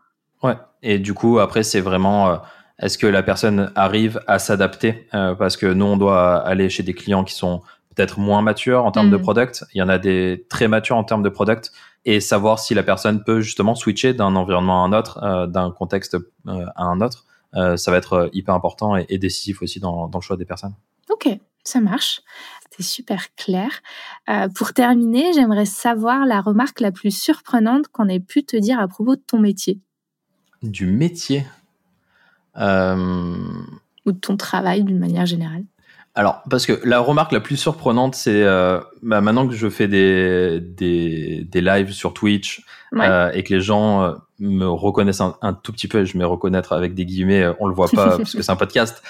Ouais. 0.42 0.56
Et 0.82 0.98
du 0.98 1.14
coup, 1.14 1.38
après, 1.40 1.62
c'est 1.62 1.80
vraiment 1.80 2.28
euh, 2.28 2.36
est-ce 2.80 2.98
que 2.98 3.06
la 3.06 3.22
personne 3.22 3.72
arrive 3.74 4.20
à 4.26 4.38
s'adapter 4.38 5.08
euh, 5.14 5.34
Parce 5.34 5.56
que 5.56 5.66
nous, 5.66 5.84
on 5.84 5.96
doit 5.96 6.36
aller 6.38 6.68
chez 6.70 6.82
des 6.82 6.94
clients 6.94 7.24
qui 7.24 7.34
sont 7.34 7.62
peut-être 7.94 8.18
moins 8.18 8.42
matures 8.42 8.84
en 8.84 8.92
termes 8.92 9.10
de 9.10 9.16
mm. 9.16 9.22
product. 9.22 9.64
Il 9.74 9.78
y 9.78 9.82
en 9.82 9.88
a 9.88 9.98
des 9.98 10.46
très 10.48 10.68
matures 10.68 10.96
en 10.96 11.04
termes 11.04 11.22
de 11.22 11.28
product. 11.28 11.72
Et 12.04 12.20
savoir 12.20 12.58
si 12.58 12.74
la 12.74 12.82
personne 12.82 13.24
peut 13.24 13.40
justement 13.40 13.74
switcher 13.74 14.14
d'un 14.14 14.36
environnement 14.36 14.84
à 14.84 14.86
un 14.86 14.92
autre, 14.92 15.18
euh, 15.22 15.46
d'un 15.46 15.70
contexte 15.70 16.14
euh, 16.14 16.66
à 16.76 16.84
un 16.84 17.00
autre, 17.00 17.24
ça 17.54 17.90
va 17.90 17.96
être 17.96 18.28
hyper 18.34 18.54
important 18.54 18.94
et, 18.94 19.18
décisif 19.18 19.62
aussi 19.62 19.80
dans, 19.80 20.06
dans, 20.06 20.18
le 20.18 20.22
choix 20.22 20.36
des 20.36 20.44
personnes. 20.44 20.74
Ok, 21.08 21.28
ça 21.64 21.80
marche. 21.80 22.20
C'était 22.70 22.82
super 22.82 23.34
clair. 23.34 23.70
Euh, 24.28 24.48
pour 24.48 24.72
terminer, 24.72 25.32
j'aimerais 25.32 25.64
savoir 25.64 26.26
la 26.26 26.40
remarque 26.40 26.80
la 26.80 26.92
plus 26.92 27.10
surprenante 27.10 27.88
qu'on 27.88 28.08
ait 28.08 28.20
pu 28.20 28.44
te 28.44 28.56
dire 28.56 28.78
à 28.78 28.88
propos 28.88 29.16
de 29.16 29.22
ton 29.26 29.38
métier. 29.38 29.80
Du 30.62 30.86
métier 30.86 31.46
Ou 32.58 34.12
de 34.12 34.18
ton 34.18 34.36
travail 34.36 34.84
d'une 34.84 34.98
manière 34.98 35.26
générale. 35.26 35.64
Alors, 36.18 36.42
parce 36.50 36.66
que 36.66 36.80
la 36.84 36.98
remarque 36.98 37.30
la 37.30 37.38
plus 37.38 37.56
surprenante, 37.56 38.16
c'est 38.16 38.42
euh, 38.42 38.80
bah, 39.02 39.20
maintenant 39.20 39.46
que 39.46 39.54
je 39.54 39.68
fais 39.68 39.86
des, 39.86 40.58
des, 40.60 41.46
des 41.48 41.60
lives 41.60 41.92
sur 41.92 42.12
Twitch 42.12 42.64
euh, 42.94 43.30
et 43.32 43.44
que 43.44 43.54
les 43.54 43.60
gens 43.60 44.02
euh, 44.02 44.14
me 44.40 44.66
reconnaissent 44.66 45.20
un, 45.20 45.36
un, 45.42 45.52
tout 45.52 45.70
petit 45.70 45.86
peu, 45.86 46.04
je 46.04 46.18
me 46.18 46.26
reconnaître 46.26 46.72
avec 46.72 46.94
des 46.94 47.04
guillemets, 47.04 47.46
on 47.60 47.68
le 47.68 47.74
voit 47.74 47.86
pas 47.88 48.16
parce 48.16 48.34
que 48.34 48.42
c'est 48.42 48.50
un 48.50 48.56
podcast, 48.56 49.00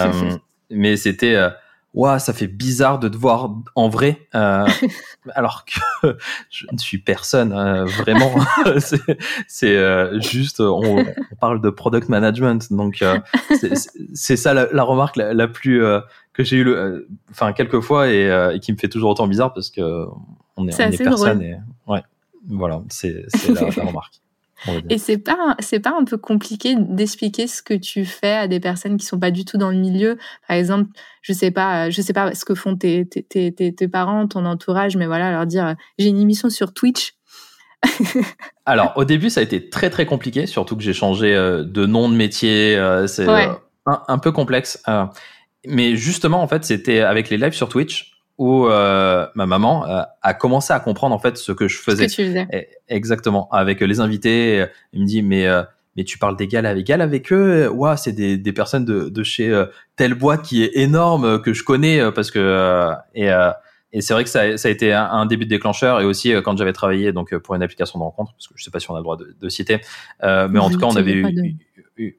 mais 0.70 0.96
c'était 0.96 1.36
Waouh, 1.96 2.18
ça 2.18 2.34
fait 2.34 2.46
bizarre 2.46 2.98
de 2.98 3.08
te 3.08 3.16
voir 3.16 3.54
en 3.74 3.88
vrai, 3.88 4.28
euh, 4.34 4.66
alors 5.34 5.64
que 5.64 6.18
je 6.50 6.66
ne 6.70 6.76
suis 6.76 6.98
personne, 6.98 7.54
euh, 7.54 7.86
vraiment. 7.86 8.34
c'est 9.48 9.76
euh, 9.76 10.20
juste, 10.20 10.60
on, 10.60 10.98
on, 10.98 11.36
parle 11.40 11.62
de 11.62 11.70
product 11.70 12.10
management, 12.10 12.70
donc 12.70 13.00
euh, 13.00 13.18
c'est 14.12 14.36
ça 14.36 14.52
la, 14.52 14.68
la 14.70 14.82
remarque 14.82 15.16
la, 15.16 15.32
la 15.32 15.48
plus 15.48 15.82
que 16.34 16.44
j'ai 16.44 16.58
eu, 16.58 16.76
enfin 17.30 17.54
quelques 17.54 17.80
fois 17.80 18.10
et, 18.10 18.26
et, 18.54 18.60
qui 18.60 18.72
me 18.72 18.76
fait 18.76 18.88
toujours 18.88 19.12
autant 19.12 19.26
bizarre 19.26 19.54
parce 19.54 19.70
que 19.70 20.04
on 20.58 20.68
est, 20.68 20.78
on 20.78 20.90
est 20.90 21.02
personne 21.02 21.40
et 21.40 21.56
ouais, 21.86 22.02
voilà, 22.46 22.82
c'est 22.90 23.24
la, 23.48 23.70
la 23.74 23.84
remarque. 23.84 24.20
Et 24.88 24.98
c'est 24.98 25.18
pas 25.18 25.54
c'est 25.58 25.80
pas 25.80 25.94
un 25.98 26.04
peu 26.04 26.16
compliqué 26.16 26.74
d'expliquer 26.78 27.46
ce 27.46 27.62
que 27.62 27.74
tu 27.74 28.04
fais 28.04 28.32
à 28.32 28.48
des 28.48 28.60
personnes 28.60 28.96
qui 28.96 29.04
sont 29.04 29.18
pas 29.18 29.30
du 29.30 29.44
tout 29.44 29.58
dans 29.58 29.70
le 29.70 29.76
milieu. 29.76 30.18
Par 30.48 30.56
exemple, 30.56 30.90
je 31.22 31.32
sais 31.32 31.50
pas, 31.50 31.90
je 31.90 32.00
sais 32.00 32.12
pas 32.12 32.34
ce 32.34 32.44
que 32.44 32.54
font 32.54 32.76
tes 32.76 33.06
tes 33.06 33.22
tes, 33.22 33.74
tes 33.74 33.88
parents, 33.88 34.26
ton 34.26 34.44
entourage, 34.44 34.96
mais 34.96 35.06
voilà, 35.06 35.30
leur 35.30 35.46
dire 35.46 35.74
j'ai 35.98 36.08
une 36.08 36.20
émission 36.20 36.50
sur 36.50 36.72
Twitch. 36.72 37.14
Alors 38.66 38.94
au 38.96 39.04
début 39.04 39.30
ça 39.30 39.40
a 39.40 39.42
été 39.42 39.68
très 39.68 39.90
très 39.90 40.06
compliqué, 40.06 40.46
surtout 40.46 40.76
que 40.76 40.82
j'ai 40.82 40.94
changé 40.94 41.34
euh, 41.34 41.62
de 41.62 41.86
nom 41.86 42.08
de 42.08 42.14
métier, 42.14 42.76
euh, 42.76 43.06
c'est 43.06 43.28
euh, 43.28 43.52
un, 43.84 44.02
un, 44.08 44.18
peu 44.18 44.32
complexe. 44.32 44.82
mais 45.66 45.96
justement 45.96 46.42
en 46.42 46.48
fait 46.48 46.64
c'était 46.64 47.00
avec 47.00 47.28
les 47.28 47.36
lives 47.36 47.52
sur 47.52 47.68
Twitch 47.68 48.15
où 48.38 48.66
euh, 48.66 49.26
ma 49.34 49.46
maman 49.46 49.86
euh, 49.86 50.02
a 50.22 50.34
commencé 50.34 50.72
à 50.72 50.80
comprendre 50.80 51.14
en 51.14 51.18
fait 51.18 51.36
ce 51.36 51.52
que 51.52 51.68
je 51.68 51.78
faisais. 51.78 52.08
Ce 52.08 52.16
que 52.16 52.22
tu 52.22 52.28
faisais. 52.28 52.68
exactement. 52.88 53.48
Avec 53.50 53.80
les 53.80 54.00
invités, 54.00 54.66
elle 54.92 55.00
me 55.00 55.06
dit 55.06 55.22
mais 55.22 55.46
euh, 55.46 55.62
mais 55.96 56.04
tu 56.04 56.18
parles 56.18 56.36
d'égal 56.36 56.66
à 56.66 56.74
égal 56.74 57.00
avec 57.00 57.32
eux? 57.32 57.70
Ouah, 57.70 57.96
c'est 57.96 58.12
des, 58.12 58.36
des 58.36 58.52
personnes 58.52 58.84
de, 58.84 59.08
de 59.08 59.22
chez 59.22 59.64
telle 59.96 60.14
boîte 60.14 60.42
qui 60.42 60.62
est 60.62 60.72
énorme 60.74 61.40
que 61.40 61.54
je 61.54 61.64
connais 61.64 62.12
parce 62.12 62.30
que 62.30 62.92
et 63.14 63.30
et 63.92 64.02
c'est 64.02 64.12
vrai 64.12 64.24
que 64.24 64.28
ça, 64.28 64.58
ça, 64.58 64.68
a 64.68 64.70
été 64.70 64.92
un, 64.92 65.24
début 65.24 65.46
de 65.46 65.50
déclencheur 65.50 66.02
et 66.02 66.04
aussi 66.04 66.34
quand 66.44 66.54
j'avais 66.58 66.74
travaillé 66.74 67.12
donc 67.12 67.34
pour 67.38 67.54
une 67.54 67.62
application 67.62 67.98
de 67.98 68.04
rencontre 68.04 68.32
parce 68.34 68.46
que 68.46 68.54
je 68.56 68.62
sais 68.62 68.70
pas 68.70 68.78
si 68.78 68.90
on 68.90 68.94
a 68.94 68.98
le 68.98 69.04
droit 69.04 69.16
de, 69.16 69.34
de 69.40 69.48
citer, 69.48 69.80
mais 70.22 70.58
en 70.58 70.68
tout 70.68 70.78
cas 70.78 70.86
on 70.86 70.96
avait 70.96 71.12
eu, 71.12 71.56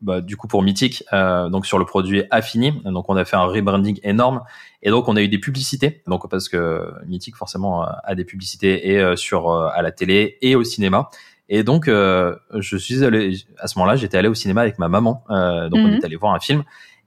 bah, 0.02 0.22
du 0.22 0.38
coup 0.38 0.48
pour 0.48 0.63
Mythic, 0.63 1.04
euh, 1.13 1.50
donc 1.50 1.66
sur 1.66 1.78
le 1.78 1.86
produit 1.86 2.24
Affini. 2.32 2.72
Donc 2.86 3.06
on 3.10 3.16
a 3.16 3.26
fait 3.26 3.36
un 3.36 3.46
rebranding 3.46 4.00
énorme 4.04 4.42
et 4.82 4.90
donc 4.90 5.08
on 5.08 5.16
a 5.16 5.22
eu 5.22 5.28
des 5.28 5.38
publicités. 5.38 6.02
Donc 6.08 6.30
parce 6.30 6.50
que 6.50 6.92
Mythic 7.06 7.36
forcément 7.36 7.84
a 7.84 8.16
des 8.16 8.26
publicités 8.26 8.90
et 8.92 9.00
euh, 9.00 9.16
sur 9.16 9.50
euh, 9.50 9.70
à 9.74 9.82
la 9.82 9.92
télé 9.92 10.38
et 10.42 10.56
au 10.56 10.63
cinéma. 10.63 11.10
Et 11.50 11.63
donc 11.63 11.86
je 11.88 12.78
suis 12.78 13.06
allé 13.06 13.38
à 13.60 13.68
ce 13.68 13.80
moment-là, 13.80 13.96
j'étais 13.96 14.18
allé 14.18 14.28
au 14.28 14.34
cinéma 14.34 14.62
avec 14.62 14.80
ma 14.80 14.90
maman. 14.90 15.24
donc 15.30 15.80
on 15.80 15.88
mhm. 15.88 15.94
est 15.94 16.06
allé 16.06 16.18
voir 16.18 16.34
un 16.34 16.40
film. 16.40 16.63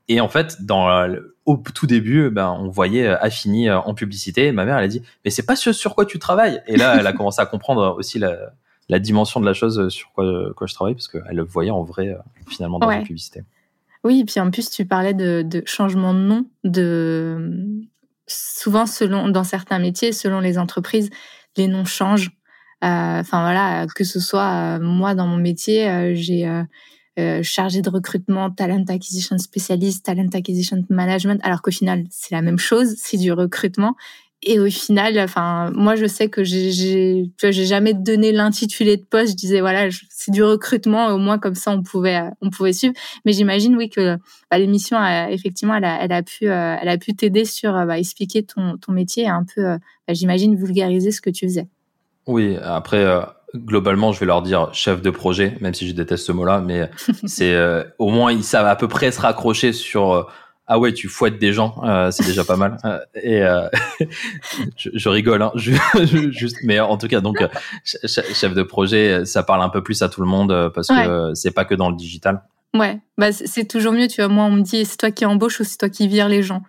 Et 0.09 0.21
en 0.21 0.29
fait, 0.29 0.65
dans 0.65 1.09
au 1.45 1.57
tout 1.59 1.87
début, 1.87 2.31
ben, 2.31 2.57
on 2.59 2.69
voyait 2.69 3.07
Affini 3.07 3.71
en 3.71 3.93
publicité. 3.93 4.51
ma 4.51 4.65
mère, 4.65 4.79
elle 4.79 4.85
a 4.85 4.89
dit, 4.89 5.03
mais 5.25 5.31
c'est 5.31 5.45
pas 5.45 5.57
ce 5.57 5.73
sur 5.73 5.95
quoi 5.95 6.07
tu 6.07 6.19
travailles. 6.19 6.63
Et 6.67 6.79
là, 6.79 6.97
elle 6.99 7.07
a 7.07 7.13
commencé 7.13 7.43
à 7.43 7.47
comprendre 7.47 7.95
aussi 7.99 8.19
la, 8.19 8.53
la 8.91 8.99
dimension 8.99 9.41
de 9.41 9.47
la 9.47 9.55
chose 9.55 9.89
sur 9.89 10.11
quoi, 10.13 10.53
quoi 10.55 10.67
je 10.67 10.75
travaille, 10.75 10.95
parce 10.95 11.07
qu'elle 11.07 11.37
le 11.37 11.45
voyait 11.45 11.71
en 11.71 11.85
vrai, 11.85 12.09
euh, 12.09 12.19
finalement, 12.49 12.81
dans 12.81 12.91
la 12.91 13.03
publicité. 13.03 13.43
Oui, 14.03 14.21
et 14.21 14.25
puis 14.25 14.41
en 14.41 14.51
plus, 14.51 14.69
tu 14.69 14.85
parlais 14.85 15.15
de, 15.15 15.43
de, 15.43 15.63
changement 15.65 16.13
de 16.13 16.19
nom, 16.19 16.47
de 16.65 17.87
souvent 18.27 18.87
selon 18.87 19.29
dans 19.29 19.45
certains 19.45 19.79
métiers, 19.79 20.13
selon 20.13 20.41
les 20.41 20.59
entreprises, 20.59 21.11
les 21.57 21.69
noms 21.69 21.85
changent. 21.85 22.31
Euh, 22.83 23.21
enfin 23.21 23.43
voilà, 23.43 23.87
que 23.95 24.05
ce 24.05 24.19
soit 24.21 24.79
euh, 24.79 24.81
moi 24.81 25.15
dans 25.15 25.27
mon 25.27 25.37
métier, 25.37 26.15
j'ai 26.17 26.47
euh, 27.19 27.43
chargé 27.43 27.83
de 27.83 27.91
recrutement, 27.91 28.51
talent 28.51 28.85
acquisition 28.89 29.37
spécialiste, 29.37 30.07
talent 30.07 30.29
acquisition 30.33 30.83
management, 30.89 31.41
alors 31.45 31.61
qu'au 31.61 31.71
final 31.71 32.05
c'est 32.11 32.35
la 32.35 32.41
même 32.41 32.59
chose, 32.59 32.95
c'est 32.97 33.19
du 33.19 33.33
recrutement. 33.33 33.95
Et 34.43 34.59
au 34.59 34.71
final, 34.71 35.19
enfin, 35.19 35.71
moi, 35.75 35.97
je 35.97 36.07
sais 36.07 36.31
que 36.31 36.45
j'ai, 36.45 36.71
j'ai 36.71 37.67
jamais 37.67 37.93
donné 37.93 38.33
l'intitulé 38.33 38.97
de 38.97 39.03
poste. 39.03 39.33
Je 39.33 39.37
disais 39.37 39.61
voilà, 39.61 39.89
c'est 40.09 40.31
du 40.31 40.43
recrutement. 40.43 41.09
Au 41.09 41.19
moins 41.19 41.39
comme 41.39 41.55
ça, 41.55 41.73
on 41.73 41.83
pouvait, 41.83 42.23
on 42.41 42.49
pouvait 42.49 42.73
suivre. 42.73 42.95
Mais 43.27 43.35
j'imagine, 43.35 43.77
oui, 43.77 43.91
que 43.91 44.17
bah, 44.51 44.59
l'émission, 44.59 44.97
effectivement, 45.29 45.75
elle 45.75 45.85
a, 45.85 46.03
elle 46.03 46.13
a 46.13 46.23
pu, 46.23 46.49
euh, 46.49 46.77
elle 46.81 46.89
a 46.89 46.97
pu 46.97 47.15
t'aider 47.15 47.45
sur 47.45 47.73
bah, 47.73 47.99
expliquer 47.99 48.43
ton, 48.43 48.79
ton 48.79 48.93
métier 48.93 49.25
et 49.25 49.29
un 49.29 49.45
peu, 49.45 49.63
euh, 49.63 49.79
bah, 50.09 50.15
j'imagine, 50.15 50.57
vulgariser 50.57 51.11
ce 51.11 51.21
que 51.21 51.31
tu 51.31 51.47
faisais. 51.47 51.69
Oui. 52.27 52.57
Après, 52.63 53.05
euh, 53.05 53.21
globalement, 53.55 54.13
je 54.13 54.21
vais 54.21 54.27
leur 54.27 54.41
dire 54.41 54.73
chef 54.73 55.03
de 55.03 55.11
projet, 55.11 55.59
même 55.61 55.75
si 55.75 55.87
je 55.87 55.93
déteste 55.93 56.25
ce 56.25 56.33
mot-là, 56.33 56.63
mais 56.63 56.89
c'est 57.27 57.55
au 57.99 58.09
moins 58.09 58.33
ils 58.33 58.45
savent 58.45 58.67
à 58.67 58.77
peu 58.77 58.89
près 58.89 59.13
se 59.13 59.21
raccrocher 59.21 59.75
sur 59.75 60.31
ah 60.73 60.79
ouais, 60.79 60.93
tu 60.93 61.09
fouettes 61.09 61.41
des 61.41 61.53
gens, 61.53 61.75
euh, 61.83 62.13
c'est 62.13 62.25
déjà 62.25 62.45
pas 62.45 62.55
mal. 62.55 62.77
Euh, 62.85 63.01
et 63.21 63.43
euh, 63.43 63.69
je, 64.77 65.09
rigole, 65.09 65.43
hein, 65.43 65.51
juste, 65.57 66.59
mais 66.63 66.79
en 66.79 66.97
tout 66.97 67.09
cas, 67.09 67.21
donc 67.21 67.45
chef 67.85 68.55
de 68.55 68.63
projet, 68.63 69.25
ça 69.25 69.43
parle 69.43 69.63
un 69.63 69.69
peu 69.69 69.83
plus 69.83 70.01
à 70.03 70.09
tout 70.09 70.21
le 70.21 70.29
monde 70.29 70.71
parce 70.73 70.87
que 70.87 71.33
c'est 71.35 71.51
pas 71.51 71.65
que 71.65 71.75
dans 71.75 71.91
le 71.91 71.97
digital. 71.97 72.45
Ouais, 72.73 73.01
bah 73.19 73.33
c'est 73.33 73.67
toujours 73.67 73.93
mieux, 73.93 74.07
tu 74.07 74.23
vois. 74.23 74.29
Moi, 74.29 74.45
on 74.45 74.53
me 74.53 74.63
dit, 74.63 74.85
c'est 74.85 74.97
toi 74.97 75.11
qui 75.11 75.27
embauches 75.27 75.59
ou 75.59 75.65
c'est 75.65 75.77
toi 75.77 75.89
qui 75.89 76.07
vires 76.07 76.29
les 76.29 76.45
gens. 76.45 76.63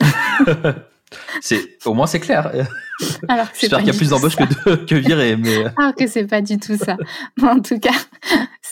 c'est 1.42 1.76
au 1.84 1.92
moins 1.92 2.06
c'est 2.06 2.20
clair. 2.20 2.50
J'espère 3.60 3.80
qu'il 3.80 3.88
y 3.88 3.90
a 3.90 3.98
plus 3.98 4.08
d'embauches 4.08 4.36
que, 4.36 4.76
que 4.76 4.94
virées, 4.94 5.36
mais 5.36 5.66
ah 5.76 5.92
que 5.92 6.06
c'est 6.06 6.26
pas 6.26 6.40
du 6.40 6.58
tout 6.58 6.78
ça. 6.78 6.96
en 7.42 7.60
tout 7.60 7.78
cas, 7.78 7.90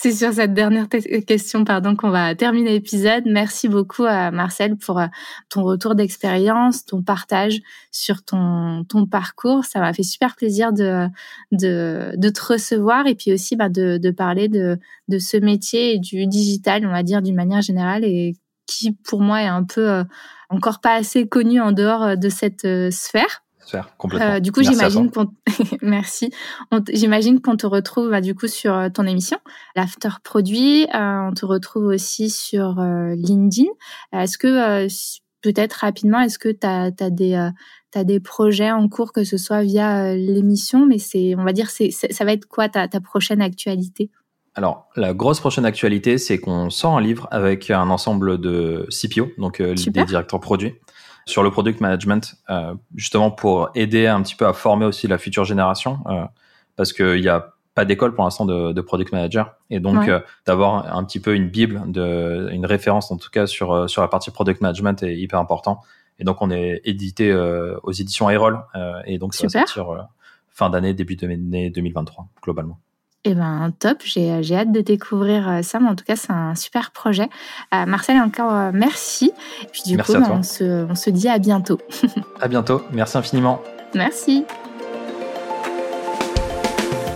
c'est 0.03 0.13
sur 0.13 0.33
cette 0.33 0.55
dernière 0.55 0.89
question 1.27 1.65
pardon 1.65 1.95
qu'on 1.95 2.09
va 2.09 2.35
terminer 2.35 2.71
l'épisode. 2.71 3.25
Merci 3.27 3.69
beaucoup 3.69 4.05
à 4.05 4.31
Marcel 4.31 4.79
pour 4.79 4.99
euh, 4.99 5.09
ton 5.51 5.63
retour 5.63 5.95
d'expérience, 5.95 6.87
ton 6.87 7.03
partage 7.03 7.61
sur 7.93 8.23
ton 8.23 8.87
parcours. 9.11 9.67
Ça 9.67 9.79
m'a 9.79 9.93
fait 9.93 10.03
super 10.03 10.37
plaisir 10.37 10.73
de 10.73 11.07
de 11.53 12.15
de 12.17 12.29
te 12.31 12.43
recevoir 12.43 13.07
et 13.09 13.15
puis 13.15 13.35
aussi 13.35 13.57
bah, 13.57 13.69
de 13.69 13.99
de 13.99 14.11
parler 14.11 14.49
de 14.49 14.79
de 15.09 15.19
ce 15.19 15.37
métier 15.37 15.97
et 15.97 15.99
du 15.99 16.27
digital, 16.27 16.87
on 16.87 16.93
va 16.93 17.03
dire 17.03 17.21
d'une 17.21 17.37
manière 17.37 17.61
générale 17.61 18.03
et 18.03 18.37
qui 18.67 18.93
pour 18.93 19.21
moi 19.21 19.43
est 19.43 19.49
un 19.49 19.65
peu 19.65 19.87
euh, 19.87 20.05
encore 20.49 20.81
pas 20.81 20.95
assez 20.95 21.29
connu 21.29 21.61
en 21.61 21.73
dehors 21.73 22.05
euh, 22.05 22.17
de 22.17 22.31
cette 22.31 22.67
sphère. 22.91 23.43
Complètement. 23.99 24.41
du 24.41 24.53
coup, 24.53 24.63
j'imagine 24.63 25.11
qu'on 25.11 25.29
merci. 25.83 26.31
J'imagine 26.93 27.41
qu'on 27.41 27.57
te 27.57 27.67
retrouve 27.67 28.11
bah, 28.11 28.21
du 28.21 28.35
coup 28.35 28.49
sur 28.49 28.91
ton 28.93 29.07
émission, 29.07 29.39
l'after 29.77 30.11
produit. 30.23 30.87
on 30.93 31.33
te 31.35 31.45
retrouve 31.45 31.85
aussi 31.85 32.31
sur 32.31 32.81
LinkedIn. 32.81 33.69
Est-ce 34.13 34.39
que 34.39 34.87
peut-être 35.43 35.75
rapidement, 35.75 36.21
est-ce 36.21 36.39
que 36.39 36.51
tu 36.51 36.67
as, 36.67 36.91
des 37.11 37.35
as 37.35 38.05
des 38.05 38.21
projets 38.21 38.71
en 38.71 38.89
cours 38.89 39.13
que 39.13 39.25
ce 39.25 39.37
soit 39.37 39.63
via 39.63 40.15
l'émission, 40.15 40.87
mais 40.87 40.99
c'est 40.99 41.35
on 41.37 41.45
va 41.45 41.53
dire 41.53 41.71
c'est 41.71 41.91
ça 41.91 42.25
va 42.25 42.33
être 42.33 42.47
quoi 42.47 42.69
ta, 42.69 42.89
ta 42.89 43.01
prochaine 43.01 43.43
actualité? 43.43 44.11
Alors, 44.55 44.89
la 44.97 45.15
grosse 45.15 45.39
prochaine 45.39 45.65
actualité, 45.65 46.19
c'est 46.19 46.39
qu'on 46.39 46.71
sort 46.71 46.97
un 46.97 47.01
livre 47.01 47.29
avec 47.31 47.71
un 47.71 47.89
ensemble 47.89 48.41
de 48.41 48.87
CPO, 48.91 49.31
donc 49.39 49.61
euh, 49.61 49.75
des 49.75 50.05
directeurs 50.05 50.41
produits, 50.41 50.75
sur 51.27 51.43
le 51.43 51.51
product 51.51 51.81
management, 51.81 52.37
euh, 52.51 52.75
justement 52.95 53.31
pour 53.31 53.71
aider 53.75 54.07
un 54.07 54.23
petit 54.23 54.35
peu 54.35 54.47
à 54.47 54.53
former 54.53 54.87
aussi 54.87 55.09
la 55.09 55.19
future 55.19 55.45
génération, 55.45 55.99
euh, 56.07 56.25
parce 56.77 56.93
qu'il 56.93 57.21
n'y 57.21 57.29
a 57.29 57.55
pas 57.75 57.85
d'école 57.85 58.15
pour 58.15 58.25
l'instant 58.25 58.47
de, 58.47 58.73
de, 58.73 58.81
product 58.81 59.13
manager, 59.13 59.55
et 59.71 59.81
donc 59.81 60.09
euh, 60.09 60.21
d'avoir 60.47 60.97
un 60.97 61.05
petit 61.05 61.21
peu 61.21 61.35
une 61.35 61.49
bible, 61.49 61.83
de, 61.87 62.49
une 62.53 62.67
référence 62.67 63.11
en 63.11 63.17
tout 63.17 63.31
cas 63.31 63.47
sur 63.47 63.73
euh, 63.73 63.87
sur 63.87 64.03
la 64.03 64.09
partie 64.09 64.31
product 64.31 64.61
management 64.61 65.03
est 65.03 65.17
hyper 65.17 65.39
important. 65.39 65.81
Et 66.19 66.25
donc 66.25 66.43
on 66.43 66.51
est 66.51 66.83
édité 66.85 67.35
aux 67.35 67.93
éditions 67.93 68.29
Aerol, 68.29 68.63
et 69.07 69.17
donc 69.17 69.33
ça 69.33 69.47
va 69.47 69.49
sortir 69.49 70.07
fin 70.51 70.69
d'année, 70.69 70.93
début 70.93 71.17
de 71.17 71.27
d'année 71.27 71.71
2023 71.71 72.27
globalement. 72.43 72.79
Eh 73.27 73.35
ben 73.35 73.71
top, 73.79 73.99
j'ai, 74.03 74.31
hâte 74.31 74.73
de 74.73 74.81
découvrir 74.81 75.47
euh, 75.47 75.61
ça, 75.61 75.79
mais 75.79 75.91
en 75.91 75.95
tout 75.95 76.07
cas 76.07 76.17
c'est 76.17 76.33
un 76.33 76.55
super 76.55 76.91
projet. 76.91 77.29
Euh, 77.75 77.85
Marcel, 77.85 78.17
encore 78.19 78.51
euh, 78.51 78.71
merci. 78.73 79.31
Et 79.63 79.67
puis 79.67 79.83
du 79.85 79.99
coup, 79.99 80.15
on, 80.15 80.43
se, 80.43 80.87
on 80.89 80.95
se 80.95 81.11
dit 81.11 81.29
à 81.29 81.39
bientôt. 81.39 81.79
à 82.41 82.49
bientôt, 82.49 82.81
merci 82.93 83.19
infiniment. 83.19 83.61
Merci. 83.95 84.47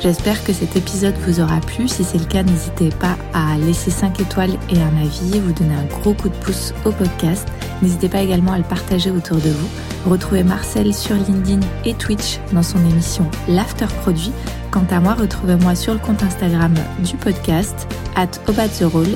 J'espère 0.00 0.44
que 0.44 0.52
cet 0.52 0.76
épisode 0.76 1.14
vous 1.26 1.40
aura 1.40 1.59
plu. 1.61 1.88
Si 1.88 2.05
c'est 2.05 2.18
le 2.18 2.26
cas, 2.26 2.42
n'hésitez 2.42 2.90
pas 2.90 3.16
à 3.32 3.57
laisser 3.57 3.90
5 3.90 4.20
étoiles 4.20 4.59
et 4.68 4.78
un 4.78 5.02
avis, 5.02 5.40
vous 5.40 5.55
donner 5.55 5.74
un 5.74 5.86
gros 5.86 6.12
coup 6.12 6.28
de 6.28 6.36
pouce 6.36 6.74
au 6.84 6.90
podcast. 6.92 7.48
N'hésitez 7.80 8.11
pas 8.11 8.20
également 8.20 8.52
à 8.52 8.59
le 8.59 8.64
partager 8.64 9.11
autour 9.11 9.38
de 9.38 9.48
vous. 9.48 9.68
Retrouvez 10.05 10.44
Marcel 10.44 10.92
sur 10.92 11.14
LinkedIn 11.14 11.61
et 11.86 11.94
Twitch 11.94 12.38
dans 12.52 12.62
son 12.62 12.78
émission 12.90 13.30
L'After 13.48 13.86
Produit. 14.02 14.32
Quant 14.75 14.87
à 14.91 14.99
moi, 14.99 15.14
retrouvez-moi 15.14 15.77
sur 15.77 15.93
le 15.93 16.01
compte 16.01 16.25
Instagram 16.25 16.75
du 16.99 17.14
podcast, 17.16 17.87
at 18.16 18.27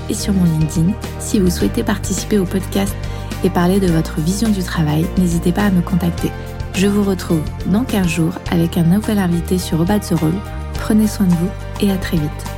et 0.09 0.15
sur 0.15 0.33
mon 0.33 0.45
LinkedIn. 0.45 0.93
Si 1.19 1.41
vous 1.41 1.51
souhaitez 1.51 1.83
participer 1.83 2.39
au 2.39 2.45
podcast 2.45 2.95
et 3.43 3.51
parler 3.51 3.81
de 3.81 3.89
votre 3.89 4.21
vision 4.21 4.51
du 4.51 4.63
travail, 4.63 5.05
n'hésitez 5.19 5.51
pas 5.51 5.65
à 5.65 5.71
me 5.73 5.81
contacter. 5.81 6.31
Je 6.75 6.87
vous 6.87 7.03
retrouve 7.03 7.43
dans 7.67 7.83
15 7.83 8.07
jours 8.07 8.35
avec 8.53 8.79
un 8.79 8.85
nouvel 8.85 9.19
invité 9.19 9.59
sur 9.59 9.81
Obat 9.81 9.99
the. 9.99 10.15
Prenez 10.75 11.09
soin 11.09 11.27
de 11.27 11.35
vous 11.35 11.51
et 11.81 11.91
à 11.91 11.97
très 11.97 12.19
vite. 12.19 12.58